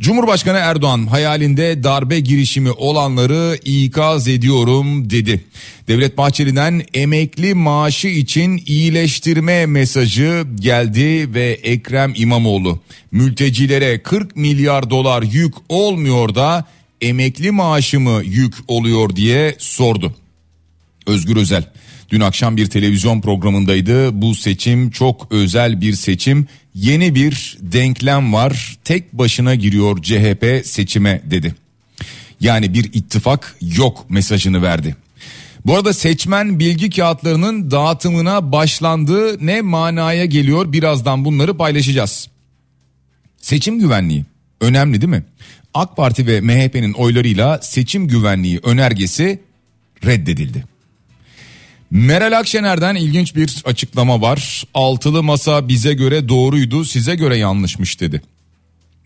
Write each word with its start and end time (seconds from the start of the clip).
Cumhurbaşkanı 0.00 0.58
Erdoğan 0.58 1.06
hayalinde 1.06 1.82
darbe 1.82 2.20
girişimi 2.20 2.70
olanları 2.70 3.58
ikaz 3.64 4.28
ediyorum 4.28 5.10
dedi. 5.10 5.44
Devlet 5.88 6.18
Bahçeli'den 6.18 6.82
emekli 6.94 7.54
maaşı 7.54 8.08
için 8.08 8.62
iyileştirme 8.66 9.66
mesajı 9.66 10.46
geldi 10.54 11.34
ve 11.34 11.60
Ekrem 11.62 12.12
İmamoğlu 12.16 12.80
mültecilere 13.12 14.02
40 14.02 14.36
milyar 14.36 14.90
dolar 14.90 15.22
yük 15.22 15.54
olmuyor 15.68 16.34
da 16.34 16.64
emekli 17.00 17.50
maaşı 17.50 18.00
mı 18.00 18.22
yük 18.24 18.54
oluyor 18.68 19.16
diye 19.16 19.54
sordu. 19.58 20.14
Özgür 21.06 21.36
Özel 21.36 21.64
dün 22.10 22.20
akşam 22.20 22.56
bir 22.56 22.66
televizyon 22.66 23.20
programındaydı. 23.20 24.22
Bu 24.22 24.34
seçim 24.34 24.90
çok 24.90 25.32
özel 25.32 25.80
bir 25.80 25.92
seçim. 25.92 26.46
Yeni 26.74 27.14
bir 27.14 27.58
denklem 27.60 28.32
var. 28.32 28.76
Tek 28.84 29.12
başına 29.12 29.54
giriyor 29.54 30.02
CHP 30.02 30.66
seçime 30.66 31.22
dedi. 31.24 31.54
Yani 32.40 32.74
bir 32.74 32.84
ittifak 32.84 33.56
yok 33.60 34.10
mesajını 34.10 34.62
verdi. 34.62 34.96
Bu 35.66 35.76
arada 35.76 35.92
seçmen 35.92 36.58
bilgi 36.58 36.90
kağıtlarının 36.90 37.70
dağıtımına 37.70 38.52
başlandığı 38.52 39.46
ne 39.46 39.60
manaya 39.60 40.24
geliyor 40.24 40.72
birazdan 40.72 41.24
bunları 41.24 41.56
paylaşacağız. 41.56 42.28
Seçim 43.36 43.78
güvenliği 43.78 44.24
önemli 44.60 45.00
değil 45.00 45.10
mi? 45.10 45.24
AK 45.74 45.96
Parti 45.96 46.26
ve 46.26 46.40
MHP'nin 46.40 46.92
oylarıyla 46.92 47.58
seçim 47.62 48.08
güvenliği 48.08 48.60
önergesi 48.62 49.40
reddedildi. 50.04 50.75
Meral 51.90 52.38
Akşener'den 52.38 52.94
ilginç 52.94 53.36
bir 53.36 53.62
açıklama 53.64 54.20
var. 54.20 54.64
Altılı 54.74 55.22
masa 55.22 55.68
bize 55.68 55.94
göre 55.94 56.28
doğruydu, 56.28 56.84
size 56.84 57.14
göre 57.14 57.36
yanlışmış 57.36 58.00
dedi. 58.00 58.22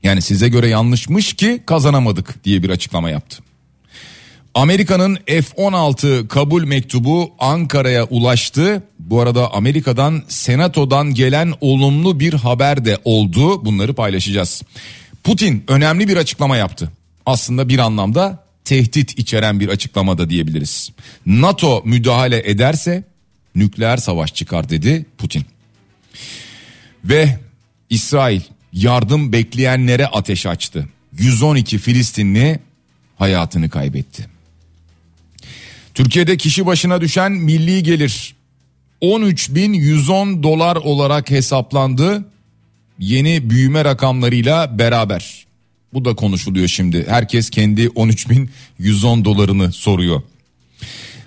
Yani 0.02 0.22
size 0.22 0.48
göre 0.48 0.68
yanlışmış 0.68 1.32
ki 1.32 1.62
kazanamadık 1.66 2.44
diye 2.44 2.62
bir 2.62 2.70
açıklama 2.70 3.10
yaptı. 3.10 3.42
Amerika'nın 4.54 5.18
F-16 5.26 6.28
kabul 6.28 6.64
mektubu 6.64 7.32
Ankara'ya 7.38 8.04
ulaştı. 8.04 8.82
Bu 8.98 9.20
arada 9.20 9.54
Amerika'dan 9.54 10.22
Senato'dan 10.28 11.14
gelen 11.14 11.52
olumlu 11.60 12.20
bir 12.20 12.34
haber 12.34 12.84
de 12.84 12.98
oldu. 13.04 13.64
Bunları 13.64 13.94
paylaşacağız. 13.94 14.62
Putin 15.24 15.64
önemli 15.68 16.08
bir 16.08 16.16
açıklama 16.16 16.56
yaptı. 16.56 16.92
Aslında 17.26 17.68
bir 17.68 17.78
anlamda 17.78 18.44
tehdit 18.70 19.18
içeren 19.18 19.60
bir 19.60 19.68
açıklamada 19.68 20.30
diyebiliriz. 20.30 20.90
NATO 21.26 21.82
müdahale 21.84 22.50
ederse 22.50 23.04
nükleer 23.54 23.96
savaş 23.96 24.34
çıkar 24.34 24.68
dedi 24.68 25.06
Putin. 25.18 25.44
Ve 27.04 27.38
İsrail 27.90 28.40
yardım 28.72 29.32
bekleyenlere 29.32 30.06
ateş 30.06 30.46
açtı. 30.46 30.88
112 31.18 31.78
Filistinli 31.78 32.60
hayatını 33.18 33.70
kaybetti. 33.70 34.26
Türkiye'de 35.94 36.36
kişi 36.36 36.66
başına 36.66 37.00
düşen 37.00 37.32
milli 37.32 37.82
gelir 37.82 38.34
13.110 39.02 40.42
dolar 40.42 40.76
olarak 40.76 41.30
hesaplandı. 41.30 42.24
Yeni 42.98 43.50
büyüme 43.50 43.84
rakamlarıyla 43.84 44.78
beraber. 44.78 45.49
Bu 45.92 46.04
da 46.04 46.14
konuşuluyor 46.14 46.68
şimdi. 46.68 47.06
Herkes 47.08 47.50
kendi 47.50 47.86
13.110 47.86 49.24
dolarını 49.24 49.72
soruyor. 49.72 50.22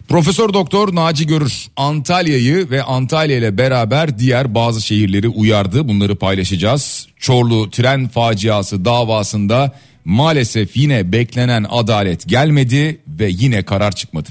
Profesör 0.08 0.54
Doktor 0.54 0.96
Naci 0.96 1.28
Görür 1.28 1.68
Antalya'yı 1.78 2.70
ve 2.70 2.84
Antalya 2.84 3.38
ile 3.38 3.58
beraber 3.58 4.20
diğer 4.20 4.56
bazı 4.56 4.82
şehirleri 4.82 5.30
uyardı. 5.30 5.88
Bunları 5.88 6.16
paylaşacağız. 6.16 7.08
Çorlu 7.20 7.72
tren 7.72 8.08
faciası 8.08 8.86
davasında 8.86 9.72
maalesef 10.06 10.78
yine 10.78 11.12
beklenen 11.12 11.66
adalet 11.70 12.28
gelmedi 12.28 13.00
ve 13.08 13.30
yine 13.30 13.64
karar 13.64 13.96
çıkmadı. 13.96 14.30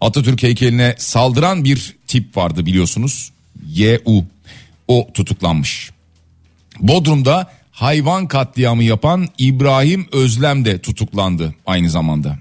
Atatürk 0.00 0.42
heykeline 0.42 0.94
saldıran 0.98 1.64
bir 1.64 1.96
tip 2.06 2.36
vardı 2.36 2.66
biliyorsunuz. 2.66 3.32
YU. 3.74 4.24
O 4.88 5.08
tutuklanmış. 5.14 5.90
Bodrum'da 6.80 7.50
hayvan 7.76 8.28
katliamı 8.28 8.84
yapan 8.84 9.28
İbrahim 9.38 10.06
Özlem 10.12 10.64
de 10.64 10.78
tutuklandı 10.78 11.54
aynı 11.66 11.90
zamanda. 11.90 12.38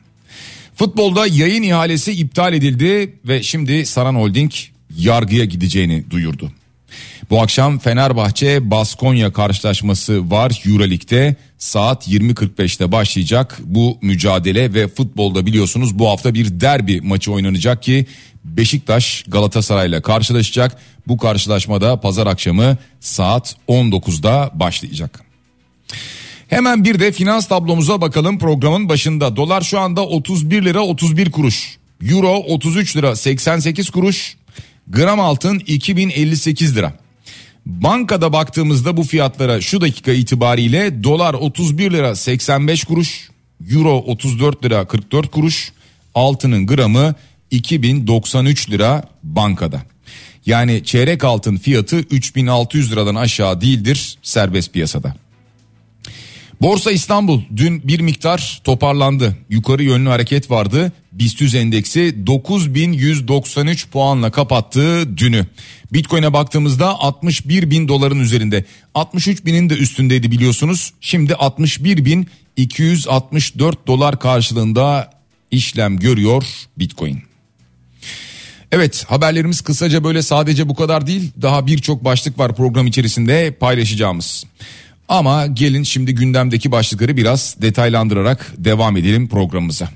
Futbolda 0.75 1.27
yayın 1.27 1.63
ihalesi 1.63 2.11
iptal 2.11 2.53
edildi 2.53 3.15
ve 3.25 3.43
şimdi 3.43 3.85
Saran 3.85 4.15
Holding 4.15 4.51
yargıya 4.97 5.45
gideceğini 5.45 6.05
duyurdu. 6.09 6.51
Bu 7.29 7.41
akşam 7.41 7.79
Fenerbahçe 7.79 8.71
Baskonya 8.71 9.33
karşılaşması 9.33 10.31
var 10.31 10.61
Euroleague'de 10.65 11.35
saat 11.57 12.07
20.45'te 12.07 12.91
başlayacak 12.91 13.59
bu 13.63 13.97
mücadele 14.01 14.73
ve 14.73 14.87
futbolda 14.87 15.45
biliyorsunuz 15.45 15.99
bu 15.99 16.09
hafta 16.09 16.33
bir 16.33 16.59
derbi 16.59 17.01
maçı 17.01 17.31
oynanacak 17.31 17.83
ki 17.83 18.05
Beşiktaş 18.45 19.23
Galatasaray'la 19.27 20.01
karşılaşacak. 20.01 20.77
Bu 21.07 21.17
karşılaşmada 21.17 21.99
pazar 22.01 22.27
akşamı 22.27 22.77
saat 22.99 23.55
19'da 23.67 24.51
başlayacak. 24.53 25.21
Hemen 26.47 26.83
bir 26.83 26.99
de 26.99 27.11
finans 27.11 27.47
tablomuza 27.47 28.01
bakalım 28.01 28.39
programın 28.39 28.89
başında. 28.89 29.35
Dolar 29.35 29.61
şu 29.61 29.79
anda 29.79 30.05
31 30.05 30.65
lira 30.65 30.81
31 30.81 31.31
kuruş. 31.31 31.77
Euro 32.09 32.35
33 32.35 32.95
lira 32.95 33.15
88 33.15 33.89
kuruş. 33.89 34.37
Gram 34.87 35.19
altın 35.19 35.59
2058 35.59 36.75
lira. 36.75 36.93
Bankada 37.65 38.33
baktığımızda 38.33 38.97
bu 38.97 39.03
fiyatlara 39.03 39.61
şu 39.61 39.81
dakika 39.81 40.11
itibariyle 40.11 41.03
dolar 41.03 41.33
31 41.33 41.91
lira 41.91 42.15
85 42.15 42.83
kuruş, 42.83 43.29
euro 43.71 43.97
34 43.97 44.65
lira 44.65 44.87
44 44.87 45.31
kuruş, 45.31 45.71
altının 46.15 46.67
gramı 46.67 47.15
2093 47.51 48.69
lira 48.69 49.03
bankada. 49.23 49.81
Yani 50.45 50.83
çeyrek 50.85 51.23
altın 51.23 51.57
fiyatı 51.57 51.97
3600 51.97 52.91
liradan 52.91 53.15
aşağı 53.15 53.61
değildir 53.61 54.17
serbest 54.21 54.73
piyasada. 54.73 55.15
Borsa 56.61 56.91
İstanbul 56.91 57.41
dün 57.55 57.87
bir 57.87 57.99
miktar 57.99 58.61
toparlandı. 58.63 59.35
Yukarı 59.49 59.83
yönlü 59.83 60.09
hareket 60.09 60.51
vardı. 60.51 60.91
BIST 61.11 61.55
endeksi 61.55 62.27
9193 62.27 63.87
puanla 63.89 64.31
kapattı 64.31 65.17
dünü. 65.17 65.45
Bitcoin'e 65.93 66.33
baktığımızda 66.33 66.99
61 66.99 67.69
bin 67.69 67.87
doların 67.87 68.19
üzerinde. 68.19 68.65
63 68.95 69.45
binin 69.45 69.69
de 69.69 69.73
üstündeydi 69.73 70.31
biliyorsunuz. 70.31 70.93
Şimdi 71.01 71.35
61 71.35 72.05
bin 72.05 72.27
264 72.57 73.87
dolar 73.87 74.19
karşılığında 74.19 75.11
işlem 75.51 75.99
görüyor 75.99 76.43
Bitcoin. 76.77 77.34
Evet 78.71 79.05
haberlerimiz 79.07 79.61
kısaca 79.61 80.03
böyle 80.03 80.21
sadece 80.21 80.69
bu 80.69 80.75
kadar 80.75 81.07
değil 81.07 81.31
daha 81.41 81.67
birçok 81.67 82.03
başlık 82.03 82.39
var 82.39 82.55
program 82.55 82.87
içerisinde 82.87 83.51
paylaşacağımız. 83.51 84.43
Ama 85.09 85.45
gelin 85.47 85.83
şimdi 85.83 86.15
gündemdeki 86.15 86.71
başlıkları 86.71 87.17
biraz 87.17 87.55
detaylandırarak 87.61 88.53
devam 88.57 88.97
edelim 88.97 89.27
programımıza. 89.27 89.89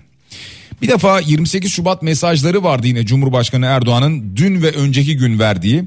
Bir 0.81 0.87
defa 0.87 1.19
28 1.19 1.71
Şubat 1.71 2.01
mesajları 2.01 2.63
vardı 2.63 2.87
yine 2.87 3.05
Cumhurbaşkanı 3.05 3.65
Erdoğan'ın 3.65 4.35
dün 4.35 4.61
ve 4.61 4.71
önceki 4.71 5.17
gün 5.17 5.39
verdiği. 5.39 5.83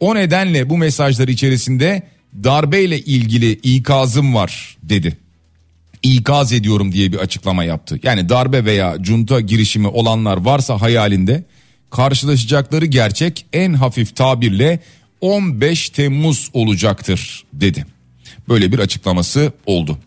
O 0.00 0.14
nedenle 0.14 0.70
bu 0.70 0.78
mesajlar 0.78 1.28
içerisinde 1.28 2.02
darbeyle 2.44 3.00
ilgili 3.00 3.52
ikazım 3.52 4.34
var 4.34 4.76
dedi. 4.82 5.16
İkaz 6.02 6.52
ediyorum 6.52 6.92
diye 6.92 7.12
bir 7.12 7.18
açıklama 7.18 7.64
yaptı. 7.64 8.00
Yani 8.02 8.28
darbe 8.28 8.64
veya 8.64 8.96
junta 9.02 9.40
girişimi 9.40 9.88
olanlar 9.88 10.36
varsa 10.36 10.80
hayalinde 10.80 11.44
karşılaşacakları 11.90 12.86
gerçek 12.86 13.46
en 13.52 13.72
hafif 13.72 14.16
tabirle 14.16 14.80
15 15.20 15.90
Temmuz 15.90 16.50
olacaktır 16.52 17.44
dedi. 17.52 17.86
Böyle 18.48 18.72
bir 18.72 18.78
açıklaması 18.78 19.52
oldu. 19.66 19.98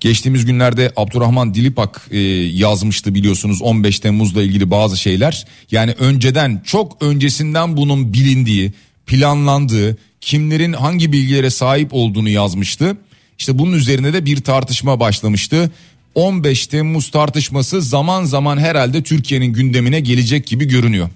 Geçtiğimiz 0.00 0.46
günlerde 0.46 0.92
Abdurrahman 0.96 1.54
Dilipak 1.54 2.08
e, 2.10 2.18
yazmıştı 2.18 3.14
biliyorsunuz 3.14 3.62
15 3.62 4.00
Temmuz'la 4.00 4.42
ilgili 4.42 4.70
bazı 4.70 4.96
şeyler. 4.96 5.46
Yani 5.70 5.92
önceden 5.98 6.62
çok 6.64 7.02
öncesinden 7.02 7.76
bunun 7.76 8.12
bilindiği, 8.12 8.72
planlandığı, 9.06 9.96
kimlerin 10.20 10.72
hangi 10.72 11.12
bilgilere 11.12 11.50
sahip 11.50 11.88
olduğunu 11.92 12.28
yazmıştı. 12.28 12.96
İşte 13.38 13.58
bunun 13.58 13.72
üzerine 13.72 14.12
de 14.12 14.26
bir 14.26 14.36
tartışma 14.36 15.00
başlamıştı. 15.00 15.70
15 16.18 16.66
Temmuz 16.66 17.10
tartışması 17.10 17.82
zaman 17.82 18.24
zaman 18.24 18.58
herhalde 18.58 19.02
Türkiye'nin 19.02 19.52
gündemine 19.52 20.00
gelecek 20.00 20.46
gibi 20.46 20.64
görünüyor. 20.64 21.10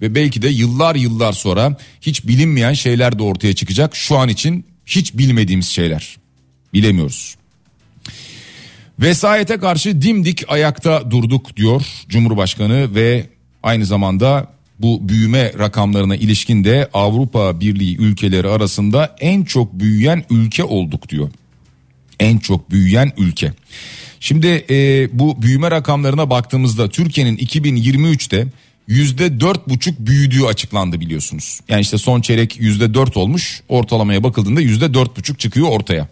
Ve 0.00 0.14
belki 0.14 0.42
de 0.42 0.48
yıllar 0.48 0.94
yıllar 0.94 1.32
sonra 1.32 1.76
hiç 2.00 2.26
bilinmeyen 2.26 2.72
şeyler 2.72 3.18
de 3.18 3.22
ortaya 3.22 3.54
çıkacak. 3.54 3.96
Şu 3.96 4.18
an 4.18 4.28
için 4.28 4.64
hiç 4.86 5.14
bilmediğimiz 5.14 5.68
şeyler. 5.68 6.16
Bilemiyoruz. 6.74 7.36
Vesayete 9.00 9.56
karşı 9.56 10.02
dimdik 10.02 10.44
ayakta 10.48 11.10
durduk 11.10 11.56
diyor 11.56 11.82
Cumhurbaşkanı 12.08 12.94
ve 12.94 13.26
aynı 13.62 13.86
zamanda 13.86 14.46
bu 14.78 15.08
büyüme 15.08 15.52
rakamlarına 15.58 16.16
ilişkin 16.16 16.64
de 16.64 16.88
Avrupa 16.94 17.60
Birliği 17.60 17.96
ülkeleri 17.96 18.48
arasında 18.48 19.16
en 19.20 19.44
çok 19.44 19.72
büyüyen 19.72 20.24
ülke 20.30 20.64
olduk 20.64 21.08
diyor. 21.08 21.30
En 22.20 22.38
çok 22.38 22.70
büyüyen 22.70 23.12
ülke. 23.16 23.52
Şimdi 24.20 24.64
e, 24.70 25.08
bu 25.12 25.42
büyüme 25.42 25.70
rakamlarına 25.70 26.30
baktığımızda 26.30 26.88
Türkiye'nin 26.88 27.36
2023'te 27.36 28.46
yüzde 28.86 29.40
dört 29.40 29.68
buçuk 29.68 29.98
büyüdüğü 29.98 30.44
açıklandı 30.44 31.00
biliyorsunuz. 31.00 31.60
Yani 31.68 31.80
işte 31.80 31.98
son 31.98 32.20
çeyrek 32.20 32.60
yüzde 32.60 32.94
dört 32.94 33.16
olmuş 33.16 33.62
ortalamaya 33.68 34.22
bakıldığında 34.22 34.60
yüzde 34.60 34.94
dört 34.94 35.16
buçuk 35.16 35.38
çıkıyor 35.38 35.68
ortaya. 35.68 36.08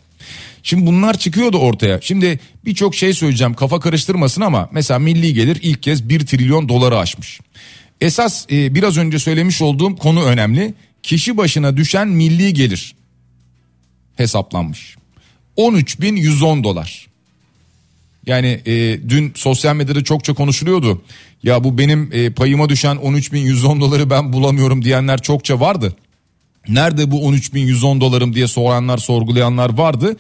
Şimdi 0.63 0.87
bunlar 0.87 1.19
çıkıyordu 1.19 1.59
ortaya. 1.59 2.01
Şimdi 2.01 2.41
birçok 2.65 2.95
şey 2.95 3.15
söyleyeceğim 3.15 3.55
kafa 3.55 3.81
karıştırmasın 3.81 4.43
ama 4.43 4.69
mesela 4.73 4.99
milli 4.99 5.35
gelir 5.35 5.59
ilk 5.63 5.83
kez 5.83 6.09
1 6.09 6.27
trilyon 6.27 6.69
doları 6.69 6.99
aşmış. 6.99 7.41
Esas 8.01 8.47
e, 8.53 8.75
biraz 8.75 8.97
önce 8.97 9.19
söylemiş 9.19 9.63
olduğum 9.63 9.97
konu 9.97 10.25
önemli. 10.25 10.75
Kişi 11.03 11.37
başına 11.37 11.77
düşen 11.77 12.09
milli 12.09 12.55
gelir 12.55 12.95
hesaplanmış. 14.17 14.97
13.110 15.57 16.65
dolar. 16.65 17.07
Yani 18.27 18.61
e, 18.67 19.01
dün 19.09 19.33
sosyal 19.37 19.77
medyada 19.77 20.05
çokça 20.05 20.35
konuşuluyordu. 20.35 21.03
Ya 21.43 21.65
bu 21.65 21.79
benim 21.79 22.11
e, 22.13 22.31
payıma 22.31 22.69
düşen 22.69 22.97
13.110 22.97 23.81
doları 23.81 24.11
ben 24.11 24.33
bulamıyorum 24.33 24.85
diyenler 24.85 25.23
çokça 25.23 25.61
vardı. 25.61 25.97
Nerede 26.69 27.11
bu 27.11 27.17
13.110 27.17 28.01
dolarım 28.01 28.35
diye 28.35 28.47
soranlar 28.47 28.99
sorgulayanlar 28.99 29.79
vardı. 29.79 30.17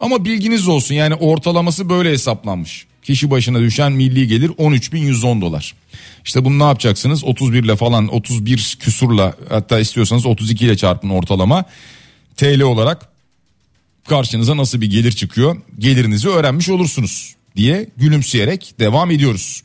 Ama 0.00 0.24
bilginiz 0.24 0.68
olsun 0.68 0.94
yani 0.94 1.14
ortalaması 1.14 1.88
böyle 1.88 2.10
hesaplanmış. 2.10 2.86
Kişi 3.02 3.30
başına 3.30 3.60
düşen 3.60 3.92
milli 3.92 4.26
gelir 4.26 4.48
13.110 4.48 5.40
dolar. 5.40 5.74
İşte 6.24 6.44
bunu 6.44 6.58
ne 6.58 6.62
yapacaksınız 6.62 7.24
31 7.24 7.64
ile 7.64 7.76
falan 7.76 8.14
31 8.14 8.76
küsurla 8.80 9.34
hatta 9.48 9.78
istiyorsanız 9.78 10.26
32 10.26 10.64
ile 10.64 10.76
çarpın 10.76 11.10
ortalama. 11.10 11.64
TL 12.36 12.60
olarak 12.60 13.08
karşınıza 14.08 14.56
nasıl 14.56 14.80
bir 14.80 14.90
gelir 14.90 15.12
çıkıyor 15.12 15.56
gelirinizi 15.78 16.28
öğrenmiş 16.28 16.68
olursunuz 16.68 17.34
diye 17.56 17.86
gülümseyerek 17.96 18.74
devam 18.78 19.10
ediyoruz. 19.10 19.62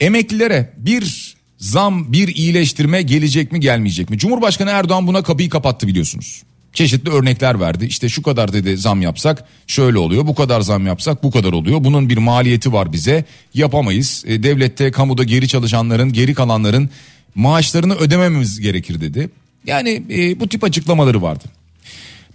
Emeklilere 0.00 0.72
bir 0.76 1.36
zam 1.58 2.12
bir 2.12 2.28
iyileştirme 2.28 3.02
gelecek 3.02 3.52
mi 3.52 3.60
gelmeyecek 3.60 4.10
mi? 4.10 4.18
Cumhurbaşkanı 4.18 4.70
Erdoğan 4.70 5.06
buna 5.06 5.22
kapıyı 5.22 5.48
kapattı 5.50 5.86
biliyorsunuz. 5.86 6.42
Çeşitli 6.72 7.10
örnekler 7.10 7.60
verdi. 7.60 7.84
İşte 7.84 8.08
şu 8.08 8.22
kadar 8.22 8.52
dedi 8.52 8.76
zam 8.76 9.02
yapsak 9.02 9.44
şöyle 9.66 9.98
oluyor. 9.98 10.26
Bu 10.26 10.34
kadar 10.34 10.60
zam 10.60 10.86
yapsak 10.86 11.22
bu 11.22 11.30
kadar 11.30 11.52
oluyor. 11.52 11.84
Bunun 11.84 12.08
bir 12.08 12.16
maliyeti 12.16 12.72
var 12.72 12.92
bize. 12.92 13.24
Yapamayız. 13.54 14.24
E, 14.26 14.42
devlette, 14.42 14.90
kamuda 14.90 15.24
geri 15.24 15.48
çalışanların, 15.48 16.12
geri 16.12 16.34
kalanların 16.34 16.90
maaşlarını 17.34 17.94
ödememiz 17.94 18.60
gerekir 18.60 19.00
dedi. 19.00 19.30
Yani 19.66 20.02
e, 20.10 20.40
bu 20.40 20.48
tip 20.48 20.64
açıklamaları 20.64 21.22
vardı. 21.22 21.44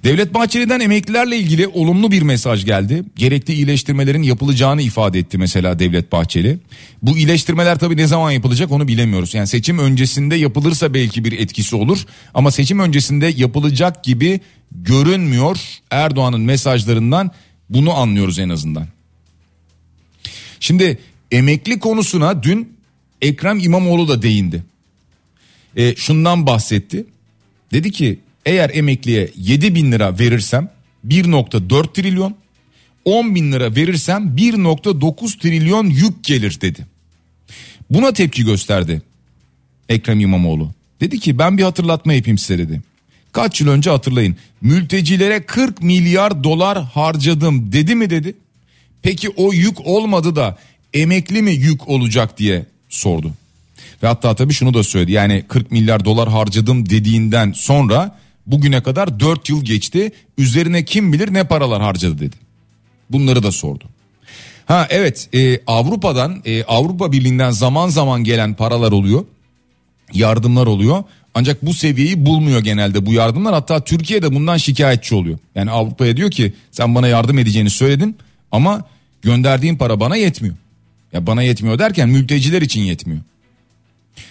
Devlet 0.04 0.34
Bahçeli'den 0.34 0.80
emeklilerle 0.80 1.38
ilgili 1.38 1.68
olumlu 1.68 2.12
bir 2.12 2.22
mesaj 2.22 2.66
geldi. 2.66 3.04
Gerekli 3.16 3.54
iyileştirmelerin 3.54 4.24
yapılacağını 4.24 4.82
ifade 4.82 5.20
etti 5.20 5.38
mesela 5.38 5.80
Devlet 5.80 6.12
Bahçeli. 6.12 6.60
Bu 7.02 7.18
iyileştirmeler 7.18 7.80
tabii 7.80 7.98
ne 7.98 8.08
zaman 8.08 8.32
yapılacak 8.32 8.72
onu 8.72 8.88
bilemiyoruz. 8.88 9.34
Yani 9.34 9.48
seçim 9.48 9.80
öncesinde 9.80 10.36
yapılırsa 10.36 10.94
belki 10.94 11.26
bir 11.26 11.40
etkisi 11.40 11.76
olur 11.76 12.06
ama 12.34 12.52
seçim 12.52 12.80
öncesinde 12.80 13.34
yapılacak 13.36 14.04
gibi 14.04 14.40
görünmüyor. 14.72 15.58
Erdoğan'ın 15.92 16.42
mesajlarından 16.42 17.32
bunu 17.70 17.94
anlıyoruz 17.94 18.40
en 18.40 18.50
azından. 18.50 18.88
Şimdi 20.60 21.00
emekli 21.32 21.80
konusuna 21.80 22.44
dün 22.44 22.78
Ekrem 23.22 23.60
İmamoğlu 23.60 24.08
da 24.08 24.22
değindi. 24.22 24.64
E, 25.76 25.96
şundan 25.96 26.46
bahsetti. 26.46 27.06
Dedi 27.74 27.92
ki 27.92 28.20
eğer 28.46 28.72
emekliye 28.74 29.30
7 29.38 29.76
bin 29.76 29.92
lira 29.92 30.20
verirsem 30.20 30.70
1.4 31.08 31.94
trilyon 31.94 32.36
10 33.06 33.36
bin 33.36 33.52
lira 33.52 33.76
verirsem 33.76 34.36
1.9 34.38 35.40
trilyon 35.40 35.86
yük 35.86 36.24
gelir 36.24 36.62
dedi. 36.62 36.86
Buna 37.90 38.14
tepki 38.14 38.46
gösterdi 38.46 39.02
Ekrem 39.90 40.20
İmamoğlu. 40.20 40.72
Dedi 41.02 41.20
ki 41.20 41.40
ben 41.40 41.58
bir 41.58 41.64
hatırlatma 41.64 42.14
yapayım 42.14 42.38
size 42.38 42.58
dedi. 42.58 42.82
Kaç 43.32 43.62
yıl 43.62 43.68
önce 43.68 43.90
hatırlayın 43.90 44.36
mültecilere 44.62 45.44
40 45.44 45.82
milyar 45.82 46.44
dolar 46.44 46.84
harcadım 46.84 47.72
dedi 47.72 47.96
mi 47.96 48.10
dedi. 48.10 48.36
Peki 49.02 49.30
o 49.30 49.54
yük 49.54 49.88
olmadı 49.88 50.36
da 50.36 50.58
emekli 50.94 51.42
mi 51.42 51.52
yük 51.52 51.88
olacak 51.88 52.38
diye 52.38 52.66
sordu. 52.90 53.32
Ve 54.04 54.08
hatta 54.08 54.36
tabii 54.36 54.54
şunu 54.54 54.74
da 54.74 54.84
söyledi 54.84 55.12
yani 55.12 55.44
40 55.48 55.72
milyar 55.72 56.06
dolar 56.06 56.30
harcadım 56.30 56.90
dediğinden 56.90 57.52
sonra 57.52 58.20
Bugüne 58.48 58.84
kadar 58.84 59.20
4 59.20 59.50
yıl 59.50 59.66
geçti. 59.66 60.12
Üzerine 60.38 60.86
kim 60.86 61.14
bilir 61.14 61.34
ne 61.34 61.44
paralar 61.44 61.82
harcadı 61.82 62.20
dedi. 62.20 62.36
Bunları 63.10 63.44
da 63.44 63.52
sordu. 63.52 63.84
Ha 64.66 64.88
evet 64.90 65.30
e, 65.34 65.60
Avrupa'dan 65.68 66.42
e, 66.46 66.64
Avrupa 66.64 67.12
Birliği'nden 67.12 67.52
zaman 67.52 67.88
zaman 67.88 68.24
gelen 68.24 68.54
paralar 68.54 68.92
oluyor. 68.92 69.26
Yardımlar 70.14 70.68
oluyor. 70.68 71.04
Ancak 71.34 71.66
bu 71.66 71.74
seviyeyi 71.74 72.26
bulmuyor 72.26 72.60
genelde 72.60 73.06
bu 73.06 73.14
yardımlar. 73.14 73.54
Hatta 73.54 73.84
Türkiye 73.84 74.22
de 74.22 74.34
bundan 74.34 74.58
şikayetçi 74.58 75.16
oluyor. 75.16 75.40
Yani 75.56 75.72
Avrupa'ya 75.72 76.18
diyor 76.18 76.32
ki 76.32 76.54
sen 76.72 76.96
bana 76.96 77.08
yardım 77.08 77.40
edeceğini 77.40 77.70
söyledin 77.70 78.18
ama 78.52 78.86
gönderdiğin 79.22 79.78
para 79.78 80.00
bana 80.00 80.16
yetmiyor. 80.16 80.56
Ya 81.14 81.28
bana 81.28 81.44
yetmiyor 81.44 81.80
derken 81.80 82.10
mülteciler 82.10 82.62
için 82.62 82.82
yetmiyor. 82.82 83.22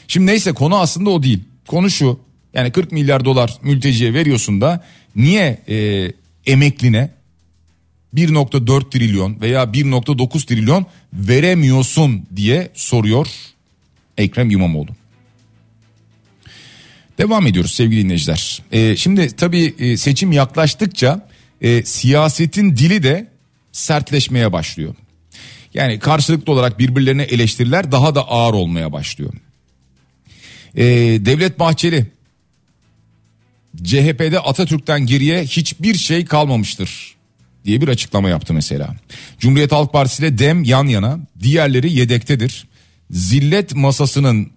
Şimdi 0.08 0.26
neyse 0.26 0.52
konu 0.52 0.76
aslında 0.76 1.10
o 1.10 1.22
değil. 1.22 1.40
Konu 1.66 1.90
şu 1.90 2.20
yani 2.54 2.70
40 2.72 2.92
milyar 2.92 3.24
dolar 3.24 3.58
mülteciye 3.62 4.14
veriyorsun 4.14 4.60
da 4.60 4.84
niye 5.16 5.58
e, 5.68 6.12
emekline 6.46 7.10
1.4 8.14 8.90
trilyon 8.90 9.40
veya 9.40 9.64
1.9 9.64 10.46
trilyon 10.46 10.86
veremiyorsun 11.12 12.26
diye 12.36 12.70
soruyor 12.74 13.26
Ekrem 14.18 14.50
İmamoğlu. 14.50 14.90
Devam 17.18 17.46
ediyoruz 17.46 17.72
sevgili 17.74 18.04
dinleyiciler. 18.04 18.62
Ee, 18.72 18.96
şimdi 18.96 19.36
tabii 19.36 19.74
e, 19.78 19.96
seçim 19.96 20.32
yaklaştıkça 20.32 21.28
e, 21.60 21.82
siyasetin 21.82 22.76
dili 22.76 23.02
de 23.02 23.28
sertleşmeye 23.72 24.52
başlıyor. 24.52 24.94
Yani 25.74 25.98
karşılıklı 25.98 26.52
olarak 26.52 26.78
birbirlerine 26.78 27.22
eleştiriler 27.22 27.92
daha 27.92 28.14
da 28.14 28.28
ağır 28.28 28.54
olmaya 28.54 28.92
başlıyor. 28.92 29.32
Ee, 30.76 30.84
Devlet 31.20 31.58
Bahçeli 31.58 32.06
CHP'de 33.84 34.40
Atatürk'ten 34.40 35.06
geriye 35.06 35.44
hiçbir 35.44 35.94
şey 35.94 36.24
kalmamıştır 36.24 37.16
diye 37.64 37.80
bir 37.80 37.88
açıklama 37.88 38.28
yaptı 38.28 38.54
mesela. 38.54 38.94
Cumhuriyet 39.38 39.72
Halk 39.72 39.92
Partisi 39.92 40.22
ile 40.22 40.38
DEM 40.38 40.64
yan 40.64 40.86
yana, 40.86 41.20
diğerleri 41.40 41.92
yedektedir. 41.92 42.66
Zillet 43.10 43.74
masasının 43.74 44.50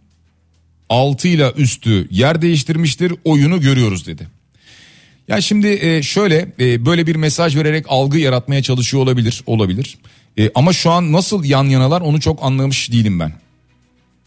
6 0.90 1.28
ile 1.28 1.52
üstü 1.58 2.08
yer 2.12 2.42
değiştirmiştir 2.42 3.14
oyunu 3.24 3.62
görüyoruz 3.62 4.08
dedi. 4.08 4.28
Ya 5.28 5.42
şimdi 5.42 5.68
e, 5.68 6.04
şöyle 6.04 6.48
e, 6.60 6.86
böyle 6.86 7.08
bir 7.08 7.16
mesaj 7.16 7.56
vererek 7.56 7.86
algı 7.88 8.18
yaratmaya 8.18 8.64
çalışıyor 8.64 9.04
olabilir 9.04 9.44
olabilir. 9.46 9.98
E, 10.38 10.52
ama 10.56 10.74
şu 10.74 10.92
an 10.92 11.12
nasıl 11.12 11.44
yan 11.44 11.64
yanalar 11.64 12.02
onu 12.02 12.22
çok 12.22 12.44
anlamış 12.44 12.92
değilim 12.92 13.20
ben. 13.20 13.34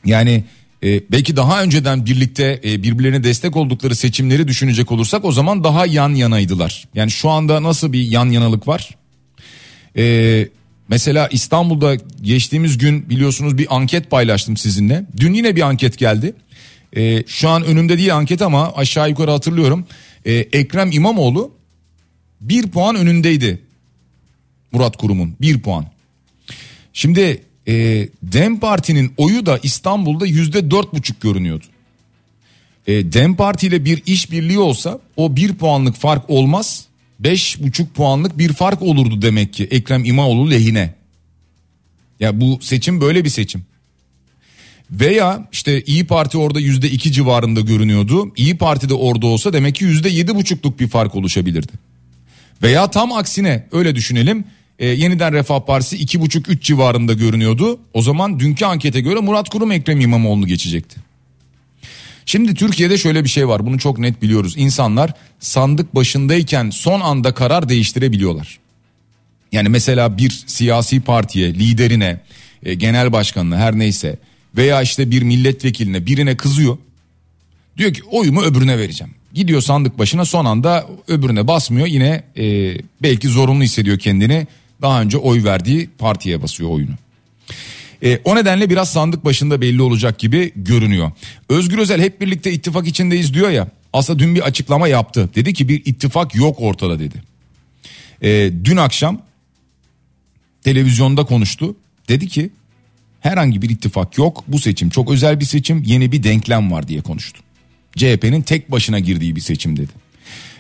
Yani 0.05 0.45
e, 0.85 1.00
belki 1.11 1.37
daha 1.37 1.62
önceden 1.62 2.06
birlikte 2.06 2.61
e, 2.64 2.83
birbirlerine 2.83 3.25
destek 3.25 3.56
oldukları 3.56 3.97
seçimleri 3.97 4.49
düşünecek 4.49 4.92
olursak 4.92 5.25
o 5.25 5.33
zaman 5.33 5.64
daha 5.64 5.87
yan 5.87 6.14
yanaydılar. 6.14 6.88
Yani 6.95 7.11
şu 7.11 7.30
anda 7.30 7.62
nasıl 7.62 7.92
bir 7.92 8.11
yan 8.11 8.30
yanalık 8.30 8.68
var? 8.68 8.90
E, 9.97 10.49
mesela 10.88 11.28
İstanbul'da 11.28 11.97
geçtiğimiz 12.23 12.78
gün 12.78 13.11
biliyorsunuz 13.11 13.59
bir 13.59 13.76
anket 13.76 14.11
paylaştım 14.11 14.56
sizinle. 14.56 15.06
Dün 15.16 15.35
yine 15.35 15.56
bir 15.56 15.62
anket 15.62 15.99
geldi. 15.99 16.35
E, 16.97 17.25
şu 17.26 17.49
an 17.49 17.64
önümde 17.64 17.99
değil 17.99 18.16
anket 18.16 18.42
ama 18.42 18.73
aşağı 18.73 19.09
yukarı 19.11 19.30
hatırlıyorum. 19.30 19.87
E, 20.25 20.33
Ekrem 20.35 20.92
İmamoğlu 20.92 21.50
bir 22.40 22.68
puan 22.68 22.97
önündeydi 22.97 23.61
Murat 24.73 24.97
Kurum'un 24.97 25.37
bir 25.40 25.61
puan. 25.61 25.87
Şimdi 26.92 27.42
e, 27.68 28.08
Dem 28.23 28.61
Parti'nin 28.61 29.12
oyu 29.16 29.46
da 29.46 29.58
İstanbul'da 29.62 30.26
yüzde 30.26 30.70
dört 30.70 30.94
buçuk 30.94 31.20
görünüyordu. 31.20 31.64
E, 32.87 33.12
Dem 33.12 33.37
Parti 33.37 33.66
ile 33.66 33.85
bir 33.85 34.02
işbirliği 34.06 34.58
olsa 34.58 34.99
o 35.16 35.37
bir 35.37 35.54
puanlık 35.54 35.96
fark 35.96 36.30
olmaz. 36.30 36.87
Beş 37.20 37.62
buçuk 37.62 37.94
puanlık 37.94 38.38
bir 38.38 38.52
fark 38.52 38.82
olurdu 38.82 39.23
demek 39.23 39.52
ki 39.52 39.68
Ekrem 39.70 40.04
İmamoğlu 40.04 40.50
lehine. 40.50 40.94
Ya 42.20 42.40
bu 42.40 42.58
seçim 42.62 43.00
böyle 43.00 43.25
bir 43.25 43.28
seçim. 43.28 43.64
Veya 44.90 45.49
işte 45.52 45.82
İyi 45.82 46.06
Parti 46.06 46.38
orada 46.38 46.61
yüzde 46.61 46.90
iki 46.90 47.12
civarında 47.12 47.61
görünüyordu. 47.61 48.32
İyi 48.37 48.58
Parti 48.58 48.88
de 48.88 48.94
orada 48.94 49.26
olsa 49.26 49.52
demek 49.52 49.75
ki 49.75 49.85
yüzde 49.85 50.08
yedi 50.08 50.35
buçukluk 50.35 50.80
bir 50.80 50.88
fark 50.88 51.14
oluşabilirdi. 51.14 51.73
Veya 52.62 52.90
tam 52.90 53.12
aksine 53.12 53.66
öyle 53.73 53.94
düşünelim. 53.94 54.44
E, 54.78 54.87
yeniden 54.87 55.33
Refah 55.33 55.61
Partisi 55.61 55.97
iki 55.97 56.21
buçuk 56.21 56.49
üç 56.49 56.62
civarında 56.62 57.12
görünüyordu. 57.12 57.78
O 57.95 58.02
zaman 58.02 58.40
dünkü 58.40 58.64
ankete 58.64 59.00
göre 59.00 59.21
Murat 59.21 59.49
Kurum 59.49 59.73
Ekrem 59.73 60.00
İmamoğlu'nu 60.00 60.47
geçecekti. 60.47 61.00
Şimdi 62.26 62.54
Türkiye'de 62.54 62.99
şöyle 62.99 63.25
bir 63.25 63.28
şey 63.28 63.49
var 63.49 63.66
bunu 63.66 63.78
çok 63.78 63.99
net 63.99 64.23
biliyoruz. 64.23 64.54
İnsanlar 64.56 65.12
sandık 65.40 65.95
başındayken 65.95 66.71
son 66.71 67.00
anda 67.00 67.35
karar 67.35 67.68
değiştirebiliyorlar. 67.68 68.59
Yani 69.52 69.68
mesela 69.68 70.18
bir 70.18 70.45
siyasi 70.47 71.00
partiye, 71.00 71.54
liderine, 71.54 72.21
e, 72.62 72.75
genel 72.75 73.12
başkanına 73.12 73.56
her 73.56 73.78
neyse 73.78 74.18
veya 74.56 74.83
işte 74.83 75.11
bir 75.11 75.23
milletvekiline 75.23 76.06
birine 76.06 76.37
kızıyor. 76.37 76.78
Diyor 77.78 77.95
ki 77.95 78.02
oyumu 78.11 78.42
öbürüne 78.42 78.78
vereceğim. 78.78 79.14
Gidiyor 79.35 79.61
sandık 79.61 79.99
başına 79.99 80.25
son 80.25 80.45
anda 80.45 80.87
öbürüne 81.09 81.47
basmıyor 81.47 81.87
yine 81.87 82.23
e, 82.37 82.76
belki 83.02 83.28
zorunlu 83.28 83.62
hissediyor 83.62 83.99
kendini. 83.99 84.47
Daha 84.83 85.02
önce 85.02 85.18
oy 85.18 85.45
verdiği 85.45 85.90
partiye 85.99 86.42
basıyor 86.42 86.71
oyunu. 86.71 86.95
E, 88.02 88.21
o 88.25 88.37
nedenle 88.37 88.71
biraz 88.71 88.92
sandık 88.92 89.25
başında 89.25 89.61
belli 89.61 89.83
olacak 89.83 90.18
gibi 90.18 90.52
görünüyor. 90.56 91.12
Özgür 91.49 91.78
Özel 91.78 92.00
hep 92.00 92.21
birlikte 92.21 92.52
ittifak 92.52 92.87
içindeyiz 92.87 93.35
diyor 93.35 93.50
ya. 93.50 93.68
Aslında 93.92 94.18
dün 94.18 94.35
bir 94.35 94.40
açıklama 94.40 94.88
yaptı. 94.88 95.30
Dedi 95.35 95.54
ki 95.54 95.68
bir 95.68 95.83
ittifak 95.85 96.35
yok 96.35 96.56
ortada 96.61 96.99
dedi. 96.99 97.23
E, 98.23 98.52
dün 98.64 98.76
akşam 98.76 99.23
televizyonda 100.64 101.25
konuştu. 101.25 101.76
Dedi 102.09 102.28
ki 102.28 102.50
herhangi 103.21 103.62
bir 103.62 103.71
ittifak 103.71 104.18
yok. 104.18 104.45
Bu 104.49 104.59
seçim 104.59 104.90
çok 104.90 105.11
özel 105.11 105.40
bir 105.40 105.45
seçim. 105.45 105.83
Yeni 105.87 106.12
bir 106.12 106.23
denklem 106.23 106.73
var 106.73 106.88
diye 106.88 107.00
konuştu. 107.00 107.42
CHP'nin 107.97 108.42
tek 108.42 108.71
başına 108.71 108.99
girdiği 108.99 109.37
bir 109.37 109.40
seçim 109.40 109.76
dedi. 109.76 109.92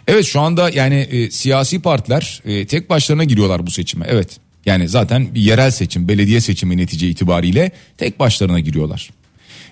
Evet 0.06 0.26
şu 0.26 0.40
anda 0.40 0.70
yani 0.70 0.94
e, 0.94 1.30
siyasi 1.30 1.80
partiler 1.80 2.42
e, 2.44 2.66
tek 2.66 2.90
başlarına 2.90 3.24
giriyorlar 3.24 3.66
bu 3.66 3.70
seçime. 3.70 4.06
Evet 4.08 4.38
yani 4.66 4.88
zaten 4.88 5.34
bir 5.34 5.40
yerel 5.40 5.70
seçim, 5.70 6.08
belediye 6.08 6.40
seçimi 6.40 6.76
netice 6.76 7.08
itibariyle 7.08 7.70
tek 7.98 8.18
başlarına 8.18 8.60
giriyorlar. 8.60 9.10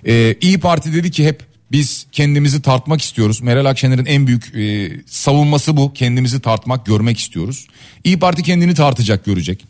Ee, 0.07 0.35
İyi 0.41 0.59
Parti 0.59 0.93
dedi 0.93 1.11
ki 1.11 1.27
hep 1.27 1.43
biz 1.73 2.07
kendimizi 2.13 2.63
tartmak 2.63 3.03
istiyoruz. 3.03 3.41
Meral 3.41 3.65
Akşener'in 3.65 4.07
en 4.07 4.27
büyük 4.27 4.55
e, 4.55 4.91
savunması 5.07 5.77
bu. 5.77 5.93
Kendimizi 5.93 6.41
tartmak, 6.41 6.87
görmek 6.87 7.19
istiyoruz. 7.19 7.67
İyi 8.05 8.19
Parti 8.19 8.43
kendini 8.43 8.75
tartacak, 8.75 9.25
görecek. 9.25 9.65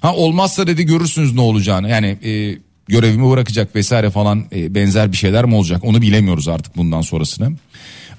Ha 0.00 0.14
olmazsa 0.14 0.66
dedi 0.66 0.86
görürsünüz 0.86 1.34
ne 1.34 1.40
olacağını. 1.40 1.88
Yani 1.88 2.06
e, 2.24 2.58
görevimi 2.88 3.30
bırakacak 3.30 3.74
vesaire 3.74 4.10
falan 4.10 4.44
e, 4.52 4.74
benzer 4.74 5.12
bir 5.12 5.16
şeyler 5.16 5.44
mi 5.44 5.54
olacak? 5.54 5.84
Onu 5.84 6.02
bilemiyoruz 6.02 6.48
artık 6.48 6.76
bundan 6.76 7.00
sonrasını. 7.00 7.52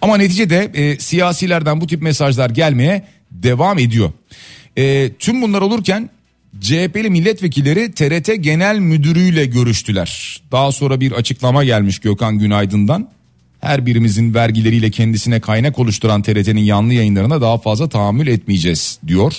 Ama 0.04 0.18
neticede 0.18 0.72
e, 0.74 1.00
siyasilerden 1.00 1.82
bu 1.82 1.88
tip 1.88 2.02
mesajlar 2.02 2.50
gelmeye 2.50 3.04
devam 3.32 3.80
ediyor. 3.80 4.12
E, 4.78 5.14
tüm 5.20 5.42
bunlar 5.42 5.62
olurken 5.62 6.10
CHP'li 6.60 7.10
milletvekilleri 7.10 7.92
TRT 7.92 8.44
Genel 8.44 8.80
Müdürü'yle 8.80 9.46
görüştüler. 9.46 10.42
Daha 10.52 10.72
sonra 10.72 11.00
bir 11.00 11.12
açıklama 11.12 11.64
gelmiş 11.64 12.00
Gökhan 12.00 12.40
Günaydın'dan. 12.40 13.10
Her 13.62 13.86
birimizin 13.86 14.34
vergileriyle 14.34 14.92
kendisine 14.92 15.40
kaynak 15.40 15.80
oluşturan 15.80 16.22
TRT'nin 16.22 16.62
yanlı 16.62 16.94
yayınlarına 16.94 17.42
daha 17.42 17.58
fazla 17.58 17.90
tahammül 17.90 18.28
etmeyeceğiz 18.28 19.00
diyor. 19.08 19.34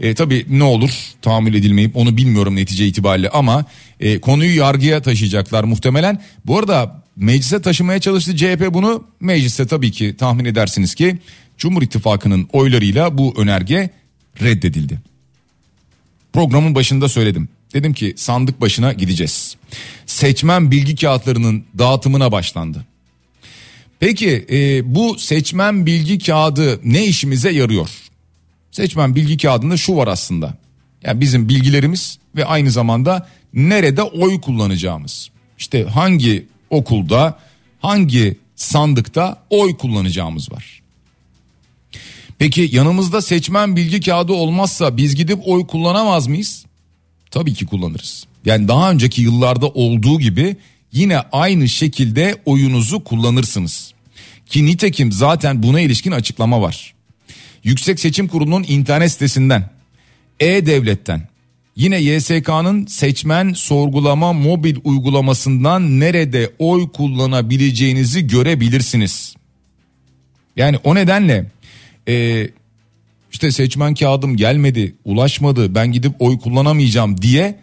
E, 0.00 0.14
tabii 0.14 0.46
ne 0.48 0.64
olur 0.64 0.90
tahammül 1.22 1.54
edilmeyip 1.54 1.96
onu 1.96 2.16
bilmiyorum 2.16 2.56
netice 2.56 2.86
itibariyle 2.86 3.28
ama 3.28 3.64
e, 4.00 4.20
konuyu 4.20 4.56
yargıya 4.56 5.02
taşıyacaklar 5.02 5.64
muhtemelen. 5.64 6.22
Bu 6.46 6.58
arada 6.58 7.02
meclise 7.18 7.62
taşımaya 7.62 8.00
çalıştı 8.00 8.36
CHP 8.36 8.74
bunu 8.74 9.04
mecliste 9.20 9.66
tabii 9.66 9.90
ki 9.90 10.14
tahmin 10.18 10.44
edersiniz 10.44 10.94
ki 10.94 11.18
Cumhur 11.58 11.82
İttifakı'nın 11.82 12.48
oylarıyla 12.52 13.18
bu 13.18 13.34
önerge 13.36 13.90
reddedildi. 14.42 15.00
Programın 16.32 16.74
başında 16.74 17.08
söyledim. 17.08 17.48
Dedim 17.74 17.92
ki 17.92 18.14
sandık 18.16 18.60
başına 18.60 18.92
gideceğiz. 18.92 19.56
Seçmen 20.06 20.70
bilgi 20.70 20.96
kağıtlarının 20.96 21.64
dağıtımına 21.78 22.32
başlandı. 22.32 22.84
Peki 24.00 24.46
e, 24.50 24.94
bu 24.94 25.18
seçmen 25.18 25.86
bilgi 25.86 26.18
kağıdı 26.18 26.80
ne 26.84 27.06
işimize 27.06 27.50
yarıyor? 27.50 27.88
Seçmen 28.70 29.14
bilgi 29.14 29.36
kağıdında 29.36 29.76
şu 29.76 29.96
var 29.96 30.08
aslında. 30.08 30.58
Yani 31.02 31.20
bizim 31.20 31.48
bilgilerimiz 31.48 32.18
ve 32.36 32.44
aynı 32.44 32.70
zamanda 32.70 33.28
nerede 33.54 34.02
oy 34.02 34.40
kullanacağımız. 34.40 35.30
İşte 35.58 35.84
hangi 35.84 36.46
okulda, 36.70 37.38
hangi 37.80 38.36
sandıkta 38.56 39.42
oy 39.50 39.76
kullanacağımız 39.76 40.52
var. 40.52 40.82
Peki 42.38 42.68
yanımızda 42.72 43.22
seçmen 43.22 43.76
bilgi 43.76 44.00
kağıdı 44.00 44.32
olmazsa 44.32 44.96
biz 44.96 45.14
gidip 45.14 45.38
oy 45.44 45.66
kullanamaz 45.66 46.26
mıyız? 46.26 46.64
Tabii 47.30 47.54
ki 47.54 47.66
kullanırız. 47.66 48.26
Yani 48.44 48.68
daha 48.68 48.90
önceki 48.90 49.22
yıllarda 49.22 49.68
olduğu 49.68 50.20
gibi 50.20 50.56
yine 50.92 51.18
aynı 51.18 51.68
şekilde 51.68 52.42
oyunuzu 52.46 53.04
kullanırsınız. 53.04 53.92
Ki 54.46 54.66
nitekim 54.66 55.12
zaten 55.12 55.62
buna 55.62 55.80
ilişkin 55.80 56.12
açıklama 56.12 56.62
var. 56.62 56.94
Yüksek 57.64 58.00
Seçim 58.00 58.28
Kurulu'nun 58.28 58.64
internet 58.68 59.12
sitesinden, 59.12 59.70
E-Devlet'ten, 60.40 61.28
yine 61.78 62.00
YSK'nın 62.00 62.86
seçmen 62.86 63.52
sorgulama 63.52 64.32
mobil 64.32 64.76
uygulamasından 64.84 66.00
nerede 66.00 66.50
oy 66.58 66.88
kullanabileceğinizi 66.92 68.26
görebilirsiniz. 68.26 69.34
Yani 70.56 70.76
o 70.84 70.94
nedenle 70.94 71.50
e, 72.08 72.48
işte 73.32 73.52
seçmen 73.52 73.94
kağıdım 73.94 74.36
gelmedi, 74.36 74.94
ulaşmadı, 75.04 75.74
ben 75.74 75.92
gidip 75.92 76.12
oy 76.18 76.38
kullanamayacağım 76.38 77.22
diye 77.22 77.58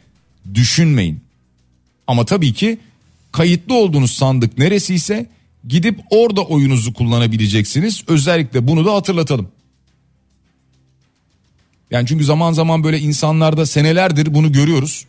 düşünmeyin. 0.53 1.19
Ama 2.07 2.25
tabii 2.25 2.53
ki 2.53 2.77
kayıtlı 3.31 3.75
olduğunuz 3.75 4.11
sandık 4.11 4.57
neresiyse 4.57 5.25
gidip 5.67 5.99
orada 6.09 6.41
oyunuzu 6.45 6.93
kullanabileceksiniz. 6.93 8.03
Özellikle 8.07 8.67
bunu 8.67 8.85
da 8.85 8.93
hatırlatalım. 8.93 9.47
Yani 11.95 12.07
çünkü 12.07 12.25
zaman 12.25 12.53
zaman 12.53 12.83
böyle 12.83 12.99
insanlarda 12.99 13.65
senelerdir 13.65 14.33
bunu 14.33 14.51
görüyoruz. 14.51 15.05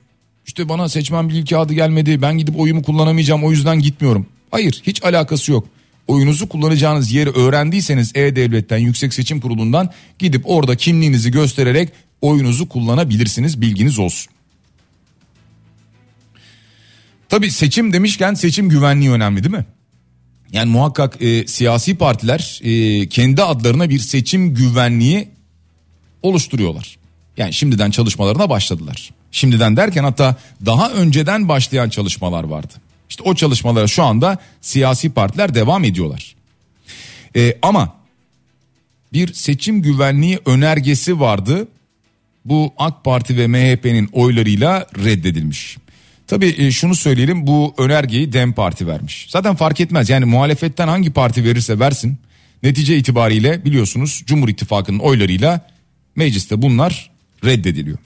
İşte 0.47 0.69
bana 0.69 0.89
seçmen 0.89 1.29
bilgi 1.29 1.45
kağıdı 1.45 1.75
gelmedi 1.75 2.23
ben 2.23 2.39
gidip 2.39 2.59
oyumu 2.59 2.83
kullanamayacağım 2.83 3.45
o 3.45 3.51
yüzden 3.51 3.79
gitmiyorum. 3.81 4.27
Hayır 4.51 4.83
hiç 4.87 5.05
alakası 5.05 5.53
yok. 5.53 5.69
Oyunuzu 6.07 6.49
kullanacağınız 6.49 7.13
yeri 7.13 7.31
öğrendiyseniz 7.31 8.13
E-Devlet'ten 8.15 8.79
Yüksek 8.79 9.15
Seçim 9.15 9.41
Kurulu'ndan 9.41 9.91
gidip 10.19 10.43
orada 10.45 10.77
kimliğinizi 10.77 11.31
göstererek 11.31 11.89
oyunuzu 12.21 12.69
kullanabilirsiniz 12.69 13.61
bilginiz 13.61 13.99
olsun. 13.99 14.33
Tabi 17.29 17.51
seçim 17.51 17.93
demişken 17.93 18.35
seçim 18.35 18.69
güvenliği 18.69 19.11
önemli 19.11 19.45
değil 19.45 19.55
mi? 19.55 19.67
Yani 20.53 20.71
muhakkak 20.71 21.23
e, 21.23 21.47
siyasi 21.47 21.95
partiler 21.99 22.61
e, 22.63 23.09
kendi 23.09 23.43
adlarına 23.43 23.91
bir 23.91 23.99
seçim 23.99 24.55
güvenliği 24.55 25.36
oluşturuyorlar. 26.27 26.97
Yani 27.37 27.53
şimdiden 27.53 27.91
çalışmalarına 27.91 28.51
başladılar. 28.51 29.11
Şimdiden 29.31 29.77
derken 29.77 30.05
hatta 30.05 30.37
daha 30.67 30.91
önceden 30.91 31.49
başlayan 31.49 31.89
çalışmalar 31.89 32.45
vardı. 32.45 32.73
İşte 33.09 33.23
o 33.23 33.35
çalışmalara 33.35 33.87
şu 33.87 34.03
anda 34.03 34.39
siyasi 34.61 35.11
partiler 35.11 35.55
devam 35.55 35.85
ediyorlar. 35.85 36.35
Ee, 37.37 37.59
ama 37.63 37.95
bir 39.13 39.33
seçim 39.33 39.83
güvenliği 39.83 40.39
önergesi 40.47 41.21
vardı. 41.21 41.69
Bu 42.45 42.73
AK 42.79 43.05
Parti 43.05 43.37
ve 43.37 43.47
MHP'nin 43.47 44.09
oylarıyla 44.13 44.87
reddedilmiş. 45.05 45.77
Tabii 46.27 46.55
e, 46.59 46.71
şunu 46.71 46.95
söyleyelim 46.95 47.47
bu 47.47 47.75
önergeyi 47.79 48.33
DEM 48.33 48.53
Parti 48.53 48.87
vermiş. 48.87 49.27
Zaten 49.31 49.55
fark 49.55 49.81
etmez 49.81 50.11
yani 50.11 50.25
muhalefetten 50.25 50.89
hangi 50.89 51.13
parti 51.13 51.45
verirse 51.45 51.79
versin 51.79 52.19
netice 52.63 52.97
itibariyle 52.97 53.65
biliyorsunuz 53.65 54.23
Cumhur 54.27 54.49
İttifakı'nın 54.49 54.99
oylarıyla 54.99 55.61
mecliste 56.17 56.63
bunlar 56.63 57.11
reddediliyor. 57.45 57.99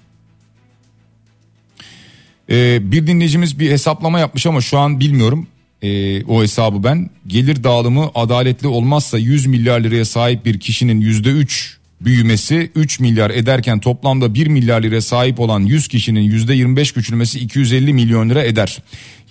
Ee, 2.50 2.92
bir 2.92 3.06
dinleyicimiz 3.06 3.58
bir 3.58 3.70
hesaplama 3.70 4.20
yapmış 4.20 4.46
ama 4.46 4.60
şu 4.60 4.78
an 4.78 5.00
bilmiyorum 5.00 5.46
e, 5.82 6.24
o 6.24 6.42
hesabı 6.42 6.84
ben. 6.84 7.10
Gelir 7.26 7.64
dağılımı 7.64 8.10
adaletli 8.14 8.68
olmazsa 8.68 9.18
100 9.18 9.46
milyar 9.46 9.80
liraya 9.80 10.04
sahip 10.04 10.44
bir 10.44 10.60
kişinin 10.60 11.00
%3 11.00 11.80
büyümesi 12.00 12.70
3 12.74 13.00
milyar 13.00 13.30
ederken 13.30 13.80
toplamda 13.80 14.34
1 14.34 14.46
milyar 14.46 14.82
liraya 14.82 15.00
sahip 15.00 15.40
olan 15.40 15.60
100 15.60 15.88
kişinin 15.88 16.30
%25 16.30 16.94
küçülmesi 16.94 17.38
250 17.38 17.92
milyon 17.92 18.30
lira 18.30 18.42
eder. 18.42 18.78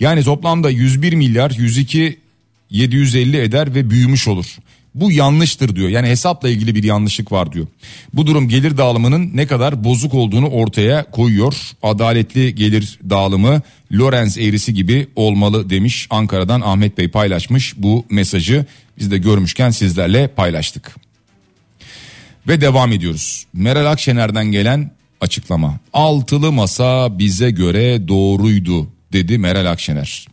Yani 0.00 0.24
toplamda 0.24 0.70
101 0.70 1.12
milyar 1.12 1.50
102 1.50 2.18
750 2.70 3.36
eder 3.36 3.74
ve 3.74 3.90
büyümüş 3.90 4.28
olur. 4.28 4.56
Bu 4.94 5.12
yanlıştır 5.12 5.76
diyor. 5.76 5.88
Yani 5.88 6.08
hesapla 6.08 6.48
ilgili 6.48 6.74
bir 6.74 6.84
yanlışlık 6.84 7.32
var 7.32 7.52
diyor. 7.52 7.66
Bu 8.14 8.26
durum 8.26 8.48
gelir 8.48 8.76
dağılımının 8.76 9.30
ne 9.34 9.46
kadar 9.46 9.84
bozuk 9.84 10.14
olduğunu 10.14 10.48
ortaya 10.48 11.10
koyuyor. 11.10 11.54
Adaletli 11.82 12.54
gelir 12.54 12.98
dağılımı 13.10 13.62
Lorenz 13.92 14.38
eğrisi 14.38 14.74
gibi 14.74 15.08
olmalı 15.16 15.70
demiş. 15.70 16.06
Ankara'dan 16.10 16.60
Ahmet 16.60 16.98
Bey 16.98 17.08
paylaşmış 17.08 17.74
bu 17.76 18.06
mesajı. 18.10 18.66
Biz 18.98 19.10
de 19.10 19.18
görmüşken 19.18 19.70
sizlerle 19.70 20.28
paylaştık. 20.28 20.96
Ve 22.48 22.60
devam 22.60 22.92
ediyoruz. 22.92 23.46
Meral 23.52 23.86
Akşener'den 23.86 24.46
gelen 24.46 24.90
açıklama. 25.20 25.78
Altılı 25.92 26.52
masa 26.52 27.18
bize 27.18 27.50
göre 27.50 28.08
doğruydu 28.08 28.88
dedi 29.12 29.38
Meral 29.38 29.70
Akşener. 29.70 30.26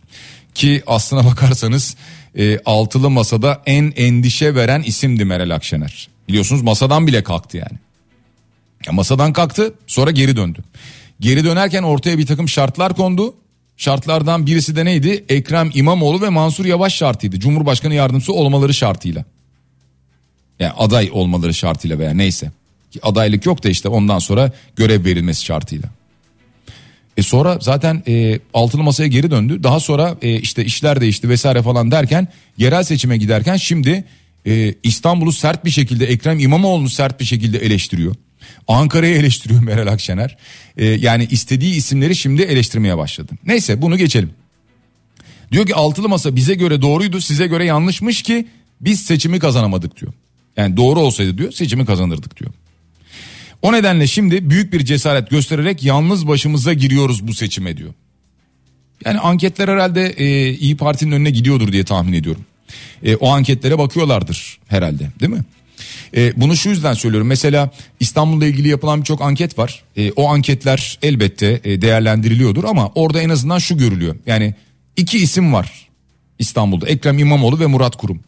Ki 0.54 0.84
aslına 0.88 1.26
bakarsanız 1.32 1.96
e, 2.38 2.60
altılı 2.66 3.10
masada 3.10 3.62
en 3.66 3.94
endişe 3.96 4.56
veren 4.56 4.82
isimdi 4.82 5.26
Meral 5.26 5.50
Akşener. 5.50 6.10
Biliyorsunuz 6.28 6.62
masadan 6.62 7.08
bile 7.08 7.24
kalktı 7.24 7.58
yani. 7.58 7.78
Ya 8.88 8.94
masadan 8.94 9.34
kalktı 9.34 9.74
sonra 9.88 10.12
geri 10.12 10.36
döndü. 10.36 10.60
Geri 11.20 11.44
dönerken 11.44 11.84
ortaya 11.84 12.18
bir 12.18 12.26
takım 12.26 12.50
şartlar 12.50 12.96
kondu. 12.96 13.36
Şartlardan 13.78 14.46
birisi 14.46 14.76
de 14.76 14.86
neydi? 14.86 15.26
Ekrem 15.30 15.72
İmamoğlu 15.74 16.22
ve 16.22 16.30
Mansur 16.30 16.66
Yavaş 16.66 16.96
şartıydı. 16.96 17.40
Cumhurbaşkanı 17.40 17.94
yardımcısı 17.94 18.34
olmaları 18.34 18.74
şartıyla. 18.74 19.26
Yani 20.60 20.72
aday 20.72 21.10
olmaları 21.14 21.54
şartıyla 21.54 22.00
veya 22.00 22.14
neyse. 22.14 22.52
Ki 22.92 23.00
adaylık 23.04 23.46
yok 23.46 23.64
da 23.64 23.70
işte 23.70 23.90
ondan 23.90 24.20
sonra 24.20 24.52
görev 24.76 25.06
verilmesi 25.06 25.46
şartıyla. 25.46 25.90
E 27.18 27.24
sonra 27.24 27.58
zaten 27.62 28.04
e, 28.08 28.40
altılı 28.54 28.84
masaya 28.84 29.08
geri 29.08 29.32
döndü. 29.32 29.64
Daha 29.64 29.80
sonra 29.80 30.18
e, 30.22 30.40
işte 30.40 30.66
işler 30.66 31.02
değişti 31.02 31.30
vesaire 31.30 31.62
falan 31.62 31.92
derken 31.92 32.28
yerel 32.58 32.84
seçime 32.84 33.18
giderken 33.18 33.56
şimdi 33.56 34.04
e, 34.48 34.74
İstanbul'u 34.84 35.32
sert 35.32 35.66
bir 35.66 35.70
şekilde 35.70 36.06
Ekrem 36.06 36.40
İmamoğlu'nu 36.40 36.90
sert 36.90 37.20
bir 37.20 37.26
şekilde 37.26 37.58
eleştiriyor. 37.58 38.16
Ankara'yı 38.68 39.16
eleştiriyor 39.16 39.64
Meral 39.64 39.88
Akşener. 39.88 40.38
E, 40.78 40.86
yani 40.86 41.28
istediği 41.32 41.76
isimleri 41.76 42.16
şimdi 42.16 42.42
eleştirmeye 42.42 42.98
başladı. 42.98 43.32
Neyse 43.46 43.82
bunu 43.82 43.98
geçelim. 43.98 44.32
Diyor 45.52 45.66
ki 45.66 45.76
altılı 45.76 46.10
masa 46.10 46.36
bize 46.36 46.54
göre 46.54 46.82
doğruydu 46.82 47.22
size 47.22 47.48
göre 47.48 47.66
yanlışmış 47.66 48.22
ki 48.22 48.48
biz 48.82 49.02
seçimi 49.02 49.40
kazanamadık 49.40 50.02
diyor. 50.02 50.14
Yani 50.58 50.78
doğru 50.78 51.00
olsaydı 51.00 51.38
diyor 51.38 51.52
seçimi 51.52 51.86
kazanırdık 51.86 52.40
diyor. 52.40 52.52
O 53.62 53.74
nedenle 53.74 54.08
şimdi 54.08 54.50
büyük 54.50 54.74
bir 54.74 54.86
cesaret 54.86 55.30
göstererek 55.30 55.84
yalnız 55.84 56.28
başımıza 56.28 56.74
giriyoruz 56.74 57.28
bu 57.28 57.34
seçime 57.34 57.78
diyor. 57.78 57.94
Yani 59.06 59.20
anketler 59.20 59.68
herhalde 59.68 60.10
e, 60.18 60.54
İyi 60.54 60.78
Parti'nin 60.78 61.12
önüne 61.12 61.30
gidiyordur 61.30 61.72
diye 61.72 61.84
tahmin 61.84 62.14
ediyorum. 62.14 62.46
E, 63.04 63.16
o 63.16 63.30
anketlere 63.30 63.78
bakıyorlardır 63.78 64.60
herhalde 64.68 65.12
değil 65.20 65.32
mi? 65.32 65.44
E, 66.16 66.42
bunu 66.42 66.56
şu 66.58 66.70
yüzden 66.70 66.94
söylüyorum. 66.94 67.28
Mesela 67.28 67.70
İstanbul'la 68.00 68.46
ilgili 68.46 68.68
yapılan 68.68 69.00
birçok 69.00 69.22
anket 69.22 69.60
var. 69.60 69.84
E, 69.98 70.12
o 70.12 70.30
anketler 70.30 71.00
elbette 71.02 71.62
e, 71.64 71.82
değerlendiriliyordur 71.82 72.64
ama 72.64 72.92
orada 72.96 73.22
en 73.22 73.30
azından 73.30 73.60
şu 73.60 73.78
görülüyor. 73.78 74.16
Yani 74.26 74.56
iki 74.98 75.18
isim 75.18 75.54
var 75.54 75.88
İstanbul'da. 76.40 76.88
Ekrem 76.88 77.20
İmamoğlu 77.20 77.60
ve 77.60 77.66
Murat 77.66 77.96
Kurum. 77.96 78.20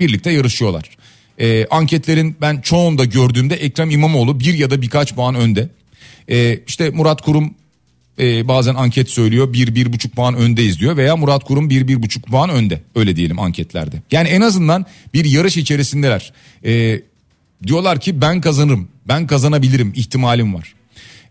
Birlikte 0.00 0.30
yarışıyorlar. 0.30 0.90
E, 1.40 1.66
anketlerin 1.70 2.36
ben 2.40 2.60
çoğunda 2.60 3.04
gördüğümde 3.04 3.54
Ekrem 3.54 3.90
İmamoğlu 3.90 4.40
bir 4.40 4.54
ya 4.54 4.70
da 4.70 4.82
birkaç 4.82 5.14
puan 5.14 5.34
önde. 5.34 5.68
E, 6.30 6.60
işte 6.66 6.90
Murat 6.90 7.22
Kurum 7.22 7.54
e, 8.18 8.48
bazen 8.48 8.74
anket 8.74 9.10
söylüyor 9.10 9.52
bir 9.52 9.74
bir 9.74 9.92
buçuk 9.92 10.16
puan 10.16 10.34
öndeyiz 10.34 10.80
diyor 10.80 10.96
veya 10.96 11.16
Murat 11.16 11.44
Kurum 11.44 11.70
bir 11.70 11.88
bir 11.88 12.02
buçuk 12.02 12.26
puan 12.26 12.50
önde 12.50 12.82
öyle 12.94 13.16
diyelim 13.16 13.38
anketlerde. 13.38 13.96
Yani 14.12 14.28
en 14.28 14.40
azından 14.40 14.86
bir 15.14 15.24
yarış 15.24 15.56
içerisindeler. 15.56 16.32
E, 16.64 17.00
diyorlar 17.66 18.00
ki 18.00 18.20
ben 18.20 18.40
kazanırım 18.40 18.88
ben 19.08 19.26
kazanabilirim 19.26 19.92
ihtimalim 19.96 20.54
var. 20.54 20.74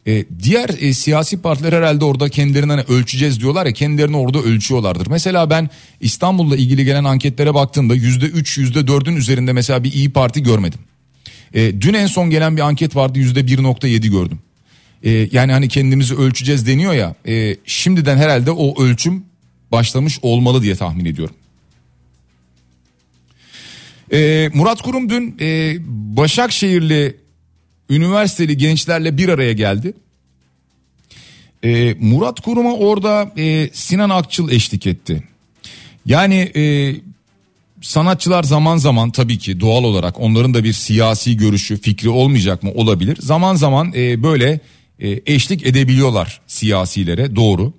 E, 0.07 0.25
diğer 0.43 0.69
e, 0.79 0.93
siyasi 0.93 1.41
partiler 1.41 1.73
herhalde 1.73 2.05
orada 2.05 2.29
kendilerini 2.29 2.71
hani 2.71 2.83
ölçeceğiz 2.87 3.39
diyorlar 3.39 3.65
ya 3.65 3.71
kendilerini 3.71 4.17
orada 4.17 4.39
ölçüyorlardır. 4.39 5.07
Mesela 5.07 5.49
ben 5.49 5.69
İstanbul'la 6.01 6.55
ilgili 6.55 6.85
gelen 6.85 7.03
anketlere 7.03 7.53
baktığımda 7.53 7.95
yüzde 7.95 8.25
üç 8.25 8.57
yüzde 8.57 8.87
dördün 8.87 9.15
üzerinde 9.15 9.53
mesela 9.53 9.83
bir 9.83 9.93
iyi 9.93 10.09
Parti 10.09 10.43
görmedim. 10.43 10.79
E, 11.53 11.81
dün 11.81 11.93
en 11.93 12.07
son 12.07 12.29
gelen 12.29 12.57
bir 12.57 12.61
anket 12.61 12.95
vardı 12.95 13.19
yüzde 13.19 13.47
bir 13.47 13.63
nokta 13.63 13.87
yedi 13.87 14.11
gördüm. 14.11 14.39
E, 15.03 15.11
yani 15.31 15.51
hani 15.51 15.67
kendimizi 15.67 16.15
ölçeceğiz 16.15 16.67
deniyor 16.67 16.93
ya 16.93 17.15
e, 17.27 17.55
şimdiden 17.65 18.17
herhalde 18.17 18.51
o 18.51 18.83
ölçüm 18.83 19.23
başlamış 19.71 20.19
olmalı 20.21 20.61
diye 20.61 20.75
tahmin 20.75 21.05
ediyorum. 21.05 21.35
E, 24.13 24.49
Murat 24.53 24.81
Kurum 24.81 25.09
dün 25.09 25.37
e, 25.41 25.75
Başakşehirli 26.17 27.26
üniversiteli 27.89 28.57
gençlerle 28.57 29.17
bir 29.17 29.29
araya 29.29 29.53
geldi. 29.53 29.93
E, 31.63 31.95
Murat 31.99 32.39
Kurum'a 32.39 32.73
orada 32.73 33.31
e, 33.37 33.69
Sinan 33.73 34.09
Akçıl 34.09 34.49
eşlik 34.49 34.87
etti. 34.87 35.23
Yani 36.05 36.51
e, 36.55 36.95
sanatçılar 37.81 38.43
zaman 38.43 38.77
zaman 38.77 39.11
tabii 39.11 39.37
ki 39.37 39.59
doğal 39.59 39.83
olarak 39.83 40.19
onların 40.19 40.53
da 40.53 40.63
bir 40.63 40.73
siyasi 40.73 41.37
görüşü 41.37 41.81
fikri 41.81 42.09
olmayacak 42.09 42.63
mı 42.63 42.71
olabilir. 42.71 43.17
Zaman 43.21 43.55
zaman 43.55 43.93
e, 43.95 44.23
böyle 44.23 44.59
e, 44.99 45.21
eşlik 45.25 45.65
edebiliyorlar 45.65 46.41
siyasilere 46.47 47.35
doğru. 47.35 47.73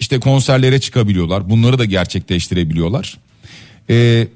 İşte 0.00 0.20
konserlere 0.20 0.80
çıkabiliyorlar 0.80 1.50
bunları 1.50 1.78
da 1.78 1.84
gerçekleştirebiliyorlar. 1.84 3.18
E, 3.90 4.26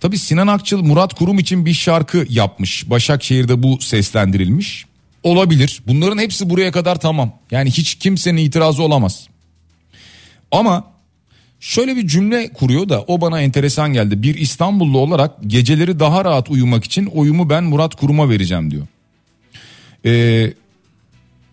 Tabii 0.00 0.18
Sinan 0.18 0.46
Akçıl 0.46 0.82
Murat 0.82 1.14
Kurum 1.14 1.38
için 1.38 1.66
bir 1.66 1.74
şarkı 1.74 2.26
yapmış. 2.28 2.90
Başakşehir'de 2.90 3.62
bu 3.62 3.80
seslendirilmiş. 3.80 4.84
Olabilir. 5.22 5.82
Bunların 5.86 6.18
hepsi 6.18 6.50
buraya 6.50 6.72
kadar 6.72 7.00
tamam. 7.00 7.32
Yani 7.50 7.70
hiç 7.70 7.94
kimsenin 7.94 8.36
itirazı 8.36 8.82
olamaz. 8.82 9.28
Ama 10.50 10.84
şöyle 11.60 11.96
bir 11.96 12.08
cümle 12.08 12.52
kuruyor 12.52 12.88
da 12.88 13.04
o 13.06 13.20
bana 13.20 13.40
enteresan 13.40 13.92
geldi. 13.92 14.22
Bir 14.22 14.34
İstanbullu 14.34 14.98
olarak 14.98 15.32
geceleri 15.46 16.00
daha 16.00 16.24
rahat 16.24 16.50
uyumak 16.50 16.84
için 16.84 17.06
oyumu 17.06 17.50
ben 17.50 17.64
Murat 17.64 17.94
Kurum'a 17.94 18.28
vereceğim 18.28 18.70
diyor. 18.70 18.86
Ee, 20.04 20.52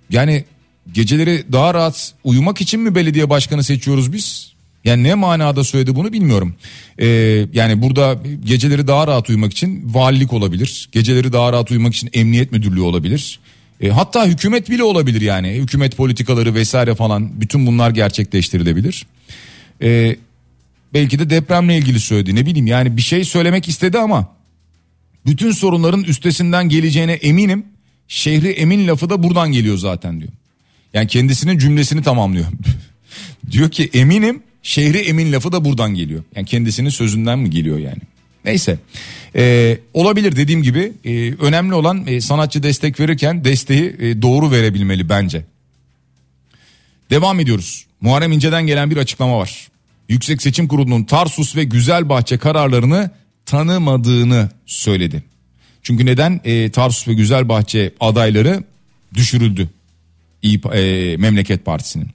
yani 0.10 0.46
geceleri 0.92 1.44
daha 1.52 1.74
rahat 1.74 2.14
uyumak 2.24 2.62
için 2.62 2.80
mi 2.80 2.96
belediye 2.96 3.30
başkanı 3.30 3.64
seçiyoruz 3.64 4.14
biz? 4.14 4.55
Yani 4.86 5.04
ne 5.04 5.14
manada 5.14 5.64
söyledi 5.64 5.96
bunu 5.96 6.14
bilmiyorum. 6.14 6.56
Ee, 7.00 7.08
yani 7.54 7.82
burada 7.82 8.18
geceleri 8.46 8.88
daha 8.88 9.08
rahat 9.08 9.30
uyumak 9.30 9.52
için 9.52 9.94
valilik 9.94 10.34
olabilir. 10.34 10.90
Geceleri 10.92 11.34
daha 11.34 11.54
rahat 11.54 11.72
uyumak 11.72 11.96
için 11.96 12.10
emniyet 12.14 12.52
müdürlüğü 12.52 12.82
olabilir. 12.82 13.40
E, 13.82 13.90
hatta 13.90 14.26
hükümet 14.26 14.70
bile 14.70 14.84
olabilir 14.84 15.22
yani. 15.22 15.50
Hükümet 15.50 15.98
politikaları 15.98 16.54
vesaire 16.54 16.96
falan 16.96 17.42
bütün 17.42 17.68
bunlar 17.68 17.92
gerçekleştirilebilir. 17.92 19.06
E, 19.82 20.16
belki 20.94 21.20
de 21.20 21.30
depremle 21.30 21.78
ilgili 21.78 22.00
söyledi 22.00 22.36
ne 22.36 22.46
bileyim 22.46 22.68
yani 22.68 22.98
bir 22.98 23.02
şey 23.02 23.24
söylemek 23.24 23.68
istedi 23.68 24.00
ama 24.00 24.36
bütün 25.26 25.52
sorunların 25.52 26.04
üstesinden 26.04 26.70
geleceğine 26.70 27.14
eminim. 27.14 27.66
Şehri 28.08 28.50
emin 28.50 28.88
lafı 28.88 29.10
da 29.10 29.24
buradan 29.24 29.52
geliyor 29.52 29.78
zaten 29.78 30.20
diyor. 30.20 30.32
Yani 30.94 31.08
kendisinin 31.08 31.58
cümlesini 31.58 32.04
tamamlıyor. 32.04 32.46
diyor 33.52 33.72
ki 33.72 33.90
eminim 33.94 34.44
Şehri 34.66 34.98
emin 34.98 35.32
lafı 35.32 35.52
da 35.52 35.66
buradan 35.66 35.96
geliyor. 35.96 36.24
Yani 36.36 36.46
kendisinin 36.46 36.90
sözünden 36.90 37.40
mi 37.40 37.50
geliyor 37.50 37.78
yani? 37.78 38.02
Neyse 38.46 38.80
ee, 39.36 39.78
olabilir 39.94 40.36
dediğim 40.36 40.64
gibi 40.64 40.92
e, 41.06 41.34
önemli 41.34 41.74
olan 41.74 42.08
e, 42.08 42.22
sanatçı 42.22 42.64
destek 42.64 43.00
verirken 43.00 43.44
desteği 43.44 43.96
e, 44.00 44.22
doğru 44.22 44.52
verebilmeli 44.52 45.10
bence. 45.10 45.46
Devam 47.10 47.40
ediyoruz. 47.40 47.86
Muharrem 48.02 48.32
İnce'den 48.32 48.68
gelen 48.68 48.92
bir 48.92 48.98
açıklama 48.98 49.40
var. 49.40 49.68
Yüksek 50.10 50.42
Seçim 50.42 50.68
Kurulu'nun 50.68 51.04
Tarsus 51.04 51.56
ve 51.56 51.64
Güzelbahçe 51.64 52.38
kararlarını 52.38 53.10
tanımadığını 53.46 54.50
söyledi. 54.66 55.24
Çünkü 55.84 56.06
neden? 56.06 56.42
E, 56.44 56.72
Tarsus 56.72 57.08
ve 57.08 57.14
Güzelbahçe 57.14 57.94
adayları 58.00 58.64
düşürüldü. 59.14 59.70
İyi, 60.42 60.62
e, 60.74 61.18
Memleket 61.18 61.66
Partisi'nin. 61.66 62.15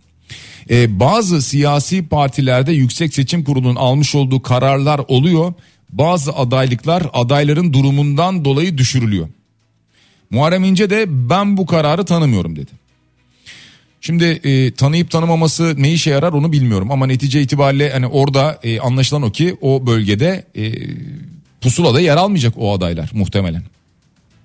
E, 0.70 1.00
bazı 1.00 1.42
siyasi 1.42 2.08
partilerde 2.08 2.72
Yüksek 2.72 3.14
Seçim 3.14 3.44
Kurulu'nun 3.44 3.76
almış 3.76 4.14
olduğu 4.14 4.42
kararlar 4.42 5.00
oluyor. 5.08 5.52
Bazı 5.92 6.32
adaylıklar 6.32 7.06
adayların 7.12 7.72
durumundan 7.72 8.44
dolayı 8.44 8.78
düşürülüyor. 8.78 9.28
Muharrem 10.30 10.64
İnce 10.64 10.90
de 10.90 11.04
ben 11.30 11.56
bu 11.56 11.66
kararı 11.66 12.04
tanımıyorum 12.04 12.56
dedi. 12.56 12.70
Şimdi 14.00 14.24
e, 14.24 14.70
tanıyıp 14.70 15.10
tanımaması 15.10 15.74
ne 15.78 15.92
işe 15.92 16.10
yarar 16.10 16.32
onu 16.32 16.52
bilmiyorum 16.52 16.90
ama 16.90 17.06
netice 17.06 17.42
itibariyle 17.42 17.90
hani 17.90 18.06
orada 18.06 18.60
e, 18.62 18.80
anlaşılan 18.80 19.22
o 19.22 19.32
ki 19.32 19.56
o 19.60 19.86
bölgede 19.86 20.44
e, 20.56 20.72
pusulada 21.60 22.00
yer 22.00 22.16
almayacak 22.16 22.54
o 22.56 22.72
adaylar 22.72 23.10
muhtemelen. 23.14 23.62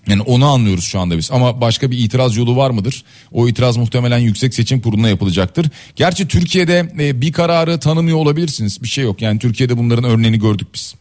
Yani 0.08 0.22
onu 0.22 0.46
anlıyoruz 0.46 0.84
şu 0.84 1.00
anda 1.00 1.18
biz 1.18 1.32
ama 1.32 1.62
başka 1.62 1.92
bir 1.92 1.98
itiraz 1.98 2.38
yolu 2.38 2.56
var 2.56 2.70
mıdır? 2.70 3.04
O 3.32 3.48
itiraz 3.48 3.78
muhtemelen 3.78 4.18
Yüksek 4.18 4.54
Seçim 4.54 4.82
Kurulu'na 4.82 5.10
yapılacaktır. 5.10 5.70
Gerçi 5.96 6.28
Türkiye'de 6.28 6.92
e, 7.00 7.22
bir 7.22 7.32
kararı 7.32 7.80
tanımıyor 7.80 8.18
olabilirsiniz 8.18 8.84
bir 8.84 8.88
şey 8.88 9.04
yok 9.04 9.22
yani 9.22 9.40
Türkiye'de 9.40 9.78
bunların 9.78 10.04
örneğini 10.04 10.40
gördük 10.40 10.68
biz. 10.74 10.96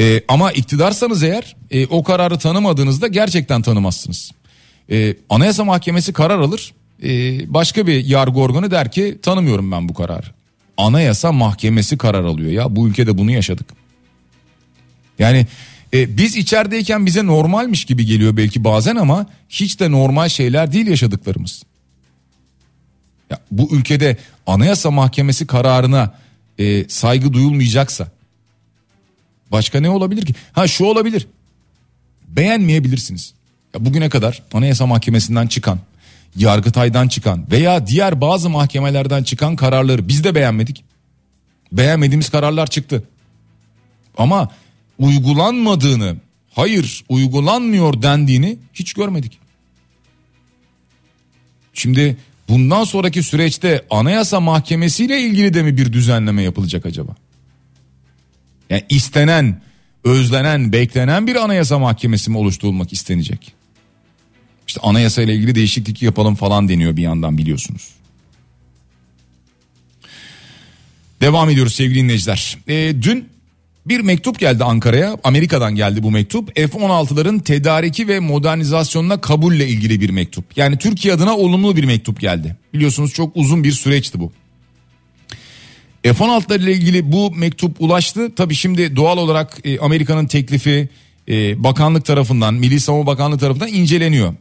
E, 0.00 0.22
ama 0.28 0.52
iktidarsanız 0.52 1.22
eğer 1.22 1.56
e, 1.70 1.86
o 1.86 2.02
kararı 2.02 2.38
tanımadığınızda 2.38 3.06
gerçekten 3.06 3.62
tanımazsınız. 3.62 4.30
E, 4.90 5.14
Anayasa 5.30 5.64
Mahkemesi 5.64 6.12
karar 6.12 6.38
alır 6.38 6.72
e, 7.02 7.08
başka 7.54 7.86
bir 7.86 8.04
yargı 8.04 8.40
organı 8.40 8.70
der 8.70 8.90
ki 8.90 9.18
tanımıyorum 9.22 9.72
ben 9.72 9.88
bu 9.88 9.94
kararı. 9.94 10.26
Anayasa 10.76 11.32
Mahkemesi 11.32 11.98
karar 11.98 12.24
alıyor 12.24 12.50
ya 12.50 12.76
bu 12.76 12.88
ülkede 12.88 13.18
bunu 13.18 13.30
yaşadık. 13.30 13.66
Yani 15.18 15.46
e, 15.96 16.16
biz 16.16 16.36
içerideyken 16.36 17.06
bize 17.06 17.26
normalmiş 17.26 17.84
gibi 17.84 18.06
geliyor 18.06 18.36
belki 18.36 18.64
bazen 18.64 18.96
ama 18.96 19.26
hiç 19.48 19.80
de 19.80 19.90
normal 19.90 20.28
şeyler 20.28 20.72
değil 20.72 20.86
yaşadıklarımız. 20.86 21.62
Ya, 23.30 23.40
bu 23.50 23.76
ülkede 23.76 24.16
Anayasa 24.46 24.90
Mahkemesi 24.90 25.46
kararına 25.46 26.14
e, 26.58 26.88
saygı 26.88 27.32
duyulmayacaksa 27.32 28.08
başka 29.52 29.80
ne 29.80 29.90
olabilir 29.90 30.26
ki? 30.26 30.34
Ha 30.52 30.66
şu 30.66 30.84
olabilir. 30.84 31.26
Beğenmeyebilirsiniz. 32.28 33.34
Ya, 33.74 33.84
bugüne 33.84 34.08
kadar 34.08 34.42
Anayasa 34.52 34.86
Mahkemesi'nden 34.86 35.46
çıkan, 35.46 35.78
Yargıtay'dan 36.36 37.08
çıkan 37.08 37.50
veya 37.50 37.86
diğer 37.86 38.20
bazı 38.20 38.50
mahkemelerden 38.50 39.22
çıkan 39.22 39.56
kararları 39.56 40.08
biz 40.08 40.24
de 40.24 40.34
beğenmedik. 40.34 40.84
Beğenmediğimiz 41.72 42.30
kararlar 42.30 42.66
çıktı. 42.66 43.02
Ama 44.18 44.50
uygulanmadığını, 44.98 46.16
hayır 46.50 47.04
uygulanmıyor 47.08 48.02
dendiğini 48.02 48.58
hiç 48.74 48.92
görmedik. 48.92 49.38
Şimdi 51.74 52.16
bundan 52.48 52.84
sonraki 52.84 53.22
süreçte 53.22 53.84
Anayasa 53.90 54.40
Mahkemesi 54.40 55.04
ile 55.04 55.20
ilgili 55.20 55.54
de 55.54 55.62
mi 55.62 55.76
bir 55.76 55.92
düzenleme 55.92 56.42
yapılacak 56.42 56.86
acaba? 56.86 57.16
Yani 58.70 58.84
istenen, 58.88 59.62
özlenen, 60.04 60.72
beklenen 60.72 61.26
bir 61.26 61.36
Anayasa 61.36 61.78
Mahkemesi 61.78 62.30
mi 62.30 62.38
oluşturulmak 62.38 62.92
istenecek? 62.92 63.52
İşte 64.66 64.80
anayasa 64.80 65.22
ile 65.22 65.34
ilgili 65.34 65.54
değişiklik 65.54 66.02
yapalım 66.02 66.34
falan 66.34 66.68
deniyor 66.68 66.96
bir 66.96 67.02
yandan 67.02 67.38
biliyorsunuz. 67.38 67.88
Devam 71.20 71.50
ediyoruz 71.50 71.74
sevgili 71.74 71.98
dinleyiciler. 71.98 72.58
E, 72.68 73.02
dün 73.02 73.28
bir 73.88 74.00
mektup 74.00 74.38
geldi 74.38 74.64
Ankara'ya. 74.64 75.16
Amerika'dan 75.24 75.74
geldi 75.74 76.02
bu 76.02 76.10
mektup. 76.10 76.56
F-16'ların 76.56 77.42
tedariki 77.42 78.08
ve 78.08 78.20
modernizasyonuna 78.20 79.20
kabulle 79.20 79.68
ilgili 79.68 80.00
bir 80.00 80.10
mektup. 80.10 80.56
Yani 80.56 80.78
Türkiye 80.78 81.14
adına 81.14 81.36
olumlu 81.36 81.76
bir 81.76 81.84
mektup 81.84 82.20
geldi. 82.20 82.56
Biliyorsunuz 82.74 83.12
çok 83.12 83.36
uzun 83.36 83.64
bir 83.64 83.72
süreçti 83.72 84.20
bu. 84.20 84.32
F-16'lar 86.02 86.62
ile 86.62 86.72
ilgili 86.72 87.12
bu 87.12 87.30
mektup 87.30 87.76
ulaştı. 87.80 88.34
Tabi 88.34 88.54
şimdi 88.54 88.96
doğal 88.96 89.18
olarak 89.18 89.58
e, 89.64 89.78
Amerika'nın 89.78 90.26
teklifi 90.26 90.88
e, 91.28 91.64
bakanlık 91.64 92.04
tarafından, 92.04 92.54
Milli 92.54 92.80
Savunma 92.80 93.06
Bakanlığı 93.06 93.38
tarafından 93.38 93.68
inceleniyor. 93.68 94.34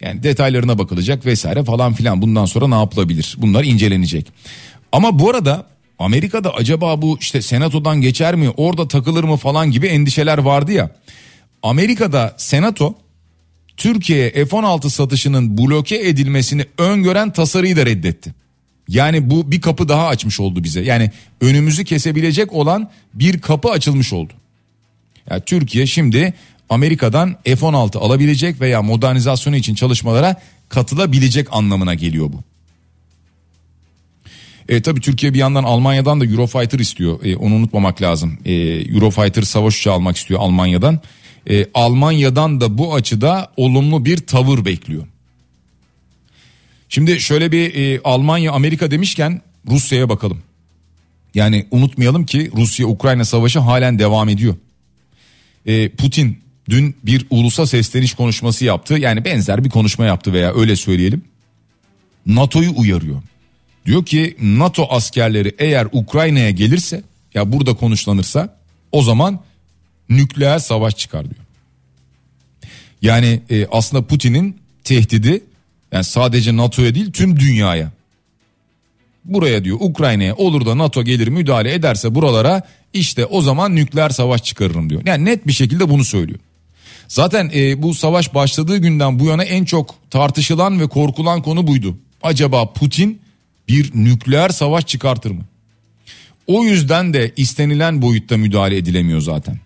Yani 0.00 0.22
detaylarına 0.22 0.78
bakılacak 0.78 1.26
vesaire 1.26 1.64
falan 1.64 1.92
filan 1.92 2.22
bundan 2.22 2.44
sonra 2.44 2.68
ne 2.68 2.74
yapılabilir? 2.74 3.34
Bunlar 3.38 3.64
incelenecek. 3.64 4.26
Ama 4.92 5.18
bu 5.18 5.30
arada 5.30 5.66
Amerika'da 5.98 6.54
acaba 6.54 7.02
bu 7.02 7.18
işte 7.20 7.42
senatodan 7.42 8.00
geçer 8.00 8.34
mi 8.34 8.50
orada 8.56 8.88
takılır 8.88 9.24
mı 9.24 9.36
falan 9.36 9.70
gibi 9.70 9.86
endişeler 9.86 10.38
vardı 10.38 10.72
ya. 10.72 10.90
Amerika'da 11.62 12.34
senato 12.36 12.94
Türkiye'ye 13.76 14.30
F-16 14.30 14.90
satışının 14.90 15.58
bloke 15.58 16.08
edilmesini 16.08 16.66
öngören 16.78 17.32
tasarıyı 17.32 17.76
da 17.76 17.86
reddetti. 17.86 18.34
Yani 18.88 19.30
bu 19.30 19.50
bir 19.50 19.60
kapı 19.60 19.88
daha 19.88 20.06
açmış 20.06 20.40
oldu 20.40 20.64
bize. 20.64 20.80
Yani 20.80 21.10
önümüzü 21.40 21.84
kesebilecek 21.84 22.52
olan 22.52 22.90
bir 23.14 23.40
kapı 23.40 23.68
açılmış 23.70 24.12
oldu. 24.12 24.32
Yani 25.30 25.42
Türkiye 25.46 25.86
şimdi 25.86 26.34
Amerika'dan 26.68 27.36
F-16 27.44 27.98
alabilecek 27.98 28.60
veya 28.60 28.82
modernizasyonu 28.82 29.56
için 29.56 29.74
çalışmalara 29.74 30.36
katılabilecek 30.68 31.48
anlamına 31.50 31.94
geliyor 31.94 32.32
bu. 32.32 32.42
E, 34.68 34.82
tabii 34.82 35.00
Türkiye 35.00 35.34
bir 35.34 35.38
yandan 35.38 35.64
Almanya'dan 35.64 36.20
da 36.20 36.24
Eurofighter 36.24 36.78
istiyor. 36.78 37.24
E, 37.24 37.36
onu 37.36 37.54
unutmamak 37.54 38.02
lazım. 38.02 38.38
E, 38.44 38.52
Eurofighter 38.54 39.42
savaş 39.42 39.80
uçağı 39.80 39.94
almak 39.94 40.16
istiyor 40.16 40.40
Almanya'dan. 40.40 41.00
E, 41.50 41.66
Almanya'dan 41.74 42.60
da 42.60 42.78
bu 42.78 42.94
açıda 42.94 43.52
olumlu 43.56 44.04
bir 44.04 44.16
tavır 44.16 44.64
bekliyor. 44.64 45.06
Şimdi 46.88 47.20
şöyle 47.20 47.52
bir 47.52 47.74
e, 47.74 48.00
Almanya 48.04 48.52
Amerika 48.52 48.90
demişken 48.90 49.42
Rusya'ya 49.70 50.08
bakalım. 50.08 50.42
Yani 51.34 51.66
unutmayalım 51.70 52.26
ki 52.26 52.50
Rusya-Ukrayna 52.56 53.24
savaşı 53.24 53.58
halen 53.58 53.98
devam 53.98 54.28
ediyor. 54.28 54.54
E, 55.66 55.88
Putin 55.88 56.38
dün 56.70 56.96
bir 57.04 57.26
ulusa 57.30 57.66
sesleniş 57.66 58.14
konuşması 58.14 58.64
yaptı. 58.64 58.94
Yani 58.94 59.24
benzer 59.24 59.64
bir 59.64 59.70
konuşma 59.70 60.04
yaptı 60.04 60.32
veya 60.32 60.54
öyle 60.54 60.76
söyleyelim. 60.76 61.22
NATO'yu 62.26 62.72
uyarıyor. 62.76 63.22
Diyor 63.88 64.04
ki 64.04 64.36
NATO 64.40 64.86
askerleri 64.90 65.54
eğer 65.58 65.86
Ukrayna'ya 65.92 66.50
gelirse 66.50 67.02
ya 67.34 67.52
burada 67.52 67.74
konuşlanırsa 67.74 68.58
o 68.92 69.02
zaman 69.02 69.40
nükleer 70.08 70.58
savaş 70.58 70.96
çıkar 70.96 71.24
diyor. 71.24 71.44
Yani 73.02 73.40
e, 73.50 73.66
aslında 73.66 74.06
Putin'in 74.06 74.56
tehdidi 74.84 75.44
yani 75.92 76.04
sadece 76.04 76.56
NATO'ya 76.56 76.94
değil 76.94 77.12
tüm 77.12 77.40
dünyaya. 77.40 77.90
Buraya 79.24 79.64
diyor 79.64 79.78
Ukrayna'ya 79.80 80.36
olur 80.36 80.66
da 80.66 80.78
NATO 80.78 81.04
gelir 81.04 81.28
müdahale 81.28 81.74
ederse 81.74 82.14
buralara 82.14 82.62
işte 82.92 83.26
o 83.26 83.42
zaman 83.42 83.76
nükleer 83.76 84.10
savaş 84.10 84.44
çıkarırım 84.44 84.90
diyor. 84.90 85.02
Yani 85.06 85.24
net 85.24 85.46
bir 85.46 85.52
şekilde 85.52 85.88
bunu 85.88 86.04
söylüyor. 86.04 86.38
Zaten 87.08 87.50
e, 87.54 87.82
bu 87.82 87.94
savaş 87.94 88.34
başladığı 88.34 88.76
günden 88.76 89.18
bu 89.18 89.24
yana 89.24 89.44
en 89.44 89.64
çok 89.64 89.94
tartışılan 90.10 90.80
ve 90.80 90.88
korkulan 90.88 91.42
konu 91.42 91.66
buydu. 91.66 91.96
Acaba 92.22 92.72
Putin 92.72 93.20
bir 93.68 93.90
nükleer 93.94 94.48
savaş 94.48 94.86
çıkartır 94.86 95.30
mı? 95.30 95.44
O 96.46 96.64
yüzden 96.64 97.14
de 97.14 97.32
istenilen 97.36 98.02
boyutta 98.02 98.36
müdahale 98.36 98.76
edilemiyor 98.76 99.20
zaten. 99.20 99.60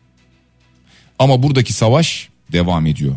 Ama 1.18 1.42
buradaki 1.42 1.72
savaş 1.72 2.28
devam 2.52 2.86
ediyor. 2.86 3.16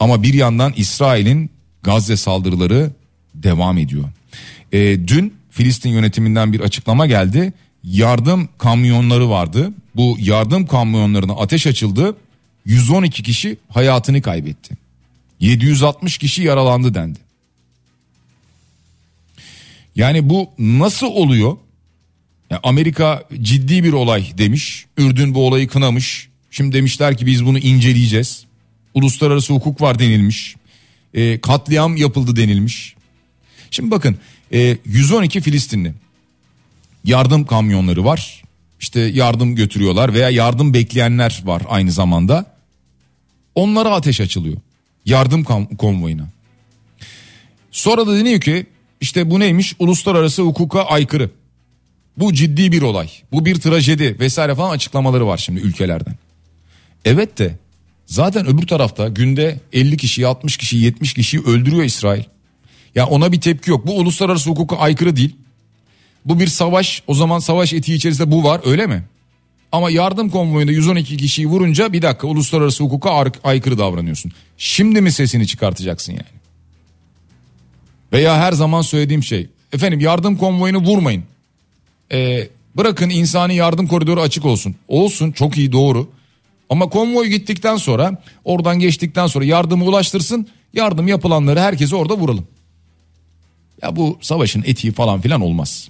Ama 0.00 0.22
bir 0.22 0.34
yandan 0.34 0.72
İsrail'in 0.76 1.50
Gazze 1.82 2.16
saldırıları 2.16 2.90
devam 3.34 3.78
ediyor. 3.78 4.04
E, 4.72 4.78
dün 5.08 5.34
Filistin 5.50 5.90
yönetiminden 5.90 6.52
bir 6.52 6.60
açıklama 6.60 7.06
geldi. 7.06 7.52
Yardım 7.84 8.48
kamyonları 8.58 9.30
vardı. 9.30 9.72
Bu 9.96 10.16
yardım 10.20 10.66
kamyonlarına 10.66 11.32
ateş 11.32 11.66
açıldı 11.66 12.16
112 12.64 13.22
kişi 13.22 13.56
hayatını 13.68 14.22
kaybetti. 14.22 14.74
760 15.40 16.18
kişi 16.18 16.42
yaralandı 16.42 16.94
dendi. 16.94 17.18
Yani 19.96 20.28
bu 20.28 20.50
nasıl 20.58 21.06
oluyor? 21.06 21.56
Yani 22.50 22.60
Amerika 22.62 23.24
ciddi 23.42 23.84
bir 23.84 23.92
olay 23.92 24.38
demiş. 24.38 24.86
Ürdün 24.96 25.34
bu 25.34 25.46
olayı 25.46 25.68
kınamış. 25.68 26.28
Şimdi 26.50 26.76
demişler 26.76 27.16
ki 27.16 27.26
biz 27.26 27.46
bunu 27.46 27.58
inceleyeceğiz. 27.58 28.44
Uluslararası 28.94 29.52
hukuk 29.52 29.80
var 29.80 29.98
denilmiş. 29.98 30.56
E, 31.14 31.40
katliam 31.40 31.96
yapıldı 31.96 32.36
denilmiş. 32.36 32.94
Şimdi 33.70 33.90
bakın 33.90 34.18
e, 34.52 34.76
112 34.84 35.40
Filistinli 35.40 35.94
yardım 37.04 37.46
kamyonları 37.46 38.04
var. 38.04 38.42
İşte 38.80 39.00
yardım 39.00 39.54
götürüyorlar 39.54 40.14
veya 40.14 40.30
yardım 40.30 40.74
bekleyenler 40.74 41.42
var 41.44 41.62
aynı 41.68 41.92
zamanda. 41.92 42.58
Onlara 43.54 43.90
ateş 43.94 44.20
açılıyor. 44.20 44.56
Yardım 45.04 45.44
konvoyuna. 45.78 46.28
Sonra 47.70 48.06
da 48.06 48.18
deniyor 48.18 48.40
ki 48.40 48.66
işte 49.00 49.30
bu 49.30 49.40
neymiş? 49.40 49.74
Uluslararası 49.78 50.42
hukuka 50.42 50.82
aykırı. 50.82 51.30
Bu 52.16 52.32
ciddi 52.32 52.72
bir 52.72 52.82
olay. 52.82 53.08
Bu 53.32 53.44
bir 53.44 53.54
trajedi 53.54 54.16
vesaire 54.20 54.54
falan 54.54 54.70
açıklamaları 54.70 55.26
var 55.26 55.38
şimdi 55.38 55.60
ülkelerden. 55.60 56.14
Evet 57.04 57.38
de 57.38 57.58
zaten 58.06 58.46
öbür 58.46 58.66
tarafta 58.66 59.08
günde 59.08 59.60
50 59.72 59.96
kişi, 59.96 60.26
60 60.26 60.56
kişi, 60.56 60.76
70 60.76 61.14
kişiyi 61.14 61.42
öldürüyor 61.42 61.84
İsrail. 61.84 62.22
Ya 62.94 63.06
ona 63.06 63.32
bir 63.32 63.40
tepki 63.40 63.70
yok. 63.70 63.86
Bu 63.86 63.98
uluslararası 63.98 64.50
hukuka 64.50 64.76
aykırı 64.76 65.16
değil. 65.16 65.36
Bu 66.24 66.40
bir 66.40 66.46
savaş. 66.46 67.02
O 67.06 67.14
zaman 67.14 67.38
savaş 67.38 67.72
etiği 67.72 67.96
içerisinde 67.96 68.30
bu 68.30 68.44
var 68.44 68.60
öyle 68.64 68.86
mi? 68.86 69.04
Ama 69.72 69.90
yardım 69.90 70.30
konvoyunda 70.30 70.72
112 70.72 71.16
kişiyi 71.16 71.46
vurunca 71.46 71.92
bir 71.92 72.02
dakika 72.02 72.26
uluslararası 72.26 72.84
hukuka 72.84 73.24
aykırı 73.44 73.78
davranıyorsun. 73.78 74.32
Şimdi 74.58 75.00
mi 75.00 75.12
sesini 75.12 75.46
çıkartacaksın 75.46 76.12
yani? 76.12 76.37
Veya 78.12 78.36
her 78.36 78.52
zaman 78.52 78.82
söylediğim 78.82 79.22
şey. 79.22 79.46
Efendim 79.72 80.00
yardım 80.00 80.36
konvoyunu 80.36 80.78
vurmayın. 80.78 81.24
Ee, 82.12 82.48
bırakın 82.76 83.10
insani 83.10 83.54
yardım 83.54 83.86
koridoru 83.86 84.20
açık 84.20 84.44
olsun. 84.44 84.74
Olsun 84.88 85.32
çok 85.32 85.58
iyi 85.58 85.72
doğru. 85.72 86.08
Ama 86.70 86.88
konvoy 86.88 87.26
gittikten 87.26 87.76
sonra 87.76 88.22
oradan 88.44 88.78
geçtikten 88.78 89.26
sonra 89.26 89.44
yardımı 89.44 89.84
ulaştırsın. 89.84 90.48
Yardım 90.72 91.08
yapılanları 91.08 91.60
herkese 91.60 91.96
orada 91.96 92.16
vuralım. 92.16 92.46
Ya 93.82 93.96
bu 93.96 94.18
savaşın 94.20 94.62
etiği 94.66 94.92
falan 94.92 95.20
filan 95.20 95.40
olmaz. 95.40 95.88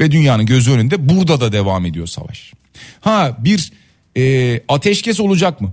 Ve 0.00 0.10
dünyanın 0.10 0.46
gözü 0.46 0.72
önünde 0.72 1.08
burada 1.08 1.40
da 1.40 1.52
devam 1.52 1.86
ediyor 1.86 2.06
savaş. 2.06 2.52
Ha 3.00 3.36
bir 3.38 3.72
e, 4.16 4.60
ateşkes 4.68 5.20
olacak 5.20 5.60
mı? 5.60 5.72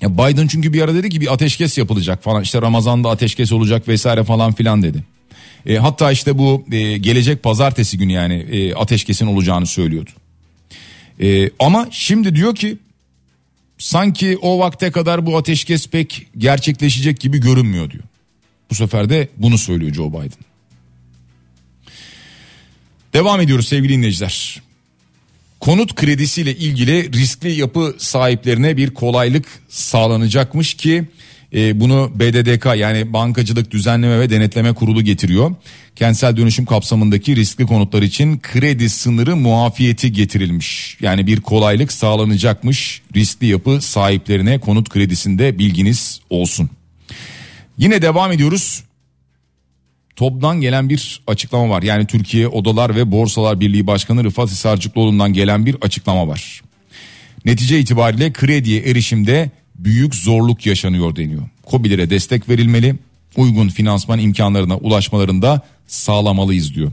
Ya 0.00 0.18
Biden 0.18 0.46
çünkü 0.46 0.72
bir 0.72 0.82
ara 0.82 0.94
dedi 0.94 1.10
ki 1.10 1.20
bir 1.20 1.32
ateşkes 1.32 1.78
yapılacak 1.78 2.22
falan 2.22 2.42
işte 2.42 2.62
Ramazan'da 2.62 3.10
ateşkes 3.10 3.52
olacak 3.52 3.88
vesaire 3.88 4.24
falan 4.24 4.52
filan 4.52 4.82
dedi. 4.82 5.04
E, 5.66 5.76
hatta 5.76 6.12
işte 6.12 6.38
bu 6.38 6.64
e, 6.72 6.98
gelecek 6.98 7.42
pazartesi 7.42 7.98
günü 7.98 8.12
yani 8.12 8.34
e, 8.34 8.74
ateşkesin 8.74 9.26
olacağını 9.26 9.66
söylüyordu. 9.66 10.10
E, 11.20 11.50
ama 11.58 11.88
şimdi 11.90 12.36
diyor 12.36 12.54
ki 12.54 12.78
sanki 13.78 14.38
o 14.42 14.58
vakte 14.58 14.90
kadar 14.90 15.26
bu 15.26 15.36
ateşkes 15.36 15.88
pek 15.88 16.26
gerçekleşecek 16.38 17.20
gibi 17.20 17.38
görünmüyor 17.38 17.90
diyor. 17.90 18.04
Bu 18.70 18.74
sefer 18.74 19.10
de 19.10 19.28
bunu 19.36 19.58
söylüyor 19.58 19.94
Joe 19.94 20.08
Biden. 20.08 20.44
Devam 23.14 23.40
ediyoruz 23.40 23.68
sevgili 23.68 23.92
dinleyiciler. 23.92 24.62
Konut 25.60 25.94
kredisiyle 25.94 26.56
ilgili 26.56 27.12
riskli 27.12 27.50
yapı 27.50 27.94
sahiplerine 27.98 28.76
bir 28.76 28.90
kolaylık 28.90 29.46
sağlanacakmış 29.68 30.74
ki 30.74 31.04
e, 31.54 31.80
bunu 31.80 32.12
BDDK 32.14 32.66
yani 32.76 33.12
Bankacılık 33.12 33.70
Düzenleme 33.70 34.20
ve 34.20 34.30
Denetleme 34.30 34.72
Kurulu 34.72 35.02
getiriyor. 35.02 35.54
Kentsel 35.96 36.36
dönüşüm 36.36 36.64
kapsamındaki 36.64 37.36
riskli 37.36 37.66
konutlar 37.66 38.02
için 38.02 38.38
kredi 38.38 38.90
sınırı 38.90 39.36
muafiyeti 39.36 40.12
getirilmiş. 40.12 40.96
Yani 41.00 41.26
bir 41.26 41.40
kolaylık 41.40 41.92
sağlanacakmış 41.92 43.02
riskli 43.16 43.46
yapı 43.46 43.80
sahiplerine 43.82 44.60
konut 44.60 44.88
kredisinde 44.88 45.58
bilginiz 45.58 46.20
olsun. 46.30 46.70
Yine 47.78 48.02
devam 48.02 48.32
ediyoruz. 48.32 48.84
TOB'dan 50.18 50.60
gelen 50.60 50.88
bir 50.88 51.20
açıklama 51.26 51.70
var. 51.70 51.82
Yani 51.82 52.06
Türkiye 52.06 52.48
Odalar 52.48 52.96
ve 52.96 53.12
Borsalar 53.12 53.60
Birliği 53.60 53.86
Başkanı 53.86 54.24
Rıfat 54.24 54.50
Hisarcıklıoğlu'ndan 54.50 55.32
gelen 55.32 55.66
bir 55.66 55.76
açıklama 55.80 56.28
var. 56.28 56.62
Netice 57.44 57.80
itibariyle 57.80 58.32
krediye 58.32 58.80
erişimde 58.80 59.50
büyük 59.74 60.14
zorluk 60.14 60.66
yaşanıyor 60.66 61.16
deniyor. 61.16 61.42
KOBİ'lere 61.62 62.10
destek 62.10 62.48
verilmeli, 62.48 62.94
uygun 63.36 63.68
finansman 63.68 64.18
imkanlarına 64.18 64.76
ulaşmalarında 64.76 65.62
sağlamalıyız 65.86 66.74
diyor. 66.74 66.92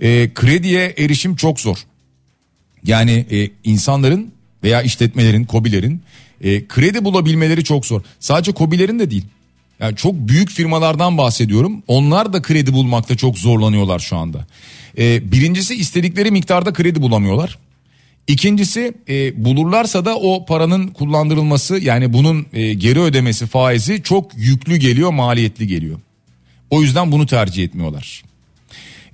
E, 0.00 0.30
krediye 0.34 0.94
erişim 0.98 1.36
çok 1.36 1.60
zor. 1.60 1.76
Yani 2.84 3.26
e, 3.30 3.48
insanların 3.64 4.32
veya 4.62 4.82
işletmelerin, 4.82 5.44
KOBİ'lerin 5.44 6.02
e, 6.40 6.66
kredi 6.66 7.04
bulabilmeleri 7.04 7.64
çok 7.64 7.86
zor. 7.86 8.02
Sadece 8.18 8.52
KOBİ'lerin 8.52 8.98
de 8.98 9.10
değil. 9.10 9.24
Yani 9.80 9.96
çok 9.96 10.14
büyük 10.14 10.50
firmalardan 10.50 11.18
bahsediyorum. 11.18 11.82
Onlar 11.86 12.32
da 12.32 12.42
kredi 12.42 12.72
bulmakta 12.72 13.16
çok 13.16 13.38
zorlanıyorlar 13.38 13.98
şu 13.98 14.16
anda. 14.16 14.46
Ee, 14.98 15.32
birincisi 15.32 15.74
istedikleri 15.74 16.30
miktarda 16.30 16.72
kredi 16.72 17.02
bulamıyorlar. 17.02 17.58
İkincisi 18.26 18.94
e, 19.08 19.44
bulurlarsa 19.44 20.04
da 20.04 20.16
o 20.16 20.46
paranın 20.46 20.88
kullandırılması 20.88 21.78
yani 21.78 22.12
bunun 22.12 22.46
e, 22.52 22.74
geri 22.74 23.00
ödemesi 23.00 23.46
faizi 23.46 24.02
çok 24.02 24.32
yüklü 24.36 24.76
geliyor 24.76 25.10
maliyetli 25.10 25.66
geliyor. 25.66 26.00
O 26.70 26.82
yüzden 26.82 27.12
bunu 27.12 27.26
tercih 27.26 27.64
etmiyorlar. 27.64 28.22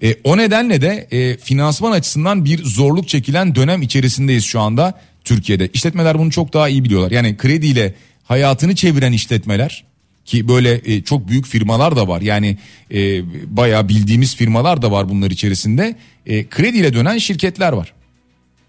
E, 0.03 0.17
o 0.25 0.37
nedenle 0.37 0.83
de 0.83 1.09
e, 1.11 1.37
finansman 1.37 1.93
açısından 1.93 2.45
bir 2.45 2.65
zorluk 2.65 3.09
çekilen 3.09 3.55
dönem 3.55 3.83
içerisindeyiz 3.83 4.45
şu 4.45 4.61
anda 4.61 5.01
Türkiye'de. 5.25 5.69
İşletmeler 5.73 6.19
bunu 6.19 6.31
çok 6.31 6.53
daha 6.53 6.69
iyi 6.69 6.85
biliyorlar. 6.85 7.11
Yani 7.11 7.37
krediyle 7.37 7.95
hayatını 8.25 8.75
çeviren 8.75 9.13
işletmeler 9.13 9.85
ki 10.27 10.49
böyle 10.49 10.81
e, 10.85 11.03
çok 11.03 11.29
büyük 11.29 11.47
firmalar 11.47 11.97
da 11.97 12.09
var 12.09 12.21
yani 12.21 12.59
e, 12.95 13.23
bayağı 13.57 13.89
bildiğimiz 13.89 14.37
firmalar 14.37 14.83
da 14.83 14.91
var 14.91 15.09
bunlar 15.09 15.31
içerisinde 15.31 15.97
e, 16.27 16.49
krediyle 16.49 16.95
dönen 16.95 17.19
şirketler 17.19 17.73
var. 17.73 17.93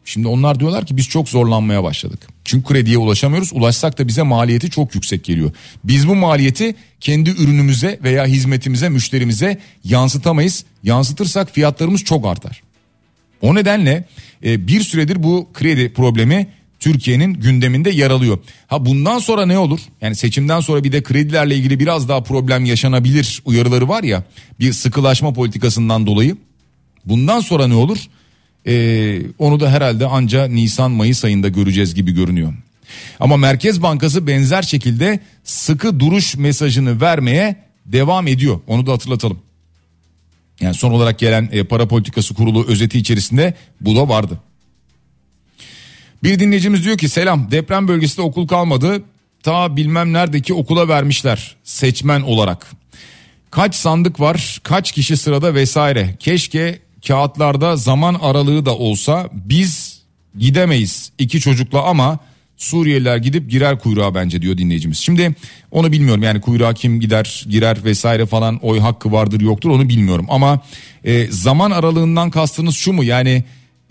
Şimdi 0.06 0.28
onlar 0.28 0.60
diyorlar 0.60 0.86
ki 0.86 0.98
biz 0.98 1.10
çok 1.10 1.30
zorlanmaya 1.30 1.84
başladık. 1.84 2.28
Çünkü 2.46 2.68
krediye 2.68 2.98
ulaşamıyoruz. 2.98 3.54
Ulaşsak 3.54 4.00
da 4.00 4.08
bize 4.08 4.22
maliyeti 4.22 4.70
çok 4.70 4.96
yüksek 4.96 5.24
geliyor. 5.24 5.52
Biz 5.84 6.08
bu 6.08 6.16
maliyeti 6.16 6.76
kendi 7.00 7.30
ürünümüze 7.30 8.00
veya 8.04 8.26
hizmetimize, 8.26 8.90
müşterimize 8.90 9.58
yansıtamayız. 9.84 10.66
Yansıtırsak 10.84 11.52
fiyatlarımız 11.52 12.04
çok 12.04 12.26
artar. 12.26 12.62
O 13.42 13.56
nedenle 13.56 14.06
e, 14.46 14.68
bir 14.68 14.82
süredir 14.82 15.24
bu 15.24 15.50
kredi 15.54 15.94
problemi 15.94 16.48
Türkiye'nin 16.80 17.34
gündeminde 17.34 17.90
yer 17.90 18.12
alıyor. 18.12 18.40
Ha 18.68 18.86
bundan 18.86 19.20
sonra 19.20 19.46
ne 19.46 19.58
olur? 19.58 19.80
Yani 20.02 20.16
seçimden 20.16 20.60
sonra 20.60 20.84
bir 20.84 20.92
de 20.92 21.04
kredilerle 21.04 21.56
ilgili 21.56 21.80
biraz 21.80 22.10
daha 22.10 22.24
problem 22.24 22.66
yaşanabilir 22.66 23.42
uyarıları 23.46 23.90
var 23.90 24.04
ya 24.04 24.24
bir 24.60 24.74
sıkılaşma 24.74 25.34
politikasından 25.34 26.08
dolayı. 26.08 26.38
Bundan 27.06 27.40
sonra 27.40 27.68
ne 27.68 27.76
olur? 27.76 27.98
Ee, 28.68 29.22
onu 29.40 29.60
da 29.60 29.72
herhalde 29.72 30.06
anca 30.06 30.48
Nisan 30.48 30.92
Mayıs 30.92 31.26
ayında 31.26 31.48
göreceğiz 31.48 31.96
gibi 31.96 32.12
görünüyor. 32.12 32.54
Ama 33.20 33.38
Merkez 33.38 33.82
Bankası 33.82 34.28
benzer 34.28 34.62
şekilde 34.62 35.20
sıkı 35.44 36.00
duruş 36.00 36.36
mesajını 36.36 37.02
vermeye 37.02 37.56
devam 37.86 38.28
ediyor. 38.28 38.60
Onu 38.68 38.88
da 38.88 38.92
hatırlatalım. 38.92 39.40
Yani 40.62 40.74
son 40.74 40.92
olarak 40.92 41.20
gelen 41.20 41.50
e, 41.52 41.64
para 41.64 41.88
politikası 41.88 42.34
kurulu 42.34 42.66
özeti 42.68 43.00
içerisinde 43.00 43.54
bu 43.82 43.96
da 43.96 44.10
vardı. 44.10 44.40
Bir 46.28 46.40
dinleyicimiz 46.40 46.84
diyor 46.84 46.98
ki 46.98 47.10
selam 47.10 47.52
deprem 47.52 47.88
bölgesinde 47.88 48.22
okul 48.22 48.48
kalmadı. 48.48 49.04
Ta 49.44 49.76
bilmem 49.76 50.14
neredeki 50.14 50.54
okula 50.54 50.88
vermişler 50.88 51.56
seçmen 51.64 52.22
olarak. 52.22 52.68
Kaç 53.52 53.76
sandık 53.76 54.20
var 54.20 54.60
kaç 54.64 54.92
kişi 54.92 55.18
sırada 55.18 55.54
vesaire. 55.54 56.16
Keşke 56.20 56.80
kağıtlarda 57.08 57.76
zaman 57.76 58.18
aralığı 58.22 58.66
da 58.66 58.78
olsa 58.78 59.30
biz 59.34 60.02
gidemeyiz 60.38 61.12
iki 61.18 61.40
çocukla 61.40 61.84
ama 61.84 62.20
Suriyeliler 62.58 63.18
gidip 63.18 63.52
girer 63.52 63.80
kuyruğa 63.80 64.16
bence 64.16 64.42
diyor 64.42 64.58
dinleyicimiz. 64.58 64.98
Şimdi 64.98 65.36
onu 65.72 65.92
bilmiyorum 65.92 66.24
yani 66.24 66.42
kuyruğa 66.42 66.74
kim 66.74 67.00
gider 67.00 67.46
girer 67.50 67.84
vesaire 67.84 68.26
falan 68.26 68.60
oy 68.62 68.80
hakkı 68.80 69.12
vardır 69.12 69.42
yoktur 69.42 69.70
onu 69.70 69.90
bilmiyorum. 69.90 70.26
Ama 70.30 70.60
e, 71.04 71.28
zaman 71.32 71.72
aralığından 71.72 72.30
kastınız 72.30 72.76
şu 72.76 72.94
mu 72.94 73.04
yani 73.04 73.44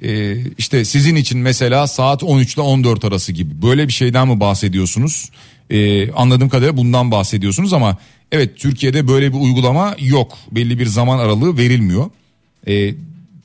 e, 0.02 0.36
işte 0.58 0.84
sizin 0.84 1.16
için 1.16 1.38
mesela 1.38 1.86
saat 1.86 2.22
13 2.22 2.54
ile 2.54 2.62
14 2.62 3.04
arası 3.04 3.32
gibi 3.32 3.62
böyle 3.62 3.88
bir 3.88 3.92
şeyden 3.92 4.28
mi 4.28 4.40
bahsediyorsunuz? 4.40 5.30
E, 5.70 6.10
anladığım 6.12 6.48
kadarıyla 6.48 6.76
bundan 6.76 7.10
bahsediyorsunuz 7.10 7.72
ama 7.72 7.96
evet 8.32 8.58
Türkiye'de 8.58 9.08
böyle 9.08 9.32
bir 9.32 9.38
uygulama 9.38 9.96
yok. 9.98 10.38
Belli 10.52 10.78
bir 10.78 10.86
zaman 10.86 11.18
aralığı 11.18 11.58
verilmiyor. 11.58 12.10
E, 12.68 12.94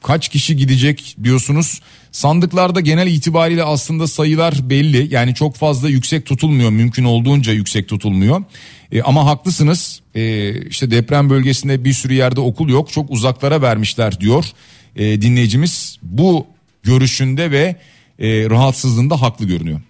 kaç 0.04 0.30
kişi 0.30 0.56
gidecek 0.56 1.16
diyorsunuz. 1.24 1.82
Sandıklarda 2.12 2.80
genel 2.80 3.08
itibariyle 3.08 3.64
aslında 3.64 4.08
sayılar 4.08 4.70
belli. 4.70 5.14
Yani 5.14 5.36
çok 5.36 5.56
fazla 5.56 5.90
yüksek 5.90 6.26
tutulmuyor. 6.26 6.70
Mümkün 6.70 7.04
olduğunca 7.04 7.54
yüksek 7.54 7.88
tutulmuyor. 7.88 8.44
E, 8.92 9.02
ama 9.02 9.26
haklısınız. 9.26 10.02
E, 10.16 10.54
işte 10.68 10.92
deprem 10.92 11.30
bölgesinde 11.30 11.84
bir 11.86 11.94
sürü 11.94 12.14
yerde 12.14 12.40
okul 12.40 12.70
yok. 12.70 12.92
Çok 12.92 13.12
uzaklara 13.12 13.62
vermişler 13.62 14.20
diyor 14.20 14.46
e, 14.96 15.22
dinleyicimiz 15.22 15.98
bu 16.02 16.48
görüşünde 16.84 17.52
ve 17.52 17.76
e, 18.20 18.50
rahatsızlığında 18.50 19.22
haklı 19.22 19.48
görünüyor. 19.48 19.82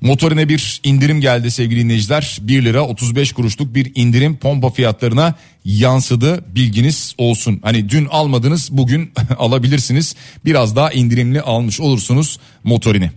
Motorine 0.00 0.48
bir 0.48 0.80
indirim 0.84 1.20
geldi 1.20 1.50
sevgili 1.50 1.80
dinleyiciler. 1.80 2.38
1 2.42 2.64
lira 2.64 2.82
35 2.86 3.32
kuruşluk 3.32 3.74
bir 3.74 3.92
indirim 3.94 4.36
pompa 4.36 4.70
fiyatlarına 4.70 5.34
yansıdı. 5.64 6.44
Bilginiz 6.54 7.14
olsun. 7.18 7.60
Hani 7.62 7.90
dün 7.90 8.06
almadınız 8.06 8.68
bugün 8.72 9.12
alabilirsiniz. 9.38 10.16
Biraz 10.44 10.76
daha 10.76 10.92
indirimli 10.92 11.40
almış 11.40 11.80
olursunuz 11.80 12.38
motorini. 12.64 13.10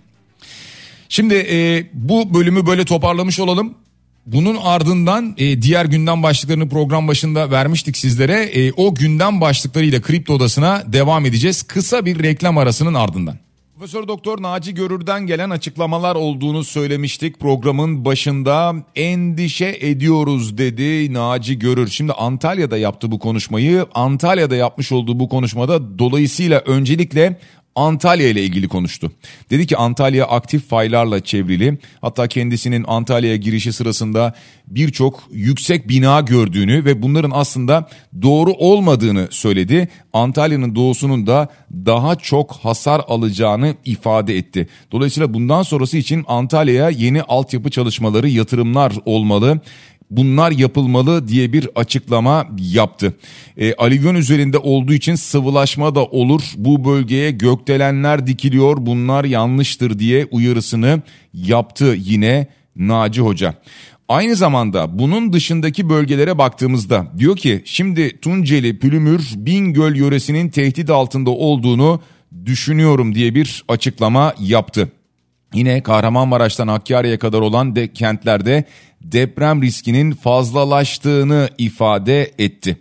Şimdi 1.10 1.36
e, 1.36 1.86
bu 1.94 2.34
bölümü 2.34 2.66
böyle 2.66 2.86
toparlamış 2.86 3.40
olalım. 3.40 3.74
Bunun 4.28 4.58
ardından 4.64 5.36
e, 5.38 5.62
diğer 5.62 5.86
gündem 5.86 6.24
başlıklarını 6.24 6.70
program 6.70 7.08
başında 7.08 7.52
vermiştik 7.52 7.98
sizlere. 7.98 8.44
E, 8.44 8.72
o 8.72 8.96
gündem 8.96 9.42
başlıklarıyla 9.42 10.02
Kripto 10.02 10.34
Odası'na 10.34 10.84
devam 10.94 11.26
edeceğiz. 11.26 11.64
Kısa 11.64 12.06
bir 12.06 12.24
reklam 12.24 12.58
arasının 12.58 12.94
ardından. 12.94 13.36
Profesör 13.78 14.08
Doktor 14.08 14.42
Naci 14.42 14.74
Görür'den 14.74 15.28
gelen 15.28 15.50
açıklamalar 15.50 16.16
olduğunu 16.16 16.64
söylemiştik 16.64 17.40
programın 17.40 18.06
başında. 18.06 18.76
Endişe 18.96 19.78
ediyoruz 19.82 20.58
dedi 20.58 21.14
Naci 21.14 21.60
Görür. 21.60 21.88
Şimdi 21.88 22.14
Antalya'da 22.14 22.78
yaptı 22.78 23.12
bu 23.12 23.20
konuşmayı. 23.20 23.86
Antalya'da 23.94 24.56
yapmış 24.56 24.92
olduğu 24.92 25.20
bu 25.20 25.30
konuşmada 25.30 26.00
dolayısıyla 26.00 26.60
öncelikle 26.60 27.40
Antalya 27.78 28.30
ile 28.30 28.44
ilgili 28.44 28.68
konuştu. 28.68 29.12
Dedi 29.50 29.68
ki 29.68 29.78
Antalya 29.78 30.26
aktif 30.26 30.70
faylarla 30.70 31.24
çevrili. 31.24 31.78
Hatta 32.02 32.28
kendisinin 32.28 32.86
Antalya'ya 32.88 33.36
girişi 33.36 33.74
sırasında 33.74 34.34
birçok 34.68 35.24
yüksek 35.32 35.90
bina 35.90 36.22
gördüğünü 36.22 36.86
ve 36.86 37.02
bunların 37.02 37.32
aslında 37.34 37.90
doğru 38.22 38.52
olmadığını 38.52 39.28
söyledi. 39.32 39.88
Antalya'nın 40.14 40.76
doğusunun 40.76 41.28
da 41.28 41.48
daha 41.72 42.16
çok 42.16 42.52
hasar 42.52 43.02
alacağını 43.08 43.76
ifade 43.86 44.38
etti. 44.38 44.68
Dolayısıyla 44.92 45.34
bundan 45.34 45.62
sonrası 45.62 45.98
için 45.98 46.26
Antalya'ya 46.28 46.90
yeni 46.90 47.22
altyapı 47.22 47.70
çalışmaları, 47.70 48.30
yatırımlar 48.30 48.94
olmalı 49.06 49.62
bunlar 50.10 50.52
yapılmalı 50.52 51.28
diye 51.28 51.54
bir 51.54 51.70
açıklama 51.76 52.48
yaptı. 52.60 53.14
E, 53.58 53.74
alüvyon 53.74 54.16
üzerinde 54.16 54.58
olduğu 54.58 54.94
için 54.94 55.16
sıvılaşma 55.16 55.96
da 55.96 56.06
olur. 56.06 56.42
Bu 56.58 56.86
bölgeye 56.86 57.32
gökdelenler 57.32 58.28
dikiliyor 58.28 58.78
bunlar 58.80 59.26
yanlıştır 59.26 60.00
diye 60.00 60.26
uyarısını 60.32 61.02
yaptı 61.34 61.96
yine 61.98 62.48
Naci 62.76 63.22
Hoca. 63.22 63.54
Aynı 64.10 64.36
zamanda 64.36 65.00
bunun 65.00 65.34
dışındaki 65.34 65.90
bölgelere 65.90 66.38
baktığımızda 66.38 67.08
diyor 67.18 67.36
ki 67.38 67.62
şimdi 67.66 68.20
Tunceli, 68.22 68.80
Pülümür, 68.80 69.30
Bingöl 69.36 69.96
yöresinin 69.96 70.50
tehdit 70.50 70.90
altında 70.90 71.30
olduğunu 71.30 72.02
düşünüyorum 72.46 73.16
diye 73.16 73.36
bir 73.36 73.64
açıklama 73.68 74.34
yaptı. 74.40 74.92
Yine 75.54 75.84
Kahramanmaraş'tan 75.84 76.68
Hakkari'ye 76.68 77.18
kadar 77.18 77.42
olan 77.42 77.76
de 77.76 77.94
kentlerde 77.94 78.64
deprem 79.02 79.62
riskinin 79.62 80.12
fazlalaştığını 80.12 81.50
ifade 81.58 82.32
etti. 82.38 82.78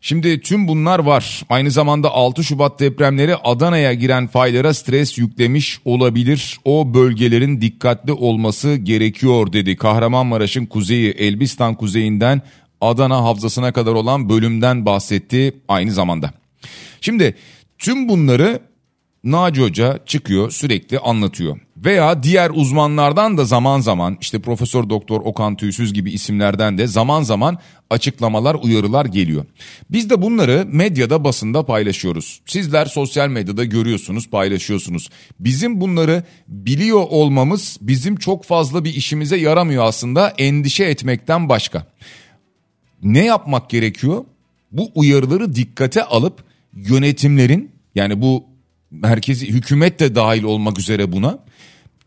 Şimdi 0.00 0.40
tüm 0.40 0.68
bunlar 0.68 0.98
var. 0.98 1.42
Aynı 1.48 1.70
zamanda 1.70 2.10
6 2.10 2.44
Şubat 2.44 2.80
depremleri 2.80 3.36
Adana'ya 3.36 3.94
giren 3.94 4.26
faylara 4.26 4.74
stres 4.74 5.18
yüklemiş 5.18 5.80
olabilir. 5.84 6.58
O 6.64 6.94
bölgelerin 6.94 7.60
dikkatli 7.60 8.12
olması 8.12 8.74
gerekiyor 8.74 9.52
dedi. 9.52 9.76
Kahramanmaraş'ın 9.76 10.66
kuzeyi 10.66 11.10
Elbistan 11.10 11.74
kuzeyinden 11.74 12.42
Adana 12.80 13.16
havzasına 13.24 13.72
kadar 13.72 13.92
olan 13.92 14.28
bölümden 14.28 14.86
bahsetti 14.86 15.56
aynı 15.68 15.92
zamanda. 15.92 16.30
Şimdi 17.00 17.34
tüm 17.78 18.08
bunları 18.08 18.60
Naci 19.30 19.62
Hoca 19.62 19.98
çıkıyor 20.06 20.50
sürekli 20.50 20.98
anlatıyor. 20.98 21.60
Veya 21.76 22.22
diğer 22.22 22.50
uzmanlardan 22.54 23.38
da 23.38 23.44
zaman 23.44 23.80
zaman 23.80 24.18
işte 24.20 24.38
Profesör 24.38 24.90
Doktor 24.90 25.20
Okan 25.20 25.56
Tüysüz 25.56 25.92
gibi 25.92 26.10
isimlerden 26.10 26.78
de 26.78 26.86
zaman 26.86 27.22
zaman 27.22 27.58
açıklamalar, 27.90 28.54
uyarılar 28.54 29.04
geliyor. 29.04 29.44
Biz 29.90 30.10
de 30.10 30.22
bunları 30.22 30.66
medyada, 30.72 31.24
basında 31.24 31.66
paylaşıyoruz. 31.66 32.40
Sizler 32.46 32.86
sosyal 32.86 33.28
medyada 33.28 33.64
görüyorsunuz, 33.64 34.30
paylaşıyorsunuz. 34.30 35.08
Bizim 35.40 35.80
bunları 35.80 36.22
biliyor 36.48 37.04
olmamız 37.08 37.78
bizim 37.80 38.16
çok 38.16 38.44
fazla 38.44 38.84
bir 38.84 38.94
işimize 38.94 39.36
yaramıyor 39.36 39.84
aslında 39.84 40.28
endişe 40.28 40.84
etmekten 40.84 41.48
başka. 41.48 41.86
Ne 43.02 43.24
yapmak 43.24 43.70
gerekiyor? 43.70 44.24
Bu 44.72 44.90
uyarıları 44.94 45.54
dikkate 45.54 46.04
alıp 46.04 46.44
yönetimlerin 46.72 47.70
yani 47.94 48.22
bu 48.22 48.57
merkezi 48.90 49.48
hükümet 49.48 50.00
de 50.00 50.14
dahil 50.14 50.42
olmak 50.42 50.78
üzere 50.78 51.12
buna 51.12 51.38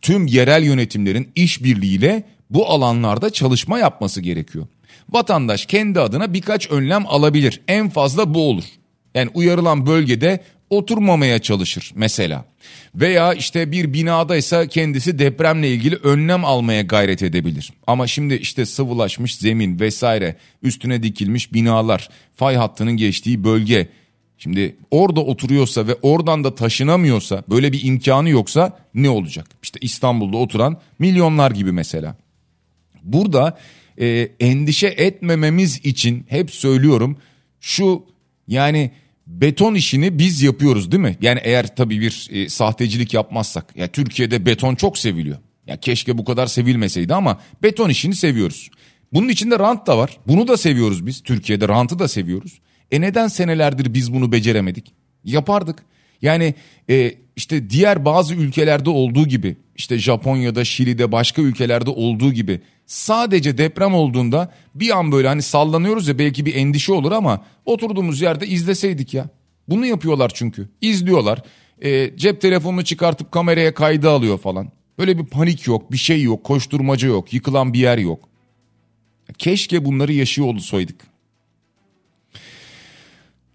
tüm 0.02 0.28
yerel 0.28 0.64
yönetimlerin 0.64 1.32
işbirliğiyle 1.36 2.24
bu 2.50 2.70
alanlarda 2.70 3.30
çalışma 3.30 3.80
yapması 3.80 4.22
gerekiyor. 4.22 4.68
Vatandaş 5.10 5.66
kendi 5.66 6.00
adına 6.00 6.34
birkaç 6.34 6.72
önlem 6.72 7.06
alabilir. 7.08 7.62
En 7.68 7.90
fazla 7.90 8.34
bu 8.34 8.50
olur. 8.50 8.64
Yani 9.16 9.30
uyarılan 9.34 9.86
bölgede 9.86 10.44
oturmamaya 10.70 11.40
çalışır 11.40 11.92
mesela. 11.96 12.46
Veya 12.96 13.34
işte 13.34 13.72
bir 13.72 13.94
binadaysa 13.94 14.68
kendisi 14.68 15.20
depremle 15.20 15.70
ilgili 15.70 15.96
önlem 15.96 16.46
almaya 16.46 16.82
gayret 16.82 17.24
edebilir. 17.24 17.74
Ama 17.88 18.08
şimdi 18.08 18.34
işte 18.34 18.66
sıvılaşmış 18.66 19.36
zemin 19.36 19.80
vesaire 19.80 20.36
üstüne 20.64 21.04
dikilmiş 21.04 21.54
binalar, 21.54 22.10
fay 22.36 22.56
hattının 22.56 22.98
geçtiği 22.98 23.44
bölge 23.44 23.88
Şimdi 24.44 24.76
orada 24.92 25.22
oturuyorsa 25.22 25.88
ve 25.88 25.96
oradan 26.02 26.44
da 26.44 26.56
taşınamıyorsa 26.56 27.44
böyle 27.50 27.72
bir 27.72 27.84
imkanı 27.84 28.30
yoksa 28.30 28.80
ne 28.94 29.10
olacak? 29.10 29.48
İşte 29.64 29.80
İstanbul'da 29.82 30.38
oturan 30.38 30.82
milyonlar 31.00 31.52
gibi 31.52 31.72
mesela. 31.72 32.16
Burada 33.04 33.58
e, 33.98 34.30
endişe 34.40 34.88
etmememiz 34.88 35.86
için 35.86 36.26
hep 36.30 36.52
söylüyorum 36.52 37.18
şu 37.60 38.06
yani 38.48 38.92
beton 39.28 39.76
işini 39.76 40.20
biz 40.20 40.42
yapıyoruz 40.42 40.92
değil 40.92 41.04
mi? 41.04 41.18
Yani 41.22 41.40
eğer 41.44 41.76
tabii 41.76 42.02
bir 42.02 42.28
e, 42.32 42.50
sahtecilik 42.50 43.14
yapmazsak. 43.14 43.76
Ya 43.76 43.88
Türkiye'de 43.88 44.46
beton 44.46 44.76
çok 44.76 44.98
seviliyor. 44.98 45.38
Ya 45.68 45.78
keşke 45.78 46.18
bu 46.18 46.26
kadar 46.26 46.48
sevilmeseydi 46.48 47.14
ama 47.14 47.40
beton 47.64 47.90
işini 47.90 48.16
seviyoruz. 48.16 48.70
Bunun 49.14 49.30
içinde 49.30 49.60
rant 49.60 49.88
da 49.88 49.98
var. 49.98 50.18
Bunu 50.28 50.48
da 50.48 50.58
seviyoruz 50.58 51.06
biz. 51.06 51.24
Türkiye'de 51.24 51.68
rantı 51.68 52.00
da 52.00 52.08
seviyoruz. 52.08 52.60
E 52.92 53.02
neden 53.02 53.28
senelerdir 53.28 53.94
biz 53.94 54.14
bunu 54.14 54.32
beceremedik? 54.32 54.94
Yapardık. 55.24 55.84
Yani 56.22 56.54
e, 56.90 57.14
işte 57.36 57.70
diğer 57.70 58.06
bazı 58.06 58.36
ülkelerde 58.36 58.90
olduğu 58.90 59.28
gibi 59.28 59.58
işte 59.76 59.98
Japonya'da, 59.98 60.66
Şili'de 60.66 61.12
başka 61.12 61.42
ülkelerde 61.42 61.90
olduğu 61.90 62.34
gibi 62.34 62.62
sadece 62.86 63.58
deprem 63.58 63.94
olduğunda 63.94 64.54
bir 64.76 64.98
an 64.98 65.12
böyle 65.12 65.28
hani 65.28 65.42
sallanıyoruz 65.42 66.08
ya 66.08 66.20
belki 66.20 66.46
bir 66.46 66.56
endişe 66.56 66.94
olur 66.94 67.12
ama 67.12 67.46
oturduğumuz 67.66 68.22
yerde 68.22 68.48
izleseydik 68.48 69.14
ya. 69.14 69.30
Bunu 69.68 69.86
yapıyorlar 69.86 70.32
çünkü. 70.34 70.70
İzliyorlar. 70.82 71.44
E, 71.82 72.18
cep 72.18 72.42
telefonunu 72.42 72.84
çıkartıp 72.84 73.32
kameraya 73.32 73.74
kaydı 73.74 74.10
alıyor 74.10 74.38
falan. 74.38 74.72
Böyle 75.00 75.18
bir 75.18 75.26
panik 75.26 75.68
yok, 75.68 75.92
bir 75.92 75.98
şey 75.98 76.22
yok, 76.24 76.44
koşturmaca 76.44 77.08
yok, 77.08 77.34
yıkılan 77.34 77.74
bir 77.74 77.80
yer 77.80 77.98
yok. 77.98 78.30
Keşke 79.38 79.86
bunları 79.86 80.14
yaşıyor 80.14 80.48
olsaydık. 80.48 81.11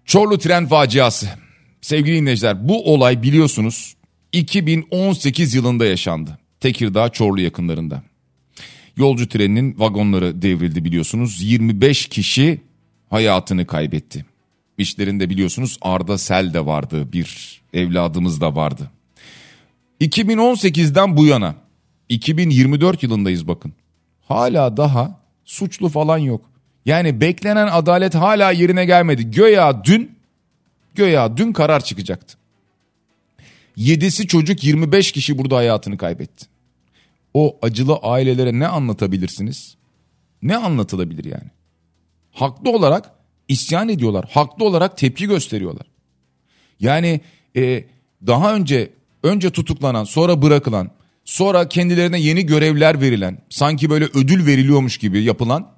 Çorlu 0.07 0.37
tren 0.37 0.67
faciası. 0.67 1.29
Sevgili 1.81 2.15
dinleyiciler 2.15 2.67
bu 2.67 2.93
olay 2.93 3.23
biliyorsunuz 3.23 3.95
2018 4.31 5.53
yılında 5.53 5.85
yaşandı. 5.85 6.37
Tekirdağ 6.59 7.09
Çorlu 7.09 7.41
yakınlarında. 7.41 8.03
Yolcu 8.97 9.29
treninin 9.29 9.79
vagonları 9.79 10.41
devrildi 10.41 10.85
biliyorsunuz. 10.85 11.43
25 11.43 12.07
kişi 12.07 12.61
hayatını 13.09 13.67
kaybetti. 13.67 14.25
İşlerinde 14.77 15.29
biliyorsunuz 15.29 15.77
Arda 15.81 16.17
Sel 16.17 16.53
de 16.53 16.65
vardı 16.65 17.13
bir 17.13 17.61
evladımız 17.73 18.41
da 18.41 18.55
vardı. 18.55 18.91
2018'den 20.01 21.17
bu 21.17 21.25
yana 21.25 21.55
2024 22.09 23.03
yılındayız 23.03 23.47
bakın. 23.47 23.73
Hala 24.27 24.77
daha 24.77 25.19
suçlu 25.45 25.89
falan 25.89 26.17
yok. 26.17 26.45
Yani 26.87 27.21
beklenen 27.21 27.67
adalet 27.67 28.15
hala 28.15 28.51
yerine 28.51 28.85
gelmedi. 28.85 29.31
Göya 29.31 29.83
dün 29.83 30.17
göya 30.95 31.37
dün 31.37 31.53
karar 31.53 31.83
çıkacaktı. 31.83 32.37
Yedisi 33.75 34.27
çocuk 34.27 34.63
25 34.63 35.11
kişi 35.11 35.37
burada 35.37 35.55
hayatını 35.55 35.97
kaybetti. 35.97 36.45
O 37.33 37.57
acılı 37.61 37.95
ailelere 37.95 38.59
ne 38.59 38.67
anlatabilirsiniz? 38.67 39.75
Ne 40.41 40.57
anlatılabilir 40.57 41.25
yani? 41.25 41.51
Haklı 42.31 42.69
olarak 42.69 43.11
isyan 43.47 43.89
ediyorlar. 43.89 44.25
Haklı 44.31 44.65
olarak 44.65 44.97
tepki 44.97 45.27
gösteriyorlar. 45.27 45.87
Yani 46.79 47.21
e, 47.55 47.85
daha 48.27 48.55
önce 48.55 48.89
önce 49.23 49.49
tutuklanan 49.49 50.03
sonra 50.03 50.41
bırakılan 50.41 50.91
sonra 51.25 51.69
kendilerine 51.69 52.19
yeni 52.19 52.45
görevler 52.45 53.01
verilen 53.01 53.37
sanki 53.49 53.89
böyle 53.89 54.05
ödül 54.05 54.45
veriliyormuş 54.45 54.97
gibi 54.97 55.23
yapılan 55.23 55.76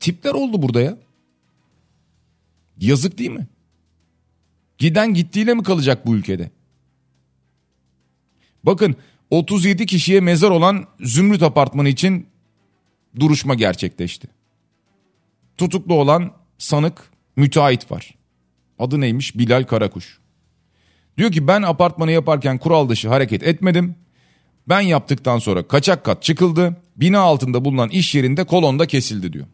tipler 0.00 0.34
oldu 0.34 0.62
burada 0.62 0.80
ya. 0.80 0.98
Yazık 2.78 3.18
değil 3.18 3.30
mi? 3.30 3.46
Giden 4.78 5.14
gittiğiyle 5.14 5.54
mi 5.54 5.62
kalacak 5.62 6.06
bu 6.06 6.14
ülkede? 6.14 6.50
Bakın 8.64 8.96
37 9.30 9.86
kişiye 9.86 10.20
mezar 10.20 10.50
olan 10.50 10.84
Zümrüt 11.00 11.42
Apartmanı 11.42 11.88
için 11.88 12.26
duruşma 13.20 13.54
gerçekleşti. 13.54 14.28
Tutuklu 15.56 15.94
olan 15.94 16.32
sanık 16.58 17.10
müteahhit 17.36 17.90
var. 17.90 18.14
Adı 18.78 19.00
neymiş? 19.00 19.38
Bilal 19.38 19.64
Karakuş. 19.64 20.18
Diyor 21.18 21.32
ki 21.32 21.48
ben 21.48 21.62
apartmanı 21.62 22.12
yaparken 22.12 22.58
kural 22.58 22.88
dışı 22.88 23.08
hareket 23.08 23.42
etmedim. 23.42 23.94
Ben 24.68 24.80
yaptıktan 24.80 25.38
sonra 25.38 25.68
kaçak 25.68 26.04
kat 26.04 26.22
çıkıldı. 26.22 26.76
Bina 26.96 27.20
altında 27.20 27.64
bulunan 27.64 27.88
iş 27.88 28.14
yerinde 28.14 28.44
kolonda 28.44 28.86
kesildi 28.86 29.32
diyor. 29.32 29.46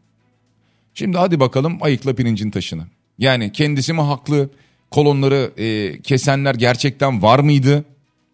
Şimdi 0.95 1.19
hadi 1.19 1.41
bakalım 1.41 1.79
ayıkla 1.81 2.15
pirincin 2.15 2.51
taşını. 2.51 2.87
Yani 3.19 3.53
kendisi 3.53 3.93
mi 3.93 4.01
haklı? 4.01 4.51
Kolonları 4.91 5.53
e, 5.57 6.01
kesenler 6.03 6.55
gerçekten 6.55 7.23
var 7.23 7.39
mıydı? 7.39 7.85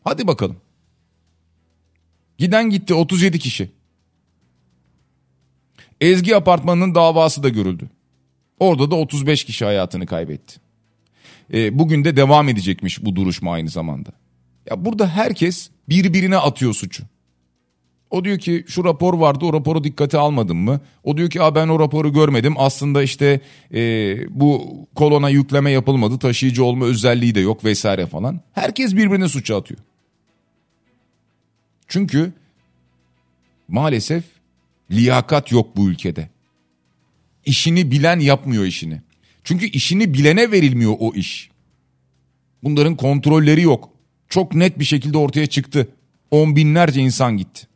Hadi 0.04 0.26
bakalım. 0.26 0.56
Giden 2.38 2.70
gitti 2.70 2.94
37 2.94 3.38
kişi. 3.38 3.70
Ezgi 6.00 6.36
apartmanının 6.36 6.94
davası 6.94 7.42
da 7.42 7.48
görüldü. 7.48 7.88
Orada 8.60 8.90
da 8.90 8.94
35 8.94 9.44
kişi 9.44 9.64
hayatını 9.64 10.06
kaybetti. 10.06 10.60
E, 11.52 11.78
bugün 11.78 12.04
de 12.04 12.16
devam 12.16 12.48
edecekmiş 12.48 13.04
bu 13.04 13.16
duruşma 13.16 13.52
aynı 13.52 13.68
zamanda. 13.68 14.10
Ya 14.70 14.84
burada 14.84 15.08
herkes 15.08 15.70
birbirine 15.88 16.36
atıyor 16.36 16.74
suçu. 16.74 17.04
O 18.10 18.24
diyor 18.24 18.38
ki 18.38 18.64
şu 18.68 18.84
rapor 18.84 19.14
vardı 19.14 19.44
o 19.44 19.52
raporu 19.52 19.84
dikkate 19.84 20.18
almadım 20.18 20.58
mı? 20.58 20.80
O 21.04 21.16
diyor 21.16 21.30
ki 21.30 21.40
ben 21.54 21.68
o 21.68 21.80
raporu 21.80 22.12
görmedim 22.12 22.54
aslında 22.58 23.02
işte 23.02 23.40
e, 23.74 23.80
bu 24.40 24.76
kolona 24.94 25.28
yükleme 25.28 25.70
yapılmadı 25.70 26.18
taşıyıcı 26.18 26.64
olma 26.64 26.84
özelliği 26.84 27.34
de 27.34 27.40
yok 27.40 27.64
vesaire 27.64 28.06
falan. 28.06 28.40
Herkes 28.52 28.96
birbirine 28.96 29.28
suçu 29.28 29.56
atıyor. 29.56 29.80
Çünkü 31.88 32.32
maalesef 33.68 34.24
liyakat 34.90 35.52
yok 35.52 35.76
bu 35.76 35.90
ülkede. 35.90 36.28
İşini 37.46 37.90
bilen 37.90 38.20
yapmıyor 38.20 38.64
işini. 38.64 39.02
Çünkü 39.44 39.66
işini 39.66 40.14
bilene 40.14 40.50
verilmiyor 40.52 40.94
o 40.98 41.14
iş. 41.14 41.50
Bunların 42.62 42.96
kontrolleri 42.96 43.62
yok. 43.62 43.90
Çok 44.28 44.54
net 44.54 44.78
bir 44.78 44.84
şekilde 44.84 45.18
ortaya 45.18 45.46
çıktı. 45.46 45.88
On 46.30 46.56
binlerce 46.56 47.00
insan 47.00 47.36
gitti. 47.36 47.67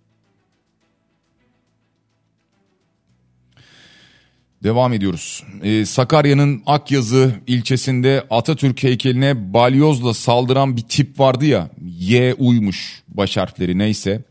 Devam 4.63 4.93
ediyoruz. 4.93 5.45
Ee, 5.63 5.85
Sakarya'nın 5.85 6.63
Akyazı 6.67 7.35
ilçesinde 7.47 8.25
Atatürk 8.31 8.83
heykeline 8.83 9.55
balyozla 9.55 10.15
saldıran 10.15 10.77
bir 10.77 10.83
tip 10.83 11.21
vardı 11.21 11.47
ya. 11.47 11.71
Y 11.99 12.35
uymuş 12.35 13.03
baş 13.09 13.37
harfleri 13.37 13.79
neyse. 13.79 14.23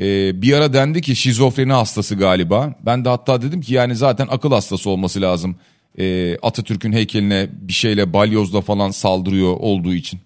Ee, 0.00 0.42
bir 0.42 0.52
ara 0.52 0.72
dendi 0.72 1.00
ki 1.00 1.16
şizofreni 1.16 1.72
hastası 1.72 2.14
galiba. 2.14 2.74
Ben 2.86 3.04
de 3.04 3.08
hatta 3.08 3.42
dedim 3.42 3.60
ki 3.60 3.74
yani 3.74 3.96
zaten 3.96 4.28
akıl 4.30 4.52
hastası 4.52 4.90
olması 4.90 5.20
lazım. 5.20 5.56
Ee, 5.98 6.36
Atatürk'ün 6.42 6.92
heykeline 6.92 7.48
bir 7.52 7.72
şeyle 7.72 8.12
balyozla 8.12 8.60
falan 8.60 8.90
saldırıyor 8.90 9.56
olduğu 9.56 9.94
için. 9.94 10.20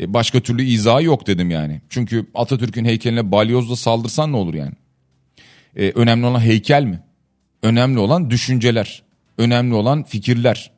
Ee, 0.00 0.14
başka 0.14 0.40
türlü 0.40 0.62
izahı 0.62 1.02
yok 1.02 1.26
dedim 1.26 1.50
yani. 1.50 1.80
Çünkü 1.88 2.26
Atatürk'ün 2.34 2.84
heykeline 2.84 3.32
balyozla 3.32 3.76
saldırsan 3.76 4.32
ne 4.32 4.36
olur 4.36 4.54
yani? 4.54 4.74
Ee, 5.76 5.92
önemli 5.94 6.26
olan 6.26 6.40
heykel 6.40 6.84
mi? 6.84 7.00
Önemli 7.62 7.98
olan 7.98 8.30
düşünceler. 8.30 9.02
Önemli 9.38 9.74
olan 9.74 10.02
fikirler. 10.02 10.70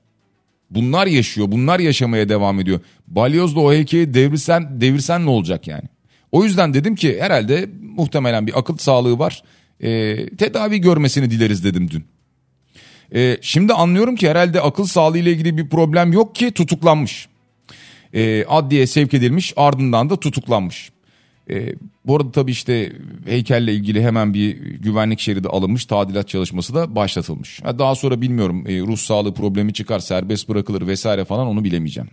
Bunlar 0.70 1.06
yaşıyor. 1.06 1.52
Bunlar 1.52 1.80
yaşamaya 1.80 2.28
devam 2.28 2.60
ediyor. 2.60 2.80
Balyozla 3.06 3.60
o 3.60 3.72
heykeli 3.72 4.14
devirsen, 4.14 4.80
devirsen 4.80 5.26
ne 5.26 5.30
olacak 5.30 5.68
yani? 5.68 5.88
O 6.32 6.44
yüzden 6.44 6.74
dedim 6.74 6.94
ki 6.94 7.20
herhalde 7.20 7.70
muhtemelen 7.96 8.46
bir 8.46 8.58
akıl 8.58 8.76
sağlığı 8.76 9.18
var. 9.18 9.42
E, 9.80 10.16
tedavi 10.36 10.80
görmesini 10.80 11.30
dileriz 11.30 11.64
dedim 11.64 11.90
dün. 11.90 12.04
E, 13.14 13.38
şimdi 13.40 13.72
anlıyorum 13.72 14.16
ki 14.16 14.30
herhalde 14.30 14.60
akıl 14.60 14.84
sağlığı 14.84 15.18
ile 15.18 15.30
ilgili 15.30 15.56
bir 15.56 15.68
problem 15.68 16.12
yok 16.12 16.34
ki 16.34 16.50
tutuklanmış. 16.50 17.28
E, 18.14 18.44
adliye 18.44 18.86
sevk 18.86 19.14
edilmiş 19.14 19.52
ardından 19.56 20.10
da 20.10 20.20
tutuklanmış. 20.20 20.90
E, 21.50 21.74
bu 22.06 22.16
arada 22.16 22.30
tabii 22.30 22.50
işte 22.50 22.92
heykelle 23.26 23.74
ilgili 23.74 24.02
hemen 24.02 24.34
bir 24.34 24.56
güvenlik 24.56 25.20
şeridi 25.20 25.48
alınmış 25.48 25.84
tadilat 25.84 26.28
çalışması 26.28 26.74
da 26.74 26.94
başlatılmış. 26.96 27.60
Daha 27.78 27.94
sonra 27.94 28.20
bilmiyorum 28.20 28.64
e, 28.66 28.80
ruh 28.80 28.96
sağlığı 28.96 29.34
problemi 29.34 29.72
çıkar 29.72 29.98
serbest 29.98 30.48
bırakılır 30.48 30.86
vesaire 30.86 31.24
falan 31.24 31.46
onu 31.46 31.64
bilemeyeceğim. 31.64 32.10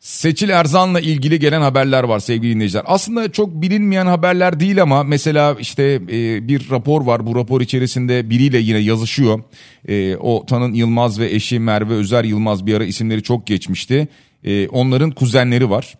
Seçil 0.00 0.48
Erzan'la 0.48 1.00
ilgili 1.00 1.38
gelen 1.38 1.60
haberler 1.60 2.04
var 2.04 2.18
sevgili 2.20 2.54
dinleyiciler. 2.54 2.84
Aslında 2.86 3.32
çok 3.32 3.62
bilinmeyen 3.62 4.06
haberler 4.06 4.60
değil 4.60 4.82
ama 4.82 5.02
mesela 5.02 5.56
işte 5.60 5.82
e, 6.10 6.48
bir 6.48 6.70
rapor 6.70 7.04
var. 7.04 7.26
Bu 7.26 7.36
rapor 7.36 7.60
içerisinde 7.60 8.30
biriyle 8.30 8.58
yine 8.58 8.78
yazışıyor. 8.78 9.42
E, 9.88 10.16
o 10.16 10.46
Tanın 10.46 10.74
Yılmaz 10.74 11.20
ve 11.20 11.30
eşi 11.30 11.58
Merve 11.58 11.94
Özer 11.94 12.24
Yılmaz 12.24 12.66
bir 12.66 12.74
ara 12.74 12.84
isimleri 12.84 13.22
çok 13.22 13.46
geçmişti. 13.46 14.08
E, 14.44 14.68
onların 14.68 15.10
kuzenleri 15.10 15.70
var. 15.70 15.94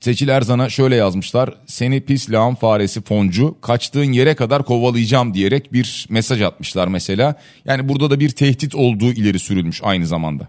Seçil 0.00 0.28
Erzan'a 0.28 0.68
şöyle 0.68 0.96
yazmışlar. 0.96 1.54
Seni 1.66 2.00
pis 2.00 2.30
lağım 2.30 2.54
faresi 2.54 3.02
foncu 3.02 3.56
kaçtığın 3.60 4.12
yere 4.12 4.34
kadar 4.34 4.64
kovalayacağım 4.64 5.34
diyerek 5.34 5.72
bir 5.72 6.06
mesaj 6.10 6.42
atmışlar 6.42 6.88
mesela. 6.88 7.34
Yani 7.64 7.88
burada 7.88 8.10
da 8.10 8.20
bir 8.20 8.30
tehdit 8.30 8.74
olduğu 8.74 9.12
ileri 9.12 9.38
sürülmüş 9.38 9.80
aynı 9.84 10.06
zamanda. 10.06 10.48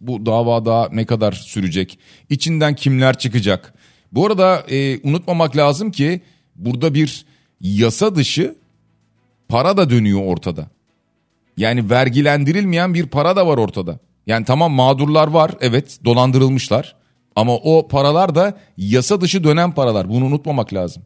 Bu 0.00 0.26
dava 0.26 0.64
daha 0.64 0.88
ne 0.92 1.06
kadar 1.06 1.32
sürecek? 1.32 1.98
İçinden 2.30 2.74
kimler 2.74 3.18
çıkacak? 3.18 3.74
Bu 4.12 4.26
arada 4.26 4.64
e, 4.70 4.98
unutmamak 5.08 5.56
lazım 5.56 5.90
ki 5.90 6.20
burada 6.56 6.94
bir 6.94 7.24
yasa 7.60 8.16
dışı 8.16 8.54
para 9.48 9.76
da 9.76 9.90
dönüyor 9.90 10.20
ortada. 10.24 10.66
Yani 11.56 11.90
vergilendirilmeyen 11.90 12.94
bir 12.94 13.06
para 13.06 13.36
da 13.36 13.46
var 13.46 13.58
ortada. 13.58 13.98
Yani 14.26 14.44
tamam 14.44 14.72
mağdurlar 14.72 15.28
var 15.28 15.50
evet 15.60 15.98
dolandırılmışlar 16.04 16.96
ama 17.36 17.56
o 17.56 17.88
paralar 17.88 18.34
da 18.34 18.58
yasa 18.76 19.20
dışı 19.20 19.44
dönen 19.44 19.72
paralar 19.72 20.08
bunu 20.08 20.24
unutmamak 20.24 20.74
lazım. 20.74 21.02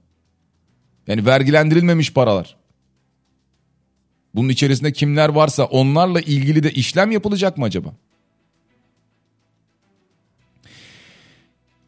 Yani 1.06 1.26
vergilendirilmemiş 1.26 2.12
paralar. 2.12 2.56
Bunun 4.34 4.48
içerisinde 4.48 4.92
kimler 4.92 5.28
varsa 5.28 5.64
onlarla 5.64 6.20
ilgili 6.20 6.62
de 6.62 6.70
işlem 6.70 7.10
yapılacak 7.10 7.58
mı 7.58 7.64
acaba? 7.64 7.94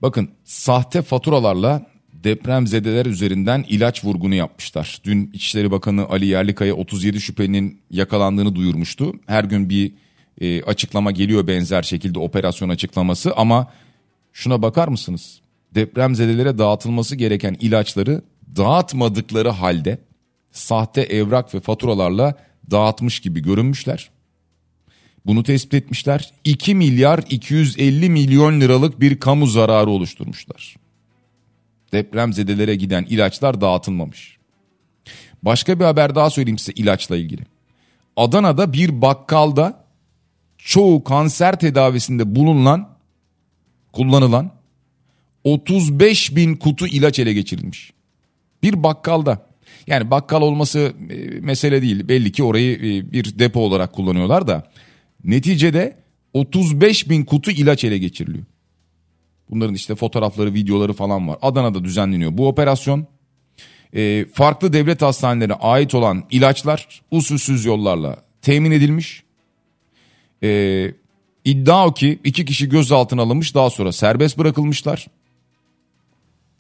Bakın 0.02 0.30
sahte 0.44 1.02
faturalarla 1.02 1.86
depremzedeler 2.12 3.06
üzerinden 3.06 3.64
ilaç 3.68 4.04
vurgunu 4.04 4.34
yapmışlar. 4.34 5.00
Dün 5.04 5.30
İçişleri 5.34 5.70
Bakanı 5.70 6.08
Ali 6.08 6.26
Yerlikaya 6.26 6.74
37 6.74 7.20
şüphelinin 7.20 7.80
yakalandığını 7.90 8.54
duyurmuştu. 8.54 9.12
Her 9.26 9.44
gün 9.44 9.70
bir 9.70 9.92
e, 10.40 10.62
açıklama 10.62 11.10
geliyor 11.10 11.46
benzer 11.46 11.82
şekilde 11.82 12.18
operasyon 12.18 12.68
açıklaması 12.68 13.32
ama 13.36 13.72
şuna 14.32 14.62
bakar 14.62 14.88
mısınız? 14.88 15.40
Depremzedelere 15.74 16.58
dağıtılması 16.58 17.16
gereken 17.16 17.56
ilaçları 17.60 18.22
dağıtmadıkları 18.56 19.48
halde 19.48 19.98
sahte 20.52 21.00
evrak 21.00 21.54
ve 21.54 21.60
faturalarla 21.60 22.34
dağıtmış 22.70 23.20
gibi 23.20 23.42
görünmüşler. 23.42 24.10
Bunu 25.26 25.42
tespit 25.42 25.74
etmişler. 25.74 26.32
2 26.44 26.74
milyar 26.74 27.24
250 27.30 28.10
milyon 28.10 28.60
liralık 28.60 29.00
bir 29.00 29.20
kamu 29.20 29.46
zararı 29.46 29.90
oluşturmuşlar. 29.90 30.76
Depremzedelere 31.92 32.74
giden 32.74 33.04
ilaçlar 33.04 33.60
dağıtılmamış. 33.60 34.38
Başka 35.42 35.80
bir 35.80 35.84
haber 35.84 36.14
daha 36.14 36.30
söyleyeyim 36.30 36.58
size 36.58 36.72
ilaçla 36.72 37.16
ilgili. 37.16 37.42
Adana'da 38.16 38.72
bir 38.72 39.02
bakkalda 39.02 39.84
çoğu 40.58 41.04
kanser 41.04 41.60
tedavisinde 41.60 42.34
bulunan, 42.34 42.91
kullanılan 43.92 44.50
35 45.44 46.36
bin 46.36 46.56
kutu 46.56 46.86
ilaç 46.86 47.18
ele 47.18 47.32
geçirilmiş. 47.32 47.92
Bir 48.62 48.82
bakkalda. 48.82 49.46
Yani 49.86 50.10
bakkal 50.10 50.42
olması 50.42 50.92
e, 51.10 51.14
mesele 51.40 51.82
değil. 51.82 52.08
Belli 52.08 52.32
ki 52.32 52.42
orayı 52.42 52.76
e, 52.76 53.12
bir 53.12 53.38
depo 53.38 53.60
olarak 53.60 53.92
kullanıyorlar 53.92 54.46
da. 54.46 54.70
Neticede 55.24 55.96
35 56.34 57.10
bin 57.10 57.24
kutu 57.24 57.50
ilaç 57.50 57.84
ele 57.84 57.98
geçiriliyor. 57.98 58.44
Bunların 59.50 59.74
işte 59.74 59.94
fotoğrafları, 59.94 60.54
videoları 60.54 60.92
falan 60.92 61.28
var. 61.28 61.38
Adana'da 61.42 61.84
düzenleniyor 61.84 62.38
bu 62.38 62.48
operasyon. 62.48 63.06
E, 63.94 64.26
farklı 64.32 64.72
devlet 64.72 65.02
hastanelerine 65.02 65.54
ait 65.54 65.94
olan 65.94 66.24
ilaçlar 66.30 67.02
usulsüz 67.10 67.64
yollarla 67.64 68.16
temin 68.42 68.70
edilmiş. 68.70 69.22
E, 70.42 70.48
iddia 71.44 71.86
o 71.86 71.94
ki 71.94 72.18
iki 72.24 72.44
kişi 72.44 72.68
gözaltına 72.68 73.22
alınmış 73.22 73.54
daha 73.54 73.70
sonra 73.70 73.92
serbest 73.92 74.38
bırakılmışlar. 74.38 75.06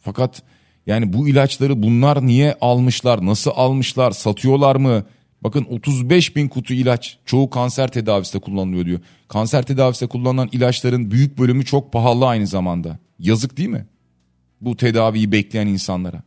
Fakat 0.00 0.42
yani 0.86 1.12
bu 1.12 1.28
ilaçları 1.28 1.82
bunlar 1.82 2.26
niye 2.26 2.56
almışlar, 2.60 3.26
nasıl 3.26 3.50
almışlar, 3.54 4.10
satıyorlar 4.10 4.76
mı? 4.76 5.04
Bakın 5.42 5.66
35 5.70 6.36
bin 6.36 6.48
kutu 6.48 6.74
ilaç 6.74 7.18
çoğu 7.26 7.50
kanser 7.50 7.88
tedavisinde 7.88 8.42
kullanılıyor 8.42 8.86
diyor. 8.86 9.00
Kanser 9.28 9.62
tedavisinde 9.62 10.08
kullanılan 10.08 10.48
ilaçların 10.52 11.10
büyük 11.10 11.38
bölümü 11.38 11.64
çok 11.64 11.92
pahalı 11.92 12.26
aynı 12.26 12.46
zamanda. 12.46 12.98
Yazık 13.18 13.56
değil 13.56 13.68
mi? 13.68 13.86
Bu 14.60 14.76
tedaviyi 14.76 15.32
bekleyen 15.32 15.66
insanlara. 15.66 16.22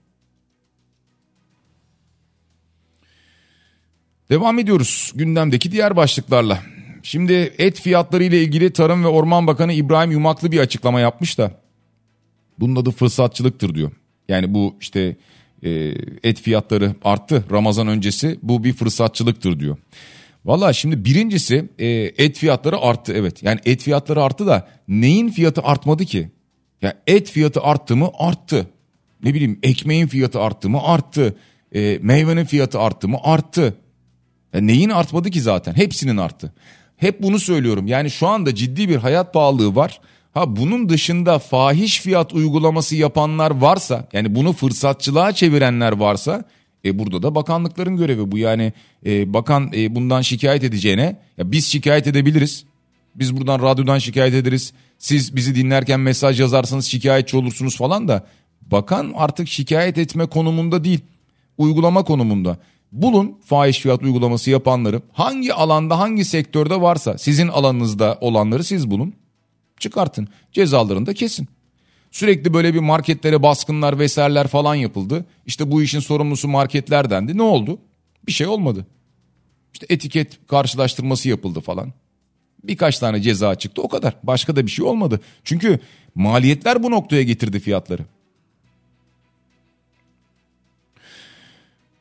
Devam 4.30 4.60
ediyoruz 4.60 5.12
gündemdeki 5.16 5.72
diğer 5.72 5.96
başlıklarla. 5.96 6.75
Şimdi 7.06 7.34
et 7.58 7.82
fiyatları 7.82 8.24
ile 8.24 8.42
ilgili 8.42 8.74
Tarım 8.74 9.04
ve 9.04 9.08
Orman 9.08 9.48
Bakanı 9.48 9.74
İbrahim 9.74 10.12
Yumaklı 10.12 10.52
bir 10.52 10.60
açıklama 10.60 11.00
yapmış 11.00 11.38
da. 11.38 11.52
Bunun 12.60 12.76
adı 12.76 12.92
fırsatçılıktır 12.92 13.76
diyor. 13.76 13.92
Yani 14.30 14.54
bu 14.54 14.76
işte 14.82 15.16
e, 15.64 15.70
et 16.24 16.42
fiyatları 16.42 16.96
arttı 17.04 17.44
Ramazan 17.52 17.88
öncesi 17.88 18.40
bu 18.44 18.64
bir 18.64 18.74
fırsatçılıktır 18.74 19.60
diyor. 19.60 19.78
Valla 20.46 20.74
şimdi 20.74 21.06
birincisi 21.06 21.70
e, 21.80 21.88
et 22.18 22.38
fiyatları 22.38 22.78
arttı 22.78 23.14
evet. 23.14 23.44
Yani 23.44 23.60
et 23.66 23.82
fiyatları 23.82 24.24
arttı 24.24 24.48
da 24.48 24.68
neyin 24.88 25.30
fiyatı 25.30 25.62
artmadı 25.62 26.06
ki? 26.06 26.30
Ya 26.82 26.98
et 27.08 27.30
fiyatı 27.30 27.62
arttı 27.62 27.96
mı? 27.96 28.10
Arttı. 28.18 28.68
Ne 29.24 29.34
bileyim 29.34 29.60
ekmeğin 29.64 30.08
fiyatı 30.08 30.40
arttı 30.40 30.70
mı? 30.70 30.80
Arttı. 30.84 31.36
E, 31.76 32.00
meyvenin 32.02 32.46
fiyatı 32.46 32.80
arttı 32.80 33.08
mı? 33.08 33.18
Arttı. 33.24 33.78
Ya 34.54 34.62
neyin 34.62 34.90
artmadı 34.90 35.30
ki 35.30 35.42
zaten? 35.42 35.74
Hepsinin 35.74 36.18
arttı. 36.18 36.54
Hep 36.98 37.22
bunu 37.22 37.40
söylüyorum. 37.40 37.88
Yani 37.88 38.12
şu 38.12 38.28
anda 38.28 38.56
ciddi 38.56 38.90
bir 38.90 38.96
hayat 38.96 39.34
pahalılığı 39.34 39.76
var. 39.76 40.00
Ha 40.34 40.56
bunun 40.56 40.90
dışında 40.90 41.40
fahiş 41.40 42.02
fiyat 42.02 42.34
uygulaması 42.34 42.96
yapanlar 42.96 43.52
varsa 43.52 44.08
yani 44.14 44.36
bunu 44.36 44.54
fırsatçılığa 44.54 45.32
çevirenler 45.32 45.92
varsa 45.92 46.44
e 46.86 47.00
burada 47.00 47.24
da 47.24 47.36
bakanlıkların 47.36 47.98
görevi 47.98 48.32
bu 48.32 48.38
yani 48.38 48.74
e, 49.06 49.34
bakan 49.34 49.72
e, 49.76 49.96
bundan 49.96 50.22
şikayet 50.22 50.64
edeceğine 50.64 51.20
ya 51.38 51.52
biz 51.52 51.66
şikayet 51.66 52.08
edebiliriz. 52.08 52.66
Biz 53.16 53.38
buradan 53.38 53.62
radyodan 53.62 53.98
şikayet 53.98 54.34
ederiz. 54.34 54.74
Siz 54.98 55.36
bizi 55.36 55.56
dinlerken 55.56 56.00
mesaj 56.00 56.40
yazarsanız 56.40 56.86
şikayetçi 56.86 57.38
olursunuz 57.38 57.78
falan 57.78 58.08
da 58.08 58.28
bakan 58.62 59.14
artık 59.16 59.48
şikayet 59.48 59.98
etme 59.98 60.26
konumunda 60.26 60.84
değil. 60.84 61.00
Uygulama 61.58 62.04
konumunda. 62.04 62.58
Bulun 62.96 63.38
fahiş 63.46 63.80
fiyat 63.80 64.04
uygulaması 64.04 64.50
yapanları 64.52 65.02
hangi 65.14 65.54
alanda 65.54 66.00
hangi 66.00 66.26
sektörde 66.26 66.82
varsa 66.82 67.18
sizin 67.18 67.48
alanınızda 67.48 68.18
olanları 68.22 68.64
siz 68.64 68.92
bulun. 68.92 69.14
Çıkartın 69.80 70.28
cezalarını 70.52 71.06
da 71.06 71.14
kesin. 71.14 71.48
Sürekli 72.12 72.54
böyle 72.54 72.74
bir 72.74 72.80
marketlere 72.80 73.44
baskınlar 73.44 74.00
vesaireler 74.00 74.48
falan 74.48 74.76
yapıldı. 74.76 75.26
İşte 75.46 75.72
bu 75.72 75.82
işin 75.82 76.00
sorumlusu 76.00 76.48
marketler 76.48 77.10
dendi. 77.10 77.38
Ne 77.38 77.42
oldu? 77.42 77.80
Bir 78.28 78.32
şey 78.32 78.48
olmadı. 78.48 78.86
İşte 79.74 79.86
etiket 79.90 80.48
karşılaştırması 80.48 81.30
yapıldı 81.30 81.62
falan. 81.62 81.94
Birkaç 82.64 83.00
tane 83.00 83.22
ceza 83.22 83.56
çıktı 83.56 83.82
o 83.82 83.90
kadar. 83.90 84.16
Başka 84.24 84.56
da 84.56 84.66
bir 84.66 84.72
şey 84.72 84.86
olmadı. 84.86 85.20
Çünkü 85.44 85.80
maliyetler 86.16 86.84
bu 86.84 86.92
noktaya 86.92 87.24
getirdi 87.24 87.60
fiyatları. 87.60 88.06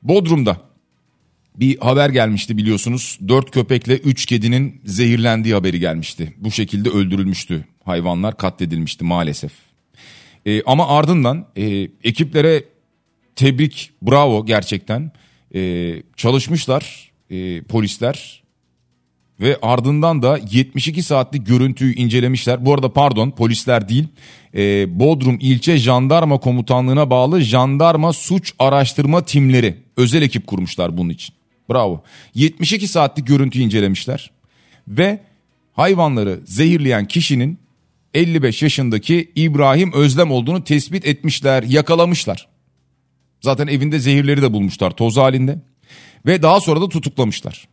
Bodrum'da 0.03 0.74
bir 1.57 1.78
haber 1.78 2.11
gelmişti 2.11 2.57
biliyorsunuz. 2.57 3.18
Dört 3.28 3.50
köpekle 3.50 3.96
üç 3.96 4.26
kedinin 4.26 4.80
zehirlendiği 4.84 5.55
haberi 5.55 5.80
gelmişti. 5.80 6.34
Bu 6.36 6.50
şekilde 6.50 6.88
öldürülmüştü. 6.88 7.64
Hayvanlar 7.84 8.36
katledilmişti 8.36 9.05
maalesef. 9.05 9.52
E, 10.46 10.62
ama 10.62 10.88
ardından 10.88 11.46
e, 11.57 11.88
ekiplere 12.05 12.64
tebrik, 13.36 13.90
bravo 14.02 14.46
gerçekten. 14.46 15.12
E, 15.55 15.92
çalışmışlar 16.16 17.12
e, 17.30 17.62
polisler 17.62 18.42
ve 19.40 19.59
ardından 19.62 20.22
da 20.22 20.38
72 20.50 21.02
saatlik 21.02 21.46
görüntüyü 21.46 21.94
incelemişler. 21.94 22.66
Bu 22.66 22.74
arada 22.74 22.92
pardon 22.92 23.30
polisler 23.30 23.88
değil 23.88 24.09
e, 24.55 24.86
Bodrum 25.00 25.38
İlçe 25.40 25.78
Jandarma 25.78 26.38
Komutanlığı'na 26.38 27.11
bağlı 27.11 27.40
jandarma 27.40 28.12
suç 28.12 28.55
araştırma 28.59 29.24
timleri 29.24 29.76
özel 29.96 30.22
ekip 30.22 30.46
kurmuşlar 30.46 30.96
bunun 30.96 31.11
için. 31.11 31.34
Bravo. 31.71 32.03
72 32.35 32.89
saatlik 32.89 33.27
görüntü 33.27 33.59
incelemişler 33.59 34.31
ve 34.89 35.21
hayvanları 35.73 36.41
zehirleyen 36.45 37.09
kişinin 37.09 37.59
55 38.15 38.62
yaşındaki 38.62 39.33
İbrahim 39.35 39.93
Özlem 39.93 40.31
olduğunu 40.31 40.65
tespit 40.65 41.07
etmişler, 41.07 41.62
yakalamışlar. 41.62 42.49
Zaten 43.41 43.67
evinde 43.67 43.99
zehirleri 43.99 44.43
de 44.43 44.53
bulmuşlar 44.53 44.91
toz 44.91 45.17
halinde 45.17 45.59
ve 46.27 46.43
daha 46.43 46.61
sonra 46.61 46.81
da 46.81 46.89
tutuklamışlar. 46.89 47.69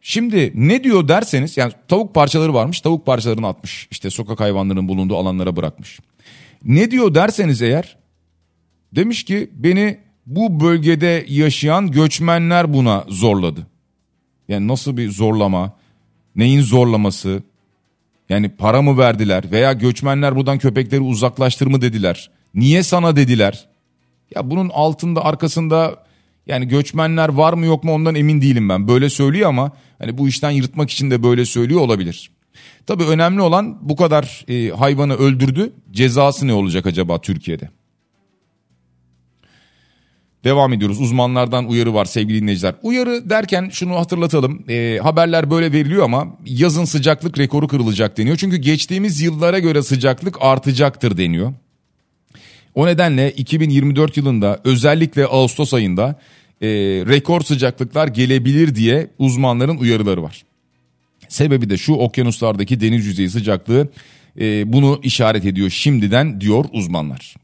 Şimdi 0.00 0.52
ne 0.54 0.84
diyor 0.84 1.08
derseniz 1.08 1.56
yani 1.56 1.72
tavuk 1.88 2.14
parçaları 2.14 2.54
varmış 2.54 2.80
tavuk 2.80 3.06
parçalarını 3.06 3.46
atmış 3.46 3.88
işte 3.90 4.10
sokak 4.10 4.40
hayvanlarının 4.40 4.88
bulunduğu 4.88 5.16
alanlara 5.16 5.56
bırakmış. 5.56 6.00
Ne 6.64 6.90
diyor 6.90 7.14
derseniz 7.14 7.62
eğer 7.62 7.96
demiş 8.92 9.24
ki 9.24 9.50
beni 9.52 9.98
bu 10.28 10.60
bölgede 10.60 11.24
yaşayan 11.28 11.90
göçmenler 11.90 12.74
buna 12.74 13.04
zorladı. 13.08 13.66
Yani 14.48 14.68
nasıl 14.68 14.96
bir 14.96 15.10
zorlama, 15.10 15.72
neyin 16.36 16.60
zorlaması, 16.60 17.42
yani 18.28 18.48
para 18.48 18.82
mı 18.82 18.98
verdiler 18.98 19.44
veya 19.50 19.72
göçmenler 19.72 20.36
buradan 20.36 20.58
köpekleri 20.58 21.00
uzaklaştır 21.00 21.66
mı 21.66 21.82
dediler. 21.82 22.30
Niye 22.54 22.82
sana 22.82 23.16
dediler? 23.16 23.68
Ya 24.34 24.50
bunun 24.50 24.68
altında 24.68 25.24
arkasında 25.24 26.04
yani 26.46 26.68
göçmenler 26.68 27.28
var 27.28 27.52
mı 27.52 27.66
yok 27.66 27.84
mu 27.84 27.92
ondan 27.92 28.14
emin 28.14 28.40
değilim 28.42 28.68
ben. 28.68 28.88
Böyle 28.88 29.10
söylüyor 29.10 29.48
ama 29.48 29.72
hani 29.98 30.18
bu 30.18 30.28
işten 30.28 30.50
yırtmak 30.50 30.90
için 30.90 31.10
de 31.10 31.22
böyle 31.22 31.44
söylüyor 31.44 31.80
olabilir. 31.80 32.30
Tabii 32.86 33.04
önemli 33.04 33.40
olan 33.40 33.88
bu 33.88 33.96
kadar 33.96 34.44
e, 34.48 34.68
hayvanı 34.68 35.14
öldürdü. 35.14 35.72
Cezası 35.90 36.46
ne 36.46 36.52
olacak 36.52 36.86
acaba 36.86 37.20
Türkiye'de? 37.20 37.70
Devam 40.44 40.72
ediyoruz. 40.72 41.00
Uzmanlardan 41.00 41.68
uyarı 41.68 41.94
var 41.94 42.04
sevgili 42.04 42.42
dinleyiciler. 42.42 42.74
Uyarı 42.82 43.30
derken 43.30 43.68
şunu 43.72 43.96
hatırlatalım. 43.96 44.64
E, 44.68 44.98
haberler 45.02 45.50
böyle 45.50 45.72
veriliyor 45.72 46.04
ama 46.04 46.36
yazın 46.46 46.84
sıcaklık 46.84 47.38
rekoru 47.38 47.68
kırılacak 47.68 48.18
deniyor. 48.18 48.36
Çünkü 48.36 48.56
geçtiğimiz 48.56 49.20
yıllara 49.20 49.58
göre 49.58 49.82
sıcaklık 49.82 50.36
artacaktır 50.40 51.16
deniyor. 51.16 51.52
O 52.74 52.86
nedenle 52.86 53.30
2024 53.32 54.16
yılında 54.16 54.60
özellikle 54.64 55.26
Ağustos 55.26 55.74
ayında 55.74 56.20
e, 56.62 56.68
rekor 57.08 57.40
sıcaklıklar 57.40 58.08
gelebilir 58.08 58.74
diye 58.74 59.10
uzmanların 59.18 59.76
uyarıları 59.76 60.22
var. 60.22 60.44
Sebebi 61.28 61.70
de 61.70 61.76
şu 61.76 61.92
okyanuslardaki 61.92 62.80
deniz 62.80 63.06
yüzeyi 63.06 63.30
sıcaklığı 63.30 63.88
e, 64.40 64.72
bunu 64.72 65.00
işaret 65.02 65.44
ediyor 65.44 65.70
şimdiden 65.70 66.40
diyor 66.40 66.64
uzmanlar. 66.72 67.34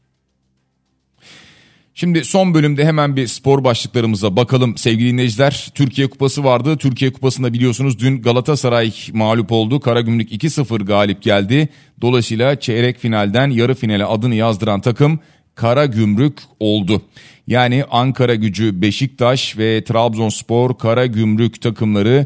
Şimdi 1.97 2.25
son 2.25 2.53
bölümde 2.53 2.85
hemen 2.85 3.15
bir 3.15 3.27
spor 3.27 3.63
başlıklarımıza 3.63 4.35
bakalım 4.35 4.77
sevgili 4.77 5.09
dinleyiciler. 5.09 5.71
Türkiye 5.75 6.09
Kupası 6.09 6.43
vardı. 6.43 6.77
Türkiye 6.77 7.13
Kupası'nda 7.13 7.53
biliyorsunuz 7.53 7.99
dün 7.99 8.21
Galatasaray 8.21 8.93
mağlup 9.13 9.51
oldu. 9.51 9.79
Karagümrük 9.79 10.31
2-0 10.31 10.85
galip 10.85 11.21
geldi. 11.21 11.69
Dolayısıyla 12.01 12.59
çeyrek 12.59 12.99
finalden 12.99 13.49
yarı 13.49 13.75
finale 13.75 14.05
adını 14.05 14.35
yazdıran 14.35 14.81
takım 14.81 15.19
Karagümrük 15.55 16.37
oldu. 16.59 17.01
Yani 17.47 17.83
Ankara 17.91 18.35
gücü 18.35 18.81
Beşiktaş 18.81 19.57
ve 19.57 19.83
Trabzonspor 19.83 20.77
Karagümrük 20.77 21.61
takımları 21.61 22.25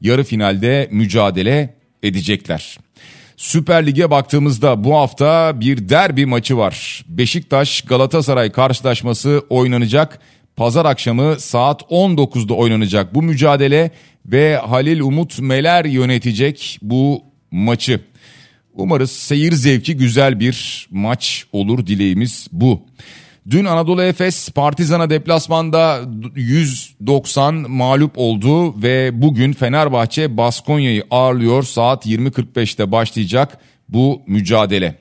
yarı 0.00 0.24
finalde 0.24 0.88
mücadele 0.92 1.74
edecekler. 2.02 2.78
Süper 3.36 3.86
Lig'e 3.86 4.10
baktığımızda 4.10 4.84
bu 4.84 4.94
hafta 4.94 5.60
bir 5.60 5.88
derbi 5.88 6.26
maçı 6.26 6.56
var. 6.56 7.04
Beşiktaş 7.08 7.80
Galatasaray 7.80 8.52
karşılaşması 8.52 9.42
oynanacak. 9.50 10.18
Pazar 10.56 10.84
akşamı 10.84 11.40
saat 11.40 11.82
19'da 11.82 12.54
oynanacak 12.54 13.14
bu 13.14 13.22
mücadele 13.22 13.90
ve 14.26 14.56
Halil 14.56 15.00
Umut 15.00 15.40
Meler 15.40 15.84
yönetecek 15.84 16.78
bu 16.82 17.22
maçı. 17.50 18.00
Umarız 18.74 19.10
seyir 19.10 19.52
zevki 19.52 19.96
güzel 19.96 20.40
bir 20.40 20.88
maç 20.90 21.44
olur 21.52 21.86
dileğimiz 21.86 22.48
bu. 22.52 22.82
Dün 23.50 23.64
Anadolu 23.64 24.02
Efes 24.02 24.50
Partizan'a 24.50 25.10
deplasmanda 25.10 26.00
190 26.34 27.54
mağlup 27.54 28.12
oldu 28.16 28.82
ve 28.82 29.22
bugün 29.22 29.52
Fenerbahçe 29.52 30.36
Baskonya'yı 30.36 31.04
ağırlıyor. 31.10 31.62
Saat 31.62 32.06
20.45'te 32.06 32.92
başlayacak 32.92 33.58
bu 33.88 34.22
mücadele. 34.26 34.98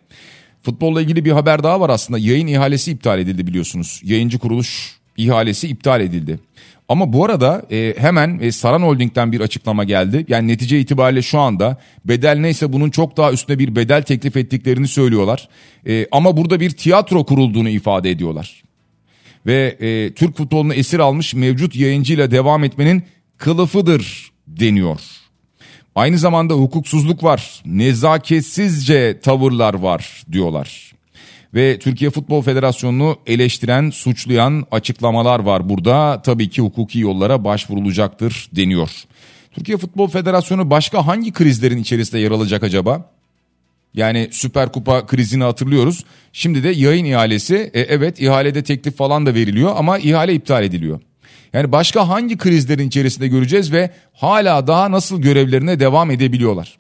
Futbolla 0.64 1.02
ilgili 1.02 1.26
bir 1.26 1.32
haber 1.32 1.64
daha 1.64 1.80
var 1.80 1.90
aslında. 1.90 2.20
Yayın 2.20 2.48
ihalesi 2.48 2.92
iptal 2.92 3.20
edildi 3.20 3.48
biliyorsunuz. 3.48 4.02
Yayıncı 4.04 4.40
kuruluş 4.40 5.00
ihalesi 5.18 5.68
iptal 5.68 6.02
edildi. 6.02 6.40
Ama 6.90 7.14
bu 7.14 7.26
arada 7.26 7.66
e, 7.72 7.96
hemen 7.98 8.40
e, 8.42 8.52
Saran 8.52 8.82
Holding'den 8.82 9.32
bir 9.32 9.40
açıklama 9.40 9.84
geldi. 9.84 10.26
Yani 10.28 10.48
netice 10.48 10.80
itibariyle 10.80 11.22
şu 11.22 11.40
anda 11.40 11.78
bedel 12.06 12.38
neyse 12.38 12.74
bunun 12.74 12.90
çok 12.90 13.18
daha 13.18 13.32
üstüne 13.32 13.60
bir 13.60 13.76
bedel 13.76 14.04
teklif 14.04 14.38
ettiklerini 14.38 14.88
söylüyorlar. 14.88 15.50
E, 15.88 16.08
ama 16.12 16.38
burada 16.38 16.60
bir 16.60 16.70
tiyatro 16.70 17.26
kurulduğunu 17.26 17.70
ifade 17.70 18.12
ediyorlar. 18.12 18.64
Ve 19.46 19.78
e, 19.80 20.14
Türk 20.14 20.38
futbolunu 20.38 20.74
esir 20.74 21.00
almış 21.00 21.34
mevcut 21.34 21.76
yayıncıyla 21.76 22.32
devam 22.32 22.64
etmenin 22.64 23.04
kılıfıdır 23.38 24.32
deniyor. 24.48 25.00
Aynı 25.96 26.18
zamanda 26.18 26.54
hukuksuzluk 26.54 27.24
var, 27.24 27.62
nezaketsizce 27.66 29.20
tavırlar 29.20 29.74
var 29.74 30.24
diyorlar 30.32 30.96
ve 31.56 31.80
Türkiye 31.80 32.12
Futbol 32.12 32.42
Federasyonu'nu 32.42 33.18
eleştiren, 33.28 33.90
suçlayan 33.90 34.66
açıklamalar 34.72 35.40
var 35.40 35.70
burada. 35.70 36.22
Tabii 36.22 36.50
ki 36.50 36.62
hukuki 36.62 37.00
yollara 37.00 37.44
başvurulacaktır 37.44 38.50
deniyor. 38.56 38.90
Türkiye 39.52 39.78
Futbol 39.78 40.08
Federasyonu 40.08 40.70
başka 40.70 41.08
hangi 41.08 41.34
krizlerin 41.34 41.78
içerisinde 41.78 42.22
yer 42.22 42.32
alacak 42.32 42.64
acaba? 42.64 43.12
Yani 43.94 44.30
Süper 44.32 44.72
Kupa 44.72 45.06
krizini 45.06 45.44
hatırlıyoruz. 45.44 46.04
Şimdi 46.34 46.64
de 46.64 46.70
yayın 46.70 47.06
ihalesi. 47.06 47.72
E, 47.74 47.82
evet 47.82 48.22
ihalede 48.22 48.64
teklif 48.64 48.98
falan 48.98 49.26
da 49.26 49.34
veriliyor 49.34 49.74
ama 49.78 49.98
ihale 49.98 50.34
iptal 50.34 50.64
ediliyor. 50.64 51.00
Yani 51.54 51.72
başka 51.72 52.08
hangi 52.08 52.38
krizlerin 52.38 52.88
içerisinde 52.88 53.28
göreceğiz 53.28 53.72
ve 53.72 53.90
hala 54.14 54.68
daha 54.68 54.92
nasıl 54.92 55.22
görevlerine 55.22 55.80
devam 55.80 56.12
edebiliyorlar? 56.12 56.78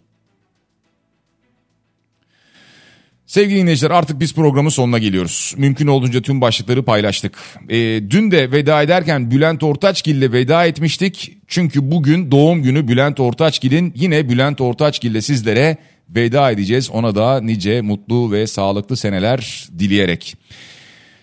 Sevgili 3.27 3.59
dinleyiciler 3.59 3.91
artık 3.91 4.19
biz 4.19 4.33
programın 4.33 4.69
sonuna 4.69 4.97
geliyoruz. 4.97 5.53
Mümkün 5.57 5.87
olduğunca 5.87 6.21
tüm 6.21 6.41
başlıkları 6.41 6.83
paylaştık. 6.83 7.37
E, 7.69 7.77
dün 8.09 8.31
de 8.31 8.51
veda 8.51 8.81
ederken 8.81 9.31
Bülent 9.31 9.63
Ortaçgil 9.63 10.15
ile 10.15 10.31
veda 10.31 10.65
etmiştik. 10.65 11.37
Çünkü 11.47 11.91
bugün 11.91 12.31
doğum 12.31 12.63
günü 12.63 12.87
Bülent 12.87 13.19
Ortaçgil'in 13.19 13.93
yine 13.95 14.29
Bülent 14.29 14.61
Ortaçgil 14.61 15.11
ile 15.11 15.21
sizlere 15.21 15.77
veda 16.09 16.51
edeceğiz. 16.51 16.89
Ona 16.89 17.15
da 17.15 17.41
nice 17.41 17.81
mutlu 17.81 18.31
ve 18.31 18.47
sağlıklı 18.47 18.97
seneler 18.97 19.67
dileyerek. 19.79 20.35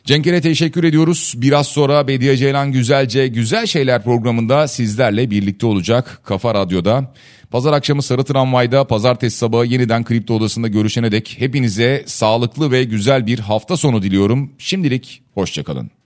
Cenk'e 0.04 0.40
teşekkür 0.40 0.84
ediyoruz. 0.84 1.34
Biraz 1.36 1.66
sonra 1.66 2.08
Bediye 2.08 2.36
Ceylan 2.36 2.72
Güzelce 2.72 3.28
Güzel 3.28 3.66
Şeyler 3.66 4.04
programında 4.04 4.68
sizlerle 4.68 5.30
birlikte 5.30 5.66
olacak 5.66 6.20
Kafa 6.24 6.54
Radyo'da. 6.54 7.12
Pazar 7.50 7.72
akşamı 7.72 8.02
Sarı 8.02 8.24
Tramvay'da, 8.24 8.86
pazartesi 8.86 9.36
sabahı 9.36 9.66
yeniden 9.66 10.04
Kripto 10.04 10.34
Odası'nda 10.34 10.68
görüşene 10.68 11.12
dek 11.12 11.36
hepinize 11.38 12.04
sağlıklı 12.06 12.70
ve 12.70 12.84
güzel 12.84 13.26
bir 13.26 13.38
hafta 13.38 13.76
sonu 13.76 14.02
diliyorum. 14.02 14.52
Şimdilik 14.58 15.22
hoşçakalın. 15.34 16.01